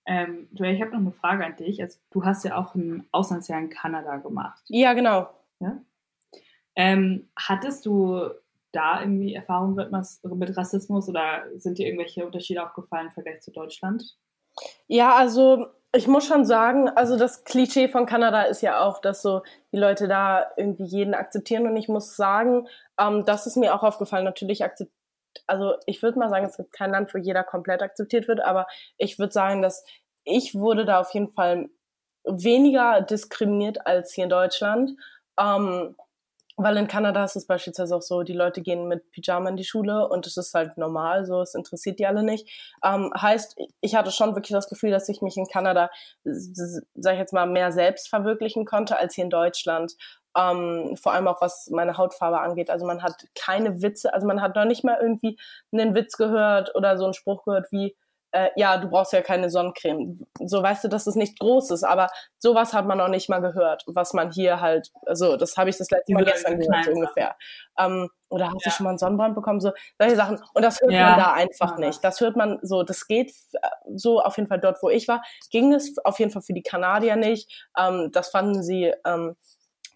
Ähm, 0.06 0.48
ich 0.54 0.82
habe 0.82 0.92
noch 0.92 1.00
eine 1.00 1.12
Frage 1.12 1.46
an 1.46 1.56
dich. 1.56 1.82
Also, 1.82 2.00
du 2.12 2.24
hast 2.24 2.44
ja 2.44 2.56
auch 2.56 2.76
ein 2.76 3.08
Auslandsjahr 3.12 3.60
in 3.60 3.70
Kanada 3.70 4.18
gemacht. 4.18 4.64
Ja, 4.68 4.94
genau. 4.94 5.30
Ja? 5.60 5.82
Ähm, 6.76 7.30
hattest 7.36 7.86
du 7.86 8.30
da 8.72 9.02
irgendwie 9.02 9.34
Erfahrungen 9.34 9.76
mit, 9.76 9.92
mit 9.92 10.58
Rassismus 10.58 11.10
oder 11.10 11.44
sind 11.56 11.78
dir 11.78 11.88
irgendwelche 11.88 12.26
Unterschiede 12.26 12.64
aufgefallen 12.64 13.08
im 13.08 13.14
Vergleich 13.14 13.42
zu 13.42 13.52
Deutschland? 13.52 14.18
Ja, 14.88 15.16
also 15.16 15.68
ich 15.96 16.08
muss 16.08 16.28
schon 16.28 16.46
sagen, 16.46 16.90
also 16.90 17.18
das 17.18 17.44
Klischee 17.44 17.88
von 17.88 18.06
Kanada 18.06 18.44
ist 18.44 18.62
ja 18.62 18.82
auch, 18.82 19.00
dass 19.00 19.22
so 19.22 19.42
die 19.72 19.78
Leute 19.78 20.08
da 20.08 20.52
irgendwie 20.58 20.84
jeden 20.84 21.14
akzeptieren 21.14 21.68
und 21.68 21.76
ich 21.78 21.88
muss 21.88 22.16
sagen, 22.16 22.68
ähm, 23.00 23.26
das 23.26 23.48
ist 23.48 23.58
mir 23.58 23.74
auch 23.74 23.84
aufgefallen. 23.84 24.26
Natürlich 24.26 24.64
akzeptiert, 24.64 24.96
also 25.48 25.74
ich 25.86 26.02
würde 26.04 26.20
mal 26.20 26.30
sagen, 26.30 26.46
es 26.46 26.58
gibt 26.58 26.74
kein 26.74 26.92
Land, 26.92 27.14
wo 27.14 27.18
jeder 27.18 27.44
komplett 27.44 27.82
akzeptiert 27.82 28.28
wird, 28.28 28.42
aber 28.42 28.68
ich 28.98 29.18
würde 29.20 29.34
sagen, 29.34 29.62
dass 29.62 29.84
ich 30.24 30.54
wurde 30.54 30.86
da 30.86 31.00
auf 31.00 31.14
jeden 31.14 31.30
Fall 31.30 31.70
weniger 32.26 33.02
diskriminiert 33.02 33.86
als 33.88 34.14
hier 34.14 34.26
in 34.26 34.30
Deutschland. 34.30 34.92
Ähm, 35.40 35.96
weil 36.62 36.76
in 36.78 36.88
Kanada 36.88 37.24
ist 37.24 37.38
es 37.38 37.48
beispielsweise 37.48 37.96
auch 37.96 38.02
so, 38.02 38.24
die 38.24 38.34
Leute 38.34 38.62
gehen 38.62 38.88
mit 38.88 39.12
Pyjama 39.12 39.50
in 39.50 39.56
die 39.56 39.64
Schule 39.64 40.10
und 40.10 40.28
es 40.28 40.36
ist 40.36 40.54
halt 40.54 40.78
normal, 40.78 41.26
so 41.26 41.42
es 41.42 41.56
interessiert 41.56 42.00
die 42.00 42.06
alle 42.06 42.22
nicht. 42.22 42.50
Ähm, 42.84 43.12
heißt, 43.20 43.58
ich 43.80 43.96
hatte 43.96 44.12
schon 44.12 44.36
wirklich 44.36 44.52
das 44.52 44.68
Gefühl, 44.68 44.92
dass 44.92 45.08
ich 45.08 45.22
mich 45.22 45.38
in 45.38 45.48
Kanada, 45.48 45.90
sag 46.24 47.14
ich 47.14 47.20
jetzt 47.20 47.34
mal, 47.34 47.46
mehr 47.46 47.72
selbst 47.72 48.10
verwirklichen 48.10 48.66
konnte 48.66 48.98
als 48.98 49.16
hier 49.16 49.24
in 49.24 49.30
Deutschland. 49.30 49.96
Ähm, 50.38 50.96
vor 51.02 51.14
allem 51.14 51.28
auch 51.30 51.42
was 51.42 51.70
meine 51.72 51.98
Hautfarbe 51.98 52.42
angeht. 52.42 52.70
Also 52.70 52.86
man 52.86 53.02
hat 53.04 53.26
keine 53.36 53.82
Witze, 53.82 54.14
also 54.14 54.28
man 54.28 54.42
hat 54.42 54.56
noch 54.56 54.66
nicht 54.66 54.84
mal 54.84 54.98
irgendwie 55.02 55.40
einen 55.72 55.96
Witz 55.96 56.18
gehört 56.18 56.76
oder 56.76 56.98
so 56.98 57.06
einen 57.06 57.14
Spruch 57.14 57.46
gehört 57.46 57.72
wie, 57.72 57.96
äh, 58.32 58.50
ja, 58.56 58.78
du 58.78 58.90
brauchst 58.90 59.14
ja 59.14 59.22
keine 59.22 59.50
Sonnencreme. 59.50 60.20
So 60.40 60.62
weißt 60.62 60.84
du, 60.84 60.88
dass 60.88 61.08
es 61.08 61.16
nicht 61.16 61.40
groß 61.40 61.72
ist, 61.72 61.84
aber 61.84 62.10
sowas 62.38 62.74
hat 62.74 62.86
man 62.86 62.98
noch 62.98 63.08
nicht 63.08 63.30
mal 63.30 63.40
gehört, 63.40 63.84
was 63.88 64.14
man 64.14 64.32
hier 64.32 64.62
halt, 64.62 64.92
also 65.06 65.36
das 65.36 65.58
habe 65.58 65.70
ich 65.70 65.78
das 65.78 65.90
letzte 65.90 66.14
Mal 66.14 66.26
gestern 66.26 66.60
gehört, 66.60 66.86
so 66.86 66.92
ungefähr. 66.92 67.36
Ähm, 67.80 68.10
oder 68.30 68.48
hast 68.48 68.66
ja. 68.66 68.70
du 68.70 68.76
schon 68.76 68.84
mal 68.84 68.92
einen 68.92 69.00
Sonnenbrand 69.00 69.36
bekommen? 69.36 69.60
So, 69.60 69.72
solche 69.98 70.16
Sachen. 70.16 70.40
Und 70.54 70.62
das 70.62 70.80
hört 70.80 70.92
ja. 70.92 71.10
man 71.10 71.20
da 71.20 71.34
einfach 71.34 71.78
nicht. 71.78 72.04
Das 72.04 72.20
hört 72.22 72.36
man 72.36 72.60
so, 72.62 72.84
das 72.84 73.08
geht 73.08 73.32
äh, 73.54 73.68
so 73.96 74.22
auf 74.22 74.38
jeden 74.38 74.48
Fall 74.48 74.60
dort, 74.60 74.78
wo 74.84 74.90
ich 74.90 75.08
war, 75.08 75.24
ging 75.50 75.74
es 75.74 75.98
auf 76.06 76.20
jeden 76.20 76.32
Fall 76.32 76.44
für 76.44 76.54
die 76.54 76.64
Kanadier 76.64 77.16
nicht. 77.16 77.68
Ähm, 77.78 78.10
das 78.12 78.30
fanden 78.30 78.62
sie 78.62 78.94
ähm, 79.06 79.36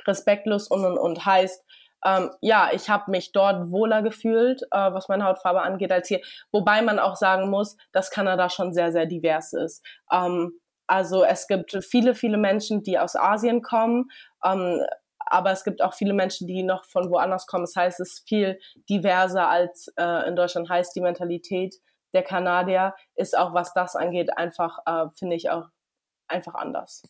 respektlos 0.08 0.68
und, 0.68 0.84
und, 0.86 0.98
und 0.98 1.26
heißt, 1.26 1.64
ähm, 2.06 2.32
ja, 2.42 2.70
ich 2.74 2.90
habe 2.90 3.12
mich 3.12 3.32
dort 3.32 3.72
wohler 3.72 4.02
gefühlt, 4.02 4.64
äh, 4.72 4.94
was 4.94 5.08
meine 5.08 5.26
Hautfarbe 5.26 5.62
angeht, 5.62 5.92
als 5.92 6.08
hier. 6.08 6.22
Wobei 6.52 6.82
man 6.82 7.00
auch 7.00 7.16
sagen 7.16 7.50
muss, 7.50 7.78
dass 7.92 8.12
Kanada 8.12 8.50
schon 8.50 8.74
sehr, 8.74 8.92
sehr 8.92 9.06
divers 9.06 9.54
ist. 9.54 9.86
Ähm, 10.12 10.60
also 10.88 11.24
es 11.24 11.48
gibt 11.48 11.78
viele, 11.84 12.14
viele 12.14 12.38
Menschen, 12.38 12.84
die 12.84 13.00
aus 13.00 13.16
Asien 13.16 13.62
kommen. 13.62 14.10
Ähm, 14.44 14.82
aber 15.26 15.52
es 15.52 15.64
gibt 15.64 15.82
auch 15.82 15.94
viele 15.94 16.14
Menschen, 16.14 16.48
die 16.48 16.64
noch 16.64 16.86
von 16.86 17.10
woanders 17.10 17.48
kommen. 17.48 17.64
Das 17.64 17.76
heißt, 17.76 18.00
es 18.00 18.14
ist 18.18 18.28
viel 18.28 18.60
diverser 18.90 19.48
als 19.48 19.88
äh, 19.98 20.28
in 20.28 20.36
Deutschland 20.36 20.70
heißt. 20.70 20.96
Die 20.96 21.02
Mentalität 21.02 21.76
der 22.14 22.24
Kanadier 22.24 22.94
ist 23.16 23.38
auch, 23.38 23.54
was 23.54 23.74
das 23.74 23.96
angeht, 23.96 24.38
einfach, 24.38 24.80
äh, 24.86 25.10
finde 25.16 25.36
ich 25.36 25.50
auch 25.50 25.70
einfach 26.28 26.54
anders. 26.56 27.04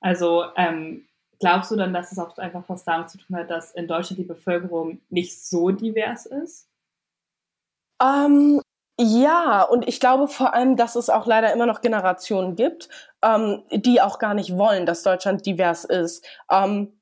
Also 0.00 0.46
ähm, 0.56 1.06
glaubst 1.40 1.70
du 1.70 1.76
dann, 1.76 1.92
dass 1.92 2.12
es 2.12 2.18
auch 2.18 2.36
einfach 2.38 2.64
was 2.68 2.84
damit 2.84 3.10
zu 3.10 3.18
tun 3.18 3.36
hat, 3.36 3.50
dass 3.50 3.72
in 3.72 3.88
Deutschland 3.88 4.18
die 4.18 4.24
Bevölkerung 4.24 5.00
nicht 5.08 5.44
so 5.44 5.70
divers 5.70 6.26
ist? 6.26 6.68
Ähm, 8.02 8.60
ja, 8.98 9.62
und 9.62 9.88
ich 9.88 10.00
glaube 10.00 10.28
vor 10.28 10.54
allem, 10.54 10.76
dass 10.76 10.94
es 10.94 11.10
auch 11.10 11.26
leider 11.26 11.52
immer 11.52 11.66
noch 11.66 11.80
Generationen 11.80 12.54
gibt, 12.56 12.88
ähm, 13.22 13.62
die 13.72 14.00
auch 14.00 14.18
gar 14.18 14.34
nicht 14.34 14.56
wollen, 14.58 14.86
dass 14.86 15.02
Deutschland 15.02 15.46
divers 15.46 15.84
ist. 15.84 16.24
Ähm, 16.50 17.00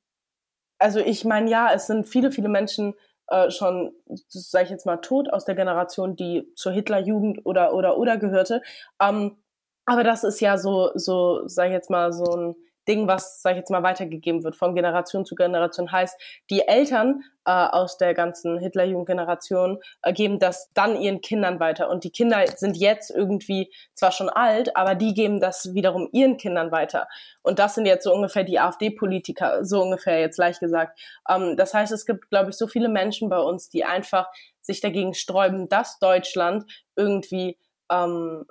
also 0.79 0.99
ich 0.99 1.25
meine, 1.25 1.49
ja, 1.49 1.73
es 1.73 1.87
sind 1.87 2.07
viele, 2.07 2.31
viele 2.31 2.49
Menschen 2.49 2.95
äh, 3.27 3.51
schon, 3.51 3.93
sage 4.29 4.65
ich 4.65 4.71
jetzt 4.71 4.85
mal, 4.85 4.97
tot 4.97 5.31
aus 5.31 5.45
der 5.45 5.55
Generation, 5.55 6.15
die 6.15 6.51
zur 6.55 6.71
Hitlerjugend 6.71 7.45
oder 7.45 7.73
oder 7.73 7.97
oder 7.97 8.17
gehörte. 8.17 8.61
Ähm, 9.01 9.37
aber 9.85 10.03
das 10.03 10.23
ist 10.23 10.39
ja 10.39 10.57
so, 10.57 10.91
so, 10.95 11.47
sage 11.47 11.69
ich 11.69 11.73
jetzt 11.73 11.89
mal, 11.89 12.13
so 12.13 12.25
ein 12.35 12.55
Ding, 12.89 13.07
was, 13.07 13.41
sag 13.43 13.51
ich 13.51 13.57
jetzt 13.57 13.69
mal, 13.69 13.83
weitergegeben 13.83 14.43
wird 14.43 14.55
von 14.55 14.73
Generation 14.73 15.23
zu 15.23 15.35
Generation. 15.35 15.91
Heißt, 15.91 16.19
die 16.49 16.67
Eltern 16.67 17.21
äh, 17.45 17.51
aus 17.51 17.97
der 17.97 18.15
ganzen 18.15 18.57
Hitlerjugendgeneration 18.57 19.77
äh, 20.01 20.11
geben 20.11 20.39
das 20.39 20.71
dann 20.73 20.99
ihren 20.99 21.21
Kindern 21.21 21.59
weiter. 21.59 21.89
Und 21.89 22.03
die 22.03 22.09
Kinder 22.09 22.43
sind 22.57 22.75
jetzt 22.75 23.11
irgendwie 23.11 23.71
zwar 23.93 24.11
schon 24.11 24.27
alt, 24.29 24.75
aber 24.75 24.95
die 24.95 25.13
geben 25.13 25.39
das 25.39 25.75
wiederum 25.75 26.09
ihren 26.11 26.37
Kindern 26.37 26.71
weiter. 26.71 27.07
Und 27.43 27.59
das 27.59 27.75
sind 27.75 27.85
jetzt 27.85 28.03
so 28.03 28.13
ungefähr 28.13 28.43
die 28.43 28.59
AfD-Politiker, 28.59 29.63
so 29.63 29.83
ungefähr 29.83 30.19
jetzt 30.19 30.39
leicht 30.39 30.59
gesagt. 30.59 30.99
Ähm, 31.29 31.57
das 31.57 31.75
heißt, 31.75 31.91
es 31.91 32.07
gibt, 32.07 32.29
glaube 32.31 32.49
ich, 32.49 32.57
so 32.57 32.65
viele 32.65 32.89
Menschen 32.89 33.29
bei 33.29 33.39
uns, 33.39 33.69
die 33.69 33.85
einfach 33.85 34.27
sich 34.61 34.81
dagegen 34.81 35.13
sträuben, 35.13 35.69
dass 35.69 35.99
Deutschland 35.99 36.65
irgendwie 36.95 37.57
ähm, 37.91 38.45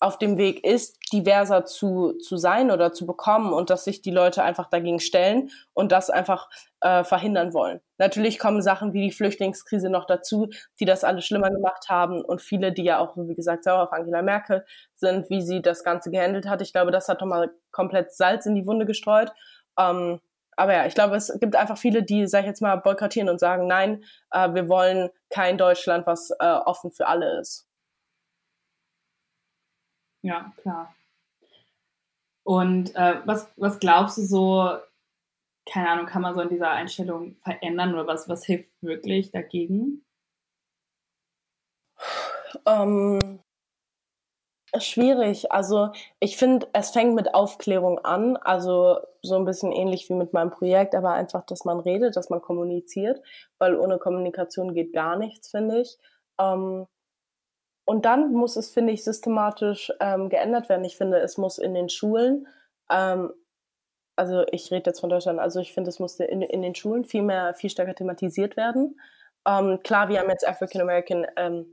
auf 0.00 0.16
dem 0.16 0.38
Weg 0.38 0.64
ist, 0.64 0.98
diverser 1.12 1.66
zu, 1.66 2.12
zu 2.18 2.38
sein 2.38 2.70
oder 2.70 2.92
zu 2.92 3.06
bekommen 3.06 3.52
und 3.52 3.68
dass 3.68 3.84
sich 3.84 4.00
die 4.00 4.10
Leute 4.10 4.42
einfach 4.42 4.70
dagegen 4.70 4.98
stellen 4.98 5.50
und 5.74 5.92
das 5.92 6.08
einfach 6.08 6.48
äh, 6.80 7.04
verhindern 7.04 7.52
wollen. 7.52 7.80
Natürlich 7.98 8.38
kommen 8.38 8.62
Sachen 8.62 8.94
wie 8.94 9.02
die 9.02 9.12
Flüchtlingskrise 9.12 9.90
noch 9.90 10.06
dazu, 10.06 10.48
die 10.80 10.86
das 10.86 11.04
alles 11.04 11.26
schlimmer 11.26 11.50
gemacht 11.50 11.90
haben 11.90 12.24
und 12.24 12.40
viele, 12.40 12.72
die 12.72 12.84
ja 12.84 12.98
auch, 12.98 13.14
wie 13.16 13.34
gesagt, 13.34 13.64
sauer 13.64 13.82
auf 13.82 13.92
Angela 13.92 14.22
Merkel 14.22 14.64
sind, 14.94 15.28
wie 15.28 15.42
sie 15.42 15.60
das 15.60 15.84
Ganze 15.84 16.10
gehandelt 16.10 16.48
hat. 16.48 16.62
Ich 16.62 16.72
glaube, 16.72 16.92
das 16.92 17.08
hat 17.08 17.20
nochmal 17.20 17.50
komplett 17.70 18.14
Salz 18.14 18.46
in 18.46 18.54
die 18.54 18.66
Wunde 18.66 18.86
gestreut. 18.86 19.32
Ähm, 19.78 20.20
aber 20.56 20.74
ja, 20.74 20.86
ich 20.86 20.94
glaube, 20.94 21.16
es 21.16 21.32
gibt 21.40 21.56
einfach 21.56 21.78
viele, 21.78 22.02
die, 22.02 22.26
sag 22.26 22.40
ich 22.40 22.46
jetzt 22.46 22.62
mal, 22.62 22.76
boykottieren 22.76 23.28
und 23.28 23.38
sagen, 23.38 23.66
nein, 23.66 24.04
äh, 24.30 24.52
wir 24.54 24.68
wollen 24.68 25.10
kein 25.28 25.58
Deutschland, 25.58 26.06
was 26.06 26.30
äh, 26.38 26.44
offen 26.44 26.90
für 26.90 27.06
alle 27.06 27.38
ist. 27.40 27.69
Ja, 30.22 30.52
klar. 30.58 30.94
Und 32.44 32.94
äh, 32.96 33.20
was, 33.26 33.50
was 33.56 33.78
glaubst 33.78 34.18
du 34.18 34.22
so, 34.22 34.78
keine 35.66 35.90
Ahnung, 35.90 36.06
kann 36.06 36.22
man 36.22 36.34
so 36.34 36.40
in 36.40 36.48
dieser 36.48 36.70
Einstellung 36.70 37.36
verändern 37.36 37.94
oder 37.94 38.06
was, 38.06 38.28
was 38.28 38.44
hilft 38.44 38.70
wirklich 38.82 39.30
dagegen? 39.30 40.04
Ähm, 42.66 43.40
schwierig. 44.78 45.50
Also 45.52 45.90
ich 46.20 46.36
finde, 46.36 46.68
es 46.72 46.90
fängt 46.90 47.14
mit 47.14 47.34
Aufklärung 47.34 47.98
an. 48.00 48.36
Also 48.36 48.98
so 49.22 49.36
ein 49.36 49.44
bisschen 49.44 49.72
ähnlich 49.72 50.08
wie 50.08 50.14
mit 50.14 50.32
meinem 50.32 50.50
Projekt, 50.50 50.94
aber 50.94 51.12
einfach, 51.12 51.44
dass 51.46 51.64
man 51.64 51.80
redet, 51.80 52.16
dass 52.16 52.30
man 52.30 52.40
kommuniziert, 52.40 53.20
weil 53.58 53.76
ohne 53.76 53.98
Kommunikation 53.98 54.74
geht 54.74 54.92
gar 54.92 55.16
nichts, 55.16 55.50
finde 55.50 55.80
ich. 55.82 55.98
Ähm, 56.38 56.86
und 57.90 58.04
dann 58.04 58.32
muss 58.32 58.54
es, 58.54 58.70
finde 58.70 58.92
ich, 58.92 59.02
systematisch 59.02 59.92
ähm, 59.98 60.28
geändert 60.28 60.68
werden. 60.68 60.84
Ich 60.84 60.96
finde, 60.96 61.18
es 61.18 61.38
muss 61.38 61.58
in 61.58 61.74
den 61.74 61.88
Schulen, 61.88 62.46
ähm, 62.88 63.32
also 64.14 64.44
ich 64.52 64.70
rede 64.70 64.90
jetzt 64.90 65.00
von 65.00 65.10
Deutschland, 65.10 65.40
also 65.40 65.58
ich 65.58 65.74
finde, 65.74 65.90
es 65.90 65.98
muss 65.98 66.20
in, 66.20 66.40
in 66.40 66.62
den 66.62 66.76
Schulen 66.76 67.04
viel 67.04 67.22
mehr, 67.22 67.52
viel 67.52 67.68
stärker 67.68 67.96
thematisiert 67.96 68.56
werden. 68.56 69.00
Ähm, 69.44 69.80
klar, 69.82 70.08
wir 70.08 70.20
haben 70.20 70.30
jetzt 70.30 70.46
African 70.46 70.82
American 70.82 71.26
ähm, 71.34 71.66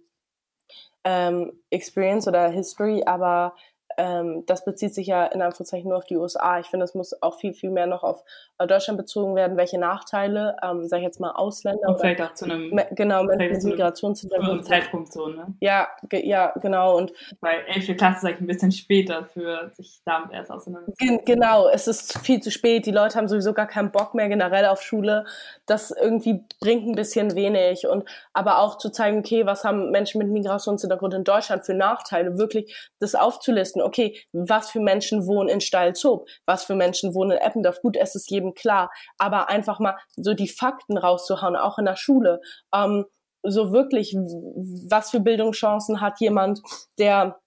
ähm, 1.04 1.64
Experience 1.70 2.28
oder 2.28 2.50
History, 2.50 3.04
aber 3.06 3.56
ähm, 3.98 4.44
das 4.46 4.64
bezieht 4.64 4.94
sich 4.94 5.08
ja 5.08 5.26
in 5.26 5.42
Anführungszeichen 5.42 5.90
nur 5.90 5.98
auf 5.98 6.06
die 6.06 6.18
USA. 6.18 6.60
Ich 6.60 6.68
finde, 6.68 6.84
es 6.84 6.94
muss 6.94 7.20
auch 7.22 7.40
viel, 7.40 7.54
viel 7.54 7.72
mehr 7.72 7.88
noch 7.88 8.04
auf 8.04 8.24
äh, 8.60 8.68
Deutschland 8.68 8.98
bezogen 8.98 9.36
werden, 9.36 9.58
welche 9.58 9.80
Nachteile, 9.80 10.56
ähm, 10.64 10.88
sage 10.88 11.02
ich 11.02 11.08
jetzt 11.08 11.20
mal, 11.20 11.32
Ausländer. 11.32 11.90
Und 11.90 12.00
vielleicht 12.00 12.22
auch 12.22 12.34
zu 12.36 12.46
einem 12.46 12.70
me, 12.70 12.88
genau, 12.92 13.24
mit 13.24 13.40
Migrationshintergrund. 13.40 14.66
Zeitpunkt 14.66 15.12
so, 15.12 15.28
ne? 15.28 15.48
Ja, 15.60 15.88
ja, 16.12 16.54
genau. 16.62 16.96
Und 16.96 17.12
Weil 17.42 17.62
11. 17.68 17.98
Klasse 17.98 18.18
ist 18.18 18.26
eigentlich 18.26 18.42
ein 18.42 18.48
bisschen 18.48 18.72
später 18.72 19.26
für 19.26 19.72
sich 19.76 20.02
damit 20.06 20.32
erst 20.32 20.52
auseinanderzusetzen. 20.52 21.26
Genau, 21.26 21.68
es 21.68 21.88
ist 21.88 22.20
viel 22.20 22.40
zu 22.40 22.52
spät. 22.52 22.86
Die 22.86 22.92
Leute 22.92 23.18
haben 23.18 23.28
sowieso 23.28 23.54
gar 23.54 23.68
keinen 23.68 23.92
Bock 23.92 24.14
mehr 24.14 24.30
generell 24.30 24.68
auf 24.68 24.82
Schule. 24.82 25.26
Das 25.66 25.90
irgendwie 25.92 26.44
bringt 26.60 26.88
ein 26.88 26.96
bisschen 26.96 27.36
wenig. 27.36 27.88
Und 27.88 28.06
aber 28.34 28.60
auch 28.60 28.78
zu 28.78 28.92
zeigen, 28.92 29.20
okay, 29.20 29.46
was 29.48 29.64
haben 29.64 29.90
Menschen 29.90 30.20
mit 30.20 30.30
Migrationshintergrund 30.30 31.16
in 31.16 31.24
Deutschland 31.24 31.66
für 31.66 31.74
Nachteile, 31.74 32.38
wirklich 32.38 32.92
das 33.00 33.16
aufzulisten 33.16 33.82
okay, 33.88 34.20
was 34.34 34.70
für 34.70 34.80
Menschen 34.80 35.26
wohnen 35.26 35.50
in 35.50 35.62
Steilzob, 35.62 36.28
was 36.46 36.64
für 36.64 36.76
Menschen 36.76 37.16
wohnen 37.16 37.32
in 37.32 37.38
Eppendorf. 37.38 37.82
Gut, 37.82 37.98
es 37.98 38.16
ist 38.16 38.30
jedem 38.30 38.54
klar, 38.54 38.92
aber 39.18 39.50
einfach 39.50 39.80
mal 39.80 39.98
so 40.16 40.34
die 40.34 40.48
Fakten 40.48 40.98
rauszuhauen, 40.98 41.56
auch 41.56 41.80
in 41.80 41.86
der 41.86 41.96
Schule. 41.96 42.42
Ähm, 42.74 43.06
so 43.44 43.72
wirklich, 43.72 44.14
was 44.14 45.12
für 45.12 45.20
Bildungschancen 45.20 46.02
hat 46.02 46.20
jemand, 46.20 46.62
der 47.00 47.40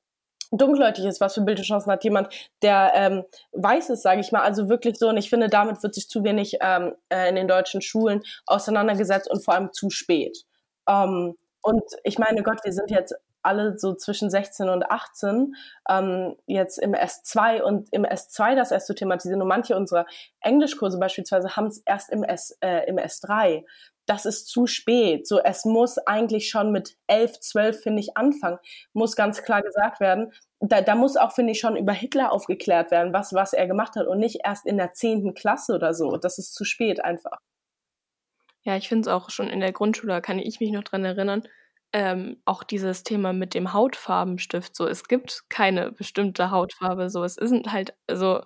dunkelhäutig 0.53 1.05
ist, 1.05 1.21
was 1.21 1.35
für 1.35 1.43
Bildungschancen 1.43 1.93
hat 1.93 2.05
jemand, 2.05 2.29
der 2.63 2.93
ähm, 2.95 3.25
weiß 3.53 3.91
ist, 3.91 4.03
sage 4.03 4.21
ich 4.21 4.33
mal. 4.33 4.43
Also 4.43 4.69
wirklich 4.69 4.99
so, 4.99 5.09
und 5.09 5.17
ich 5.17 5.31
finde, 5.31 5.49
damit 5.49 5.83
wird 5.83 5.95
sich 5.95 6.09
zu 6.09 6.25
wenig 6.25 6.57
ähm, 6.61 6.95
äh, 7.09 7.29
in 7.29 7.37
den 7.37 7.49
deutschen 7.49 7.83
Schulen 7.83 8.23
auseinandergesetzt 8.47 9.31
und 9.31 9.45
vor 9.45 9.55
allem 9.55 9.73
zu 9.73 9.91
spät. 9.91 10.45
Ähm, 10.89 11.37
und 11.63 11.85
ich 12.05 12.19
meine, 12.19 12.43
Gott, 12.43 12.65
wir 12.65 12.73
sind 12.73 12.91
jetzt 12.91 13.15
alle 13.43 13.79
so 13.79 13.95
zwischen 13.95 14.31
16 14.31 14.69
und 14.69 14.91
18 14.91 15.55
ähm, 15.89 16.37
jetzt 16.47 16.79
im 16.79 16.93
S2 16.93 17.63
und 17.63 17.89
im 17.93 18.05
S2 18.05 18.55
das 18.55 18.71
erst 18.71 18.87
zu 18.87 18.95
thematisieren. 18.95 19.43
Und 19.43 19.49
manche 19.49 19.77
unserer 19.77 20.07
Englischkurse 20.41 20.99
beispielsweise 20.99 21.57
haben 21.57 21.67
es 21.67 21.83
erst 21.87 22.11
im, 22.11 22.23
S, 22.23 22.57
äh, 22.61 22.89
im 22.89 22.97
S3. 22.97 23.65
Das 24.07 24.27
ist 24.27 24.49
zu 24.49 24.67
spät. 24.67 25.27
So, 25.27 25.41
es 25.41 25.65
muss 25.65 25.99
eigentlich 25.99 26.49
schon 26.51 26.73
mit 26.73 26.97
11, 27.07 27.41
12, 27.41 27.83
finde 27.83 28.01
ich, 28.01 28.17
anfangen. 28.17 28.59
Muss 28.93 29.15
ganz 29.15 29.43
klar 29.43 29.63
gesagt 29.63 30.01
werden. 30.01 30.33
Da, 30.59 30.81
da 30.83 30.95
muss 30.95 31.17
auch, 31.17 31.33
finde 31.33 31.53
ich, 31.53 31.61
schon 31.61 31.77
über 31.77 31.93
Hitler 31.93 32.33
aufgeklärt 32.33 32.91
werden, 32.91 33.13
was, 33.13 33.33
was 33.33 33.53
er 33.53 33.67
gemacht 33.67 33.97
hat 33.97 34.07
und 34.07 34.19
nicht 34.19 34.41
erst 34.45 34.67
in 34.67 34.77
der 34.77 34.93
10. 34.93 35.35
Klasse 35.35 35.75
oder 35.75 35.95
so. 35.95 36.17
Das 36.17 36.39
ist 36.39 36.55
zu 36.55 36.65
spät 36.65 37.05
einfach. 37.05 37.39
Ja, 38.63 38.77
ich 38.77 38.89
finde 38.89 39.09
es 39.09 39.15
auch 39.15 39.31
schon 39.31 39.49
in 39.49 39.61
der 39.61 39.73
Grundschule, 39.73 40.21
kann 40.21 40.39
ich 40.39 40.61
mich 40.61 40.71
noch 40.71 40.85
dran 40.85 41.05
erinnern, 41.05 41.45
ähm, 41.93 42.41
auch 42.45 42.63
dieses 42.63 43.03
Thema 43.05 43.33
mit 43.33 43.55
dem 43.55 43.73
Hautfarbenstift. 43.73 44.77
So, 44.77 44.87
es 44.87 45.09
gibt 45.09 45.45
keine 45.49 45.93
bestimmte 45.93 46.51
Hautfarbe. 46.51 47.11
So, 47.11 47.25
es 47.25 47.39
isn't 47.39 47.73
halt, 47.73 47.95
also, 48.07 48.43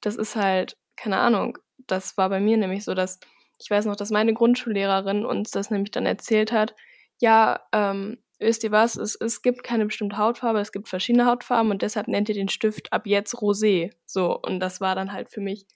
das 0.00 0.16
ist 0.16 0.36
halt, 0.36 0.76
keine 0.96 1.18
Ahnung. 1.18 1.58
Das 1.86 2.16
war 2.16 2.28
bei 2.30 2.40
mir 2.40 2.56
nämlich 2.56 2.84
so, 2.84 2.94
dass 2.94 3.20
ich 3.58 3.70
weiß 3.70 3.86
noch, 3.86 3.96
dass 3.96 4.10
meine 4.10 4.34
Grundschullehrerin 4.34 5.24
uns 5.24 5.50
das 5.50 5.70
nämlich 5.70 5.90
dann 5.90 6.06
erzählt 6.06 6.52
hat. 6.52 6.74
Ja, 7.18 7.60
ähm, 7.72 8.18
wisst 8.38 8.64
ihr 8.64 8.70
was? 8.70 8.96
Es, 8.96 9.14
es 9.16 9.42
gibt 9.42 9.62
keine 9.62 9.86
bestimmte 9.86 10.18
Hautfarbe, 10.18 10.60
es 10.60 10.72
gibt 10.72 10.88
verschiedene 10.88 11.26
Hautfarben 11.26 11.70
und 11.70 11.82
deshalb 11.82 12.08
nennt 12.08 12.28
ihr 12.28 12.34
den 12.34 12.48
Stift 12.48 12.92
ab 12.92 13.06
jetzt 13.06 13.34
Rosé. 13.36 13.92
So, 14.04 14.38
und 14.38 14.60
das 14.60 14.80
war 14.80 14.94
dann 14.94 15.12
halt 15.12 15.30
für 15.30 15.40
mich 15.40 15.66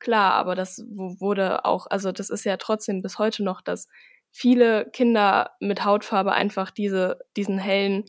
klar, 0.00 0.34
aber 0.34 0.54
das 0.54 0.82
wurde 0.88 1.64
auch, 1.64 1.86
also 1.88 2.10
das 2.12 2.30
ist 2.30 2.44
ja 2.44 2.56
trotzdem 2.56 3.02
bis 3.02 3.18
heute 3.18 3.44
noch 3.44 3.60
das 3.60 3.88
viele 4.32 4.88
Kinder 4.90 5.56
mit 5.60 5.84
Hautfarbe 5.84 6.32
einfach 6.32 6.70
diese, 6.70 7.20
diesen 7.36 7.58
hellen 7.58 8.04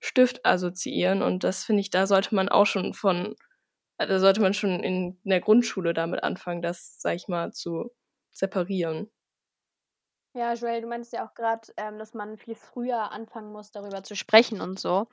Stift 0.00 0.44
assoziieren. 0.44 1.22
Und 1.22 1.44
das 1.44 1.64
finde 1.64 1.80
ich, 1.80 1.90
da 1.90 2.06
sollte 2.06 2.34
man 2.34 2.48
auch 2.48 2.66
schon 2.66 2.94
von, 2.94 3.36
da 3.98 4.18
sollte 4.18 4.40
man 4.40 4.54
schon 4.54 4.80
in, 4.82 5.18
der 5.24 5.40
Grundschule 5.40 5.94
damit 5.94 6.22
anfangen, 6.22 6.62
das, 6.62 7.00
sag 7.00 7.14
ich 7.14 7.28
mal, 7.28 7.52
zu 7.52 7.90
separieren. 8.32 9.10
Ja, 10.34 10.54
Joel, 10.54 10.80
du 10.80 10.86
meinst 10.86 11.12
ja 11.12 11.26
auch 11.26 11.34
gerade, 11.34 11.72
ähm, 11.76 11.98
dass 11.98 12.14
man 12.14 12.38
viel 12.38 12.54
früher 12.54 13.10
anfangen 13.10 13.52
muss, 13.52 13.72
darüber 13.72 14.02
zu 14.02 14.14
sprechen 14.14 14.60
und 14.60 14.78
so. 14.78 15.08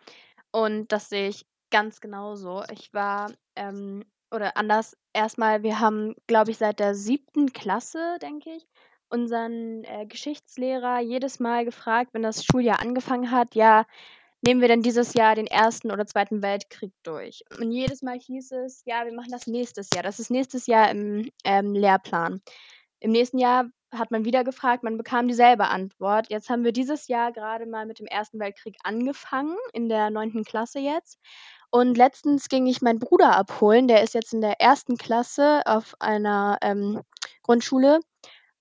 Und 0.52 0.92
das 0.92 1.10
sehe 1.10 1.28
ich 1.30 1.48
ganz 1.72 2.02
genauso. 2.02 2.64
Ich 2.72 2.94
war, 2.94 3.32
ähm, 3.56 4.06
oder 4.32 4.58
anders, 4.58 4.96
erstmal, 5.14 5.64
wir 5.64 5.80
haben, 5.80 6.16
glaube 6.28 6.52
ich, 6.52 6.58
seit 6.60 6.80
der 6.80 6.94
siebten 6.94 7.52
Klasse, 7.52 8.18
denke 8.22 8.52
ich, 8.52 8.68
unseren 9.10 9.84
äh, 9.84 10.06
Geschichtslehrer 10.06 11.00
jedes 11.00 11.40
Mal 11.40 11.66
gefragt, 11.66 12.14
wenn 12.14 12.24
das 12.24 12.44
Schuljahr 12.44 12.82
angefangen 12.82 13.32
hat, 13.32 13.56
ja, 13.56 13.86
nehmen 14.42 14.62
wir 14.62 14.68
denn 14.68 14.82
dieses 14.82 15.14
Jahr 15.14 15.36
den 15.36 15.48
Ersten 15.48 15.92
oder 15.92 16.06
Zweiten 16.06 16.42
Weltkrieg 16.42 16.94
durch? 17.04 17.44
Und 17.60 17.72
jedes 17.72 18.02
Mal 18.02 18.20
hieß 18.20 18.52
es, 18.52 18.84
ja, 18.86 19.06
wir 19.06 19.14
machen 19.14 19.32
das 19.32 19.48
nächstes 19.48 19.90
Jahr. 19.94 20.04
Das 20.04 20.20
ist 20.20 20.30
nächstes 20.32 20.68
Jahr 20.68 20.90
im 20.92 21.30
ähm, 21.44 21.74
Lehrplan. 21.74 22.42
Im 23.00 23.12
nächsten 23.12 23.40
Jahr 23.40 23.66
hat 23.92 24.12
man 24.12 24.26
wieder 24.26 24.44
gefragt, 24.44 24.84
man 24.84 24.98
bekam 24.98 25.28
dieselbe 25.28 25.68
Antwort. 25.68 26.30
Jetzt 26.30 26.50
haben 26.50 26.64
wir 26.64 26.72
dieses 26.72 27.08
Jahr 27.08 27.32
gerade 27.32 27.66
mal 27.66 27.86
mit 27.86 28.00
dem 28.00 28.06
Ersten 28.06 28.40
Weltkrieg 28.40 28.76
angefangen, 28.84 29.56
in 29.74 29.88
der 29.88 30.10
neunten 30.10 30.44
Klasse 30.44 30.80
jetzt. 30.80 31.20
Und 31.70 31.98
letztens 31.98 32.50
ging 32.50 32.66
ich 32.66 32.82
meinen 32.82 33.00
Bruder 33.00 33.36
abholen, 33.36 33.88
der 33.88 34.04
ist 34.04 34.14
jetzt 34.14 34.34
in 34.34 34.42
der 34.42 34.62
ersten 34.62 34.98
Klasse 34.98 35.62
auf 35.66 35.96
einer 36.00 36.58
ähm, 36.62 37.02
Grundschule. 37.44 38.00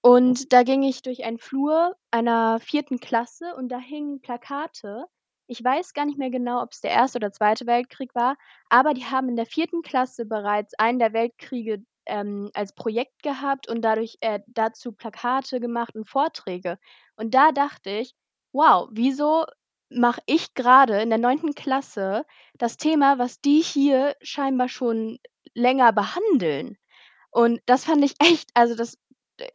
Und 0.06 0.52
da 0.52 0.62
ging 0.62 0.84
ich 0.84 1.02
durch 1.02 1.24
einen 1.24 1.40
Flur 1.40 1.96
einer 2.12 2.60
vierten 2.60 3.00
Klasse 3.00 3.56
und 3.56 3.70
da 3.70 3.78
hingen 3.80 4.20
Plakate. 4.20 5.06
Ich 5.48 5.64
weiß 5.64 5.94
gar 5.94 6.04
nicht 6.04 6.16
mehr 6.16 6.30
genau, 6.30 6.62
ob 6.62 6.70
es 6.70 6.80
der 6.80 6.92
Erste 6.92 7.18
oder 7.18 7.32
Zweite 7.32 7.66
Weltkrieg 7.66 8.14
war, 8.14 8.36
aber 8.68 8.94
die 8.94 9.06
haben 9.06 9.28
in 9.28 9.34
der 9.34 9.46
vierten 9.46 9.82
Klasse 9.82 10.24
bereits 10.24 10.74
einen 10.78 11.00
der 11.00 11.12
Weltkriege 11.12 11.84
ähm, 12.06 12.52
als 12.54 12.72
Projekt 12.72 13.20
gehabt 13.24 13.68
und 13.68 13.82
dadurch 13.82 14.16
äh, 14.20 14.38
dazu 14.46 14.92
Plakate 14.92 15.58
gemacht 15.58 15.96
und 15.96 16.08
Vorträge. 16.08 16.78
Und 17.16 17.34
da 17.34 17.50
dachte 17.50 17.90
ich, 17.90 18.14
wow, 18.52 18.88
wieso 18.92 19.44
mache 19.90 20.20
ich 20.26 20.54
gerade 20.54 21.02
in 21.02 21.08
der 21.08 21.18
neunten 21.18 21.52
Klasse 21.56 22.24
das 22.58 22.76
Thema, 22.76 23.18
was 23.18 23.40
die 23.40 23.60
hier 23.60 24.14
scheinbar 24.22 24.68
schon 24.68 25.18
länger 25.54 25.92
behandeln? 25.92 26.78
Und 27.32 27.60
das 27.66 27.84
fand 27.84 28.04
ich 28.04 28.14
echt, 28.20 28.50
also 28.54 28.74
das, 28.76 28.98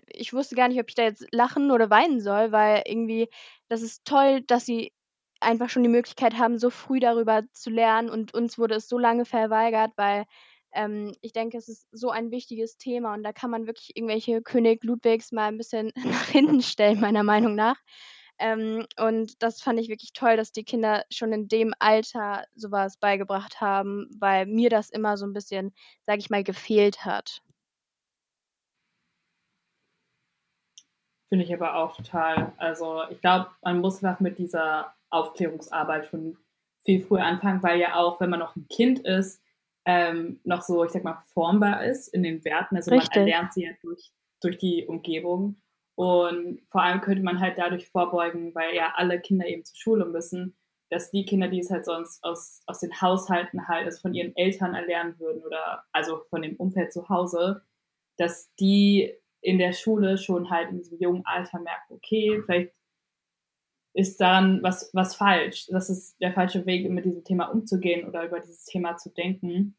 ich 0.08 0.34
wusste 0.34 0.56
gar 0.56 0.68
nicht, 0.68 0.80
ob 0.80 0.90
ich 0.90 0.96
da 0.96 1.04
jetzt 1.04 1.26
lachen 1.32 1.72
oder 1.72 1.90
weinen 1.90 2.22
soll, 2.22 2.52
weil 2.52 2.84
irgendwie, 2.86 3.30
das 3.70 3.82
ist 3.82 4.06
toll, 4.06 4.42
dass 4.42 4.66
sie 4.66 4.94
einfach 5.40 5.70
schon 5.70 5.84
die 5.84 5.90
Möglichkeit 5.90 6.38
haben, 6.38 6.60
so 6.60 6.70
früh 6.70 7.00
darüber 7.00 7.44
zu 7.54 7.70
lernen 7.70 8.10
und 8.10 8.34
uns 8.34 8.58
wurde 8.58 8.76
es 8.76 8.88
so 8.88 8.98
lange 9.00 9.26
verweigert, 9.26 9.92
weil 9.96 10.26
ähm, 10.74 11.14
ich 11.22 11.34
denke, 11.34 11.58
es 11.58 11.68
ist 11.68 11.88
so 11.92 12.12
ein 12.12 12.32
wichtiges 12.32 12.78
Thema 12.78 13.14
und 13.14 13.24
da 13.24 13.34
kann 13.34 13.52
man 13.52 13.68
wirklich 13.68 13.96
irgendwelche 13.96 14.42
König 14.42 14.84
Ludwigs 14.84 15.32
mal 15.32 15.48
ein 15.48 15.58
bisschen 15.58 15.92
nach 16.06 16.28
hinten 16.28 16.62
stellen, 16.62 17.00
meiner 17.00 17.24
Meinung 17.24 17.56
nach. 17.56 17.78
Ähm, 18.40 18.86
und 19.00 19.44
das 19.44 19.62
fand 19.62 19.80
ich 19.80 19.90
wirklich 19.90 20.14
toll, 20.14 20.38
dass 20.38 20.52
die 20.52 20.64
Kinder 20.64 21.04
schon 21.12 21.32
in 21.34 21.48
dem 21.48 21.74
Alter 21.80 22.46
sowas 22.56 22.98
beigebracht 22.98 23.62
haben, 23.62 24.08
weil 24.20 24.46
mir 24.48 24.70
das 24.70 24.90
immer 24.90 25.18
so 25.18 25.26
ein 25.26 25.34
bisschen, 25.34 25.74
sag 26.08 26.20
ich 26.20 26.30
mal, 26.30 26.44
gefehlt 26.44 27.06
hat. 27.06 27.42
Finde 31.32 31.46
ich 31.46 31.54
aber 31.54 31.76
auch 31.76 31.96
total. 31.96 32.52
Also 32.58 33.04
ich 33.10 33.22
glaube, 33.22 33.48
man 33.62 33.80
muss 33.80 34.04
einfach 34.04 34.20
mit 34.20 34.38
dieser 34.38 34.94
Aufklärungsarbeit 35.10 36.08
schon 36.08 36.38
viel 36.84 37.02
früher 37.02 37.24
anfangen, 37.24 37.64
weil 37.64 37.80
ja 37.80 37.96
auch, 37.96 38.20
wenn 38.20 38.30
man 38.30 38.42
noch 38.42 38.58
ein 38.58 38.68
Kind 38.68 39.00
ist, 39.00 39.42
ähm, 39.86 40.42
noch 40.44 40.62
so, 40.62 40.84
ich 40.84 40.92
sag 40.92 41.06
mal, 41.06 41.24
formbar 41.34 41.86
ist 41.86 42.10
in 42.10 42.24
den 42.24 42.44
Werten. 42.44 42.76
Also 42.76 42.92
Richtig. 42.92 43.16
man 43.16 43.20
erlernt 43.20 43.54
sie 43.54 43.64
ja 43.64 43.72
durch, 43.82 44.12
durch 44.42 44.58
die 44.58 44.86
Umgebung. 44.86 45.56
Und 45.96 46.60
vor 46.70 46.82
allem 46.82 47.00
könnte 47.00 47.24
man 47.24 47.40
halt 47.40 47.58
dadurch 47.58 47.88
vorbeugen, 47.88 48.54
weil 48.54 48.76
ja 48.76 48.92
alle 48.98 49.22
Kinder 49.22 49.48
eben 49.48 49.64
zur 49.64 49.78
Schule 49.78 50.06
müssen, 50.06 50.58
dass 50.90 51.12
die 51.12 51.24
Kinder, 51.24 51.48
die 51.48 51.60
es 51.60 51.72
halt 51.72 51.86
sonst 51.86 52.22
aus, 52.26 52.62
aus 52.66 52.80
den 52.82 53.00
Haushalten 53.00 53.70
halt, 53.70 53.86
also 53.86 54.02
von 54.02 54.14
ihren 54.14 54.36
Eltern 54.36 54.76
erlernen 54.76 55.18
würden 55.18 55.44
oder 55.44 55.86
also 55.94 56.24
von 56.30 56.42
dem 56.42 56.58
Umfeld 56.58 56.92
zu 56.92 57.08
Hause, 57.08 57.64
dass 58.18 58.54
die 58.56 59.14
in 59.42 59.58
der 59.58 59.74
Schule 59.74 60.18
schon 60.18 60.50
halt 60.50 60.70
in 60.70 60.78
diesem 60.78 61.00
jungen 61.00 61.26
Alter 61.26 61.60
merken, 61.60 61.94
okay, 61.94 62.42
vielleicht 62.46 62.74
ist 63.94 64.22
daran 64.22 64.64
was, 64.64 64.90
was 64.94 65.16
falsch. 65.16 65.68
Das 65.68 65.90
ist 65.90 66.20
der 66.22 66.34
falsche 66.34 66.66
Weg, 66.66 66.90
mit 66.90 67.06
diesem 67.06 67.24
Thema 67.24 67.48
umzugehen 67.48 68.08
oder 68.08 68.26
über 68.26 68.40
dieses 68.40 68.66
Thema 68.66 68.98
zu 68.98 69.10
denken. 69.10 69.76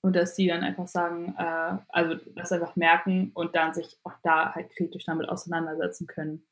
Und 0.00 0.14
dass 0.14 0.34
die 0.34 0.46
dann 0.46 0.62
einfach 0.62 0.86
sagen, 0.86 1.34
äh, 1.36 1.78
also 1.88 2.14
das 2.34 2.52
einfach 2.52 2.76
merken 2.76 3.32
und 3.34 3.56
dann 3.56 3.74
sich 3.74 3.98
auch 4.04 4.14
da 4.22 4.54
halt 4.54 4.70
kritisch 4.70 5.04
damit 5.04 5.28
auseinandersetzen 5.28 6.06
können. 6.06 6.46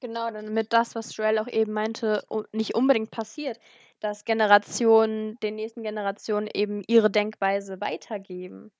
Genau, 0.00 0.30
damit 0.30 0.72
das, 0.72 0.94
was 0.94 1.14
Joel 1.14 1.38
auch 1.38 1.48
eben 1.48 1.72
meinte, 1.72 2.24
nicht 2.52 2.74
unbedingt 2.74 3.10
passiert, 3.10 3.58
dass 4.00 4.24
Generationen 4.24 5.38
den 5.40 5.56
nächsten 5.56 5.82
Generationen 5.82 6.48
eben 6.52 6.82
ihre 6.86 7.10
Denkweise 7.10 7.80
weitergeben. 7.82 8.72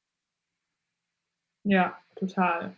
Ja, 1.65 1.99
total. 2.17 2.75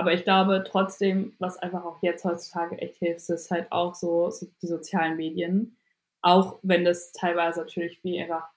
Aber 0.00 0.14
ich 0.14 0.24
glaube 0.24 0.64
trotzdem, 0.66 1.34
was 1.40 1.58
einfach 1.58 1.84
auch 1.84 1.98
jetzt 2.00 2.24
heutzutage 2.24 2.78
echt 2.78 2.96
hilft, 2.96 3.28
ist 3.28 3.50
halt 3.50 3.70
auch 3.70 3.94
so, 3.94 4.30
so 4.30 4.46
die 4.62 4.66
sozialen 4.66 5.18
Medien. 5.18 5.76
Auch 6.22 6.58
wenn 6.62 6.86
das 6.86 7.12
teilweise 7.12 7.60
natürlich 7.60 8.02
wie 8.02 8.18
einfach 8.18 8.48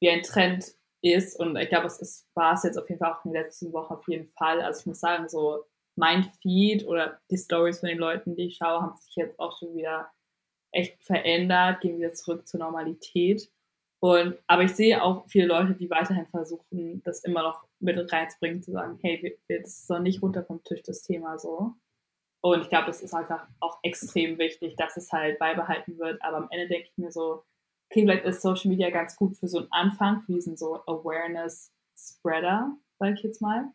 wie 0.00 0.10
ein 0.10 0.24
Trend 0.24 0.74
ist. 1.00 1.38
Und 1.38 1.54
ich 1.54 1.68
glaube, 1.68 1.86
es 1.86 2.00
ist, 2.00 2.26
war 2.34 2.54
es 2.54 2.64
jetzt 2.64 2.76
auf 2.76 2.88
jeden 2.88 2.98
Fall 2.98 3.12
auch 3.12 3.24
in 3.24 3.32
den 3.32 3.40
letzten 3.44 3.72
Wochen 3.72 3.94
auf 3.94 4.08
jeden 4.08 4.26
Fall. 4.26 4.60
Also 4.60 4.80
ich 4.80 4.86
muss 4.86 4.98
sagen, 4.98 5.28
so 5.28 5.66
mein 5.94 6.24
Feed 6.42 6.84
oder 6.84 7.20
die 7.30 7.38
Stories 7.38 7.78
von 7.78 7.90
den 7.90 7.98
Leuten, 7.98 8.34
die 8.34 8.48
ich 8.48 8.56
schaue, 8.56 8.82
haben 8.82 8.96
sich 8.96 9.14
jetzt 9.14 9.38
auch 9.38 9.56
schon 9.56 9.76
wieder 9.76 10.10
echt 10.72 11.00
verändert, 11.04 11.80
gehen 11.80 11.98
wieder 11.98 12.14
zurück 12.14 12.48
zur 12.48 12.58
Normalität. 12.58 13.48
Und, 14.00 14.38
aber 14.46 14.62
ich 14.62 14.74
sehe 14.74 15.02
auch 15.02 15.26
viele 15.26 15.46
Leute, 15.46 15.74
die 15.74 15.90
weiterhin 15.90 16.26
versuchen, 16.26 17.02
das 17.04 17.24
immer 17.24 17.42
noch 17.42 17.64
mit 17.80 18.12
reinzubringen, 18.12 18.62
zu 18.62 18.70
sagen, 18.72 18.98
hey, 19.02 19.36
das 19.48 19.80
ist 19.80 19.90
doch 19.90 19.98
nicht 19.98 20.22
runter 20.22 20.44
vom 20.44 20.62
Tisch, 20.62 20.82
das 20.82 21.02
Thema 21.02 21.38
so. 21.38 21.74
Und 22.40 22.62
ich 22.62 22.68
glaube, 22.68 22.86
das 22.86 23.02
ist 23.02 23.14
einfach 23.14 23.48
auch 23.58 23.78
extrem 23.82 24.38
wichtig, 24.38 24.76
dass 24.76 24.96
es 24.96 25.12
halt 25.12 25.38
beibehalten 25.40 25.98
wird. 25.98 26.22
Aber 26.22 26.36
am 26.36 26.48
Ende 26.50 26.68
denke 26.68 26.88
ich 26.90 26.96
mir 26.96 27.10
so, 27.10 27.42
okay, 27.90 28.02
vielleicht 28.02 28.24
ist 28.24 28.42
Social 28.42 28.70
Media 28.70 28.90
ganz 28.90 29.16
gut 29.16 29.36
für 29.36 29.48
so 29.48 29.58
einen 29.58 29.72
Anfang, 29.72 30.22
für 30.22 30.32
diesen 30.32 30.56
so 30.56 30.80
Awareness-Spreader, 30.86 32.76
sage 33.00 33.14
ich 33.14 33.22
jetzt 33.22 33.42
mal. 33.42 33.72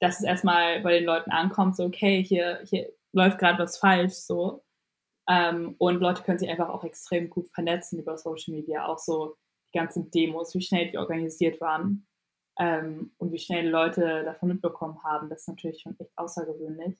Dass 0.00 0.20
es 0.20 0.24
erstmal 0.24 0.80
bei 0.80 0.92
den 0.94 1.04
Leuten 1.04 1.30
ankommt, 1.30 1.76
so, 1.76 1.84
okay, 1.84 2.22
hier, 2.22 2.60
hier 2.64 2.90
läuft 3.12 3.38
gerade 3.38 3.58
was 3.58 3.78
falsch, 3.78 4.14
so. 4.14 4.64
Ähm, 5.28 5.74
und 5.78 6.00
Leute 6.00 6.22
können 6.22 6.38
sich 6.38 6.48
einfach 6.48 6.70
auch 6.70 6.84
extrem 6.84 7.28
gut 7.28 7.48
vernetzen 7.50 7.98
über 7.98 8.16
Social 8.16 8.54
Media, 8.54 8.86
auch 8.86 8.98
so 8.98 9.36
die 9.72 9.78
ganzen 9.78 10.10
Demos, 10.10 10.54
wie 10.54 10.62
schnell 10.62 10.90
die 10.90 10.98
organisiert 10.98 11.60
waren 11.60 12.06
ähm, 12.58 13.12
und 13.18 13.32
wie 13.32 13.38
schnell 13.38 13.68
Leute 13.68 14.24
davon 14.24 14.50
mitbekommen 14.50 15.02
haben. 15.04 15.28
Das 15.28 15.42
ist 15.42 15.48
natürlich 15.48 15.80
schon 15.80 15.98
echt 15.98 16.12
außergewöhnlich. 16.16 16.96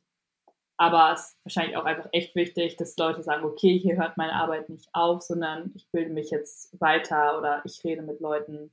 Aber 0.81 1.12
es 1.12 1.31
ist 1.31 1.45
wahrscheinlich 1.45 1.77
auch 1.77 1.85
einfach 1.85 2.09
echt 2.12 2.37
wichtig, 2.37 2.77
dass 2.77 2.97
Leute 2.97 3.23
sagen, 3.25 3.45
okay, 3.45 3.77
hier 3.79 3.97
hört 3.97 4.16
meine 4.16 4.35
Arbeit 4.35 4.69
nicht 4.69 4.89
auf, 4.93 5.23
sondern 5.23 5.73
ich 5.75 5.91
bilde 5.91 6.12
mich 6.12 6.31
jetzt 6.31 6.81
weiter 6.81 7.37
oder 7.37 7.62
ich 7.64 7.83
rede 7.83 8.03
mit 8.03 8.21
Leuten, 8.21 8.73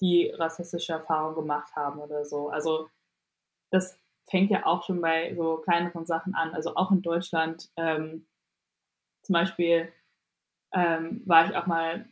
die 0.00 0.30
rassistische 0.30 0.94
Erfahrungen 0.94 1.36
gemacht 1.36 1.76
haben 1.76 2.00
oder 2.00 2.24
so. 2.24 2.48
Also 2.48 2.88
das 3.70 3.96
fängt 4.28 4.50
ja 4.50 4.66
auch 4.66 4.82
schon 4.84 5.00
bei 5.00 5.32
so 5.36 5.58
kleineren 5.58 6.06
Sachen 6.06 6.34
an. 6.34 6.54
Also 6.54 6.74
auch 6.74 6.90
in 6.90 7.02
Deutschland 7.02 7.70
ähm, 7.76 8.26
zum 9.22 9.34
Beispiel 9.34 9.92
ähm, 10.72 11.22
war 11.24 11.48
ich 11.48 11.56
auch 11.56 11.66
mal 11.66 12.08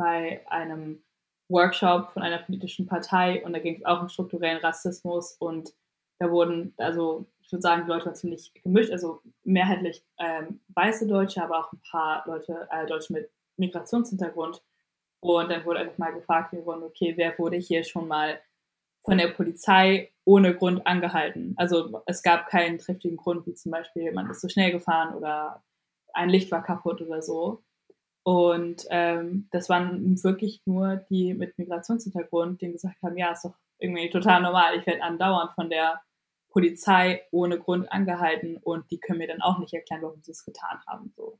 bei 0.00 0.42
einem 0.48 1.02
Workshop 1.50 2.12
von 2.12 2.22
einer 2.22 2.38
politischen 2.38 2.86
Partei 2.86 3.44
und 3.44 3.52
da 3.52 3.58
ging 3.58 3.76
es 3.76 3.84
auch 3.84 4.00
um 4.00 4.08
strukturellen 4.08 4.58
Rassismus 4.58 5.36
und 5.38 5.74
da 6.18 6.30
wurden, 6.30 6.74
also 6.78 7.26
ich 7.40 7.52
würde 7.52 7.62
sagen, 7.62 7.82
die 7.84 7.90
Leute 7.90 8.06
waren 8.06 8.14
ziemlich 8.14 8.52
gemischt, 8.62 8.92
also 8.92 9.20
mehrheitlich 9.42 10.02
ähm, 10.18 10.60
weiße 10.68 11.06
Deutsche, 11.06 11.42
aber 11.42 11.58
auch 11.58 11.72
ein 11.72 11.80
paar 11.90 12.24
Leute, 12.26 12.68
äh, 12.70 12.86
Deutsche 12.86 13.12
mit 13.12 13.30
Migrationshintergrund. 13.56 14.62
Und 15.20 15.50
dann 15.50 15.64
wurde 15.64 15.80
einfach 15.80 15.98
mal 15.98 16.12
gefragt, 16.12 16.54
okay, 16.54 17.14
wer 17.16 17.38
wurde 17.38 17.56
hier 17.56 17.84
schon 17.84 18.08
mal 18.08 18.40
von 19.02 19.18
der 19.18 19.28
Polizei 19.28 20.12
ohne 20.24 20.54
Grund 20.54 20.86
angehalten? 20.86 21.54
Also 21.56 22.02
es 22.06 22.22
gab 22.22 22.48
keinen 22.48 22.78
triftigen 22.78 23.16
Grund, 23.16 23.46
wie 23.46 23.54
zum 23.54 23.72
Beispiel, 23.72 24.12
man 24.12 24.30
ist 24.30 24.40
zu 24.40 24.48
schnell 24.48 24.72
gefahren 24.72 25.14
oder 25.14 25.62
ein 26.12 26.30
Licht 26.30 26.50
war 26.50 26.62
kaputt 26.62 27.00
oder 27.02 27.22
so. 27.22 27.62
Und 28.22 28.86
ähm, 28.90 29.48
das 29.50 29.68
waren 29.68 30.22
wirklich 30.22 30.60
nur 30.66 30.96
die 30.96 31.34
mit 31.34 31.56
Migrationshintergrund, 31.58 32.60
die 32.60 32.72
gesagt 32.72 33.02
haben, 33.02 33.16
ja, 33.16 33.32
ist 33.32 33.44
doch 33.44 33.54
irgendwie 33.78 34.10
total 34.10 34.42
normal. 34.42 34.76
Ich 34.76 34.86
werde 34.86 35.02
andauernd 35.02 35.52
von 35.52 35.70
der 35.70 36.00
Polizei 36.50 37.22
ohne 37.30 37.58
Grund 37.58 37.90
angehalten 37.90 38.58
und 38.58 38.90
die 38.90 38.98
können 38.98 39.18
mir 39.18 39.28
dann 39.28 39.40
auch 39.40 39.58
nicht 39.58 39.72
erklären, 39.72 40.02
warum 40.02 40.22
sie 40.22 40.32
es 40.32 40.44
getan 40.44 40.80
haben. 40.86 41.12
So. 41.16 41.38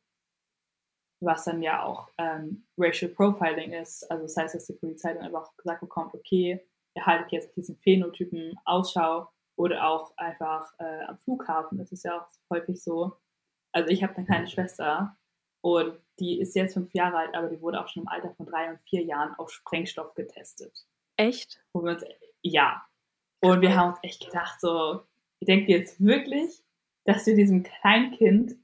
Was 1.20 1.44
dann 1.44 1.62
ja 1.62 1.82
auch 1.82 2.08
ähm, 2.16 2.66
Racial 2.78 3.10
Profiling 3.10 3.72
ist. 3.72 4.10
Also 4.10 4.22
das 4.22 4.36
heißt, 4.36 4.54
dass 4.54 4.66
die 4.66 4.74
Polizei 4.74 5.12
dann 5.12 5.24
einfach 5.24 5.54
gesagt 5.56 5.80
bekommt, 5.80 6.14
okay, 6.14 6.64
ihr 6.94 7.06
haltet 7.06 7.32
jetzt 7.32 7.54
diesen 7.56 7.76
Phänotypen 7.76 8.56
Ausschau 8.64 9.28
oder 9.56 9.86
auch 9.86 10.16
einfach 10.16 10.72
äh, 10.78 11.02
am 11.04 11.18
Flughafen. 11.18 11.76
Das 11.76 11.92
ist 11.92 12.04
ja 12.04 12.20
auch 12.20 12.28
häufig 12.48 12.82
so. 12.82 13.18
Also 13.72 13.90
ich 13.90 14.02
habe 14.02 14.16
eine 14.16 14.26
kleine 14.26 14.48
Schwester 14.48 15.16
und 15.62 15.98
die 16.18 16.40
ist 16.40 16.54
jetzt 16.54 16.74
fünf 16.74 16.92
Jahre 16.94 17.18
alt, 17.18 17.34
aber 17.34 17.48
die 17.48 17.60
wurde 17.60 17.80
auch 17.80 17.88
schon 17.88 18.02
im 18.02 18.08
Alter 18.08 18.32
von 18.34 18.46
drei 18.46 18.70
und 18.70 18.80
vier 18.88 19.02
Jahren 19.02 19.34
auf 19.36 19.50
Sprengstoff 19.50 20.14
getestet. 20.14 20.86
Echt? 21.16 21.62
Wo 21.72 21.82
wir 21.82 21.92
uns, 21.92 22.04
ja. 22.42 22.82
Und 23.42 23.62
wir 23.62 23.74
haben 23.74 23.90
uns 23.90 23.98
echt 24.02 24.24
gedacht, 24.24 24.60
so, 24.60 25.02
ich 25.40 25.46
denke 25.46 25.72
jetzt 25.72 26.02
wirklich, 26.02 26.62
dass 27.04 27.26
wir 27.26 27.34
diesem 27.34 27.62
kleinen 27.62 28.12
Kind 28.12 28.56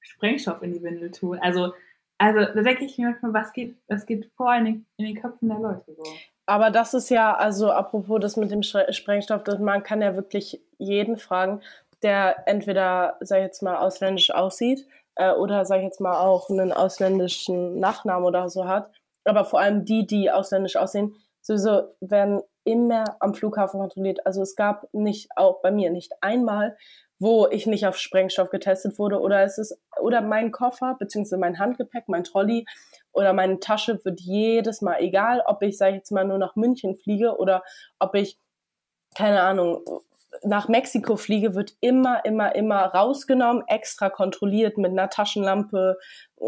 Sprengstoff 0.00 0.62
in 0.62 0.72
die 0.72 0.82
Windel 0.82 1.10
tun. 1.10 1.38
Also, 1.40 1.74
also 2.18 2.40
da 2.40 2.62
denke 2.62 2.84
ich 2.84 2.98
mir 2.98 3.10
manchmal, 3.10 3.34
was 3.34 3.52
geht, 3.52 3.76
was 3.88 4.06
geht 4.06 4.30
vor 4.36 4.54
in 4.54 4.64
den, 4.64 4.86
in 4.96 5.06
den 5.06 5.20
Köpfen 5.20 5.48
der 5.48 5.58
Leute 5.58 5.94
so. 5.94 6.02
Aber 6.46 6.70
das 6.70 6.92
ist 6.94 7.08
ja, 7.08 7.34
also 7.34 7.70
apropos 7.70 8.20
das 8.20 8.36
mit 8.36 8.50
dem 8.50 8.62
Sprengstoff, 8.62 9.44
das, 9.44 9.58
man 9.58 9.82
kann 9.82 10.02
ja 10.02 10.16
wirklich 10.16 10.60
jeden 10.78 11.16
fragen, 11.16 11.60
der 12.02 12.48
entweder, 12.48 13.16
sag 13.20 13.38
ich 13.38 13.44
jetzt 13.44 13.62
mal, 13.62 13.76
ausländisch 13.76 14.32
aussieht 14.32 14.86
äh, 15.16 15.32
oder, 15.32 15.64
sag 15.64 15.78
ich 15.78 15.84
jetzt 15.84 16.00
mal, 16.00 16.18
auch 16.18 16.50
einen 16.50 16.72
ausländischen 16.72 17.78
Nachnamen 17.78 18.26
oder 18.26 18.48
so 18.48 18.66
hat. 18.66 18.90
aber 19.24 19.44
vor 19.44 19.60
allem 19.60 19.84
die, 19.84 20.06
die 20.06 20.30
ausländisch 20.30 20.76
aussehen, 20.76 21.14
sowieso 21.42 21.94
werden 22.00 22.42
immer 22.64 23.04
am 23.20 23.34
Flughafen 23.34 23.80
kontrolliert. 23.80 24.24
Also 24.26 24.42
es 24.42 24.56
gab 24.56 24.92
nicht, 24.92 25.28
auch 25.36 25.60
bei 25.62 25.70
mir, 25.70 25.90
nicht 25.90 26.12
einmal, 26.20 26.76
wo 27.18 27.46
ich 27.48 27.66
nicht 27.66 27.86
auf 27.86 27.96
Sprengstoff 27.98 28.50
getestet 28.50 28.98
wurde 28.98 29.20
oder 29.20 29.42
es 29.44 29.58
ist, 29.58 29.78
oder 30.00 30.20
mein 30.20 30.50
Koffer, 30.50 30.96
beziehungsweise 30.98 31.38
mein 31.38 31.58
Handgepäck, 31.58 32.08
mein 32.08 32.24
Trolley 32.24 32.64
oder 33.12 33.32
meine 33.32 33.60
Tasche 33.60 34.04
wird 34.04 34.20
jedes 34.20 34.82
Mal, 34.82 34.96
egal 35.00 35.42
ob 35.46 35.62
ich, 35.62 35.78
sage 35.78 35.92
ich 35.92 35.98
jetzt 35.98 36.10
mal, 36.10 36.24
nur 36.24 36.38
nach 36.38 36.56
München 36.56 36.96
fliege 36.96 37.36
oder 37.36 37.62
ob 38.00 38.14
ich, 38.16 38.38
keine 39.14 39.42
Ahnung, 39.42 39.84
nach 40.44 40.68
Mexiko 40.68 41.16
fliege, 41.16 41.54
wird 41.54 41.76
immer, 41.80 42.24
immer, 42.24 42.54
immer 42.54 42.86
rausgenommen, 42.86 43.64
extra 43.68 44.10
kontrolliert 44.10 44.78
mit 44.78 44.92
einer 44.92 45.08
Taschenlampe, 45.08 45.98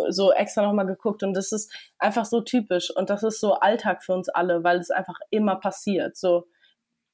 so 0.08 0.32
extra 0.32 0.62
nochmal 0.62 0.86
geguckt. 0.86 1.22
Und 1.22 1.34
das 1.34 1.52
ist 1.52 1.72
einfach 1.98 2.24
so 2.24 2.40
typisch. 2.40 2.90
Und 2.94 3.10
das 3.10 3.22
ist 3.22 3.40
so 3.40 3.54
Alltag 3.54 4.02
für 4.02 4.14
uns 4.14 4.28
alle, 4.28 4.64
weil 4.64 4.78
es 4.78 4.90
einfach 4.90 5.18
immer 5.30 5.56
passiert. 5.56 6.16
So, 6.16 6.46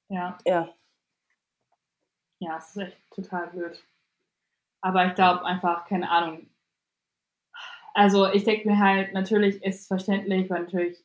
Ja. 0.08 0.38
ja. 0.44 0.68
Ja, 2.40 2.56
es 2.56 2.70
ist 2.70 2.76
echt 2.78 2.96
total 3.10 3.48
blöd. 3.48 3.84
Aber 4.80 5.06
ich 5.06 5.14
glaube 5.14 5.44
einfach, 5.44 5.86
keine 5.86 6.10
Ahnung. 6.10 6.48
Also 7.92 8.26
ich 8.28 8.44
denke 8.44 8.68
mir 8.68 8.78
halt, 8.78 9.12
natürlich 9.12 9.62
ist 9.62 9.80
es 9.80 9.86
verständlich, 9.86 10.48
weil 10.48 10.62
natürlich 10.62 11.04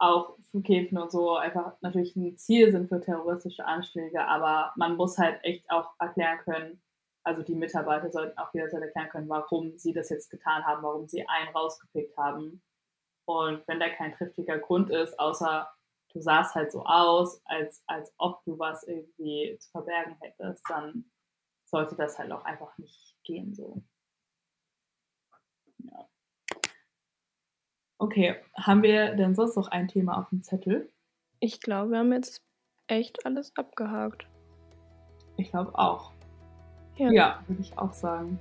auch 0.00 0.36
Flughäfen 0.50 0.98
und 0.98 1.12
so 1.12 1.36
einfach 1.36 1.74
natürlich 1.82 2.16
ein 2.16 2.36
Ziel 2.38 2.72
sind 2.72 2.88
für 2.88 3.00
terroristische 3.00 3.64
Anschläge, 3.66 4.26
aber 4.26 4.72
man 4.76 4.96
muss 4.96 5.18
halt 5.18 5.38
echt 5.44 5.70
auch 5.70 5.90
erklären 5.98 6.38
können, 6.38 6.82
also 7.22 7.42
die 7.42 7.54
Mitarbeiter 7.54 8.10
sollten 8.10 8.38
auch 8.38 8.52
jederzeit 8.54 8.82
erklären 8.82 9.10
können, 9.10 9.28
warum 9.28 9.76
sie 9.76 9.92
das 9.92 10.08
jetzt 10.08 10.30
getan 10.30 10.64
haben, 10.64 10.82
warum 10.82 11.06
sie 11.06 11.28
einen 11.28 11.50
rausgepickt 11.54 12.16
haben. 12.16 12.62
Und 13.26 13.66
wenn 13.68 13.78
da 13.78 13.90
kein 13.90 14.14
triftiger 14.14 14.58
Grund 14.58 14.90
ist, 14.90 15.18
außer 15.18 15.68
du 16.12 16.20
sahst 16.20 16.54
halt 16.54 16.72
so 16.72 16.82
aus, 16.84 17.42
als, 17.44 17.82
als 17.86 18.12
ob 18.16 18.42
du 18.44 18.58
was 18.58 18.84
irgendwie 18.84 19.56
zu 19.60 19.70
verbergen 19.70 20.16
hättest, 20.20 20.64
dann 20.68 21.10
sollte 21.66 21.94
das 21.94 22.18
halt 22.18 22.32
auch 22.32 22.44
einfach 22.44 22.76
nicht 22.78 23.16
gehen 23.22 23.54
so. 23.54 23.82
Ja. 25.78 26.08
Okay, 28.00 28.36
haben 28.56 28.82
wir 28.82 29.14
denn 29.14 29.34
sonst 29.34 29.56
noch 29.56 29.68
ein 29.68 29.86
Thema 29.86 30.18
auf 30.18 30.30
dem 30.30 30.40
Zettel? 30.40 30.88
Ich 31.38 31.60
glaube, 31.60 31.90
wir 31.90 31.98
haben 31.98 32.14
jetzt 32.14 32.40
echt 32.86 33.26
alles 33.26 33.52
abgehakt. 33.56 34.26
Ich 35.36 35.50
glaube 35.50 35.78
auch. 35.78 36.10
Ja. 36.96 37.10
Ja, 37.10 37.44
würde 37.46 37.60
ich 37.60 37.76
auch 37.76 37.92
sagen. 37.92 38.40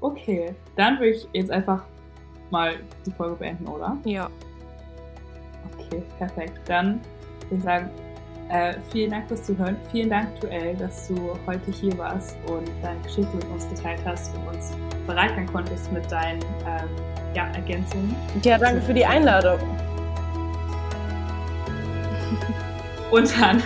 Okay, 0.00 0.54
dann 0.76 1.00
würde 1.00 1.10
ich 1.10 1.28
jetzt 1.32 1.50
einfach 1.50 1.84
mal 2.50 2.76
die 3.04 3.10
Folge 3.10 3.34
beenden, 3.34 3.66
oder? 3.66 3.98
Ja. 4.04 4.30
Okay, 5.72 6.04
perfekt. 6.18 6.60
Dann 6.66 7.00
würde 7.42 7.56
ich 7.56 7.62
sagen, 7.64 7.90
äh, 8.50 8.74
vielen 8.90 9.10
Dank 9.10 9.28
fürs 9.28 9.42
Zuhören. 9.44 9.76
Vielen 9.90 10.10
Dank, 10.10 10.28
Joel, 10.42 10.74
dass 10.76 11.08
du 11.08 11.38
heute 11.46 11.70
hier 11.70 11.96
warst 11.98 12.36
und 12.46 12.68
deine 12.82 13.00
Geschichte 13.00 13.34
mit 13.36 13.46
uns 13.46 13.68
geteilt 13.68 14.00
hast 14.04 14.34
und 14.36 14.46
uns 14.48 14.72
bereichern 15.06 15.46
konntest 15.46 15.90
mit 15.92 16.10
deinen 16.10 16.42
ähm, 16.66 16.88
ja, 17.34 17.46
Ergänzungen. 17.54 18.14
Ja, 18.42 18.58
danke 18.58 18.82
für 18.82 18.94
die 18.94 19.04
Einladung. 19.04 19.58
Und 23.10 23.40
dann, 23.40 23.60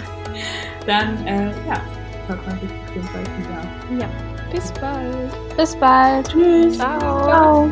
dann 0.87 1.27
äh, 1.27 1.49
ja, 1.69 1.81
hört 2.27 2.47
man 2.47 2.59
sich 2.61 2.71
bestimmt 2.71 3.13
bald 3.13 3.29
wieder. 3.39 3.61
Ja. 4.01 4.09
Bis 4.51 4.73
bald. 4.73 5.57
Bis 5.57 5.77
bald. 5.77 6.29
Tschüss. 6.29 6.79
Ciao. 6.79 6.99
Ciao. 6.99 7.71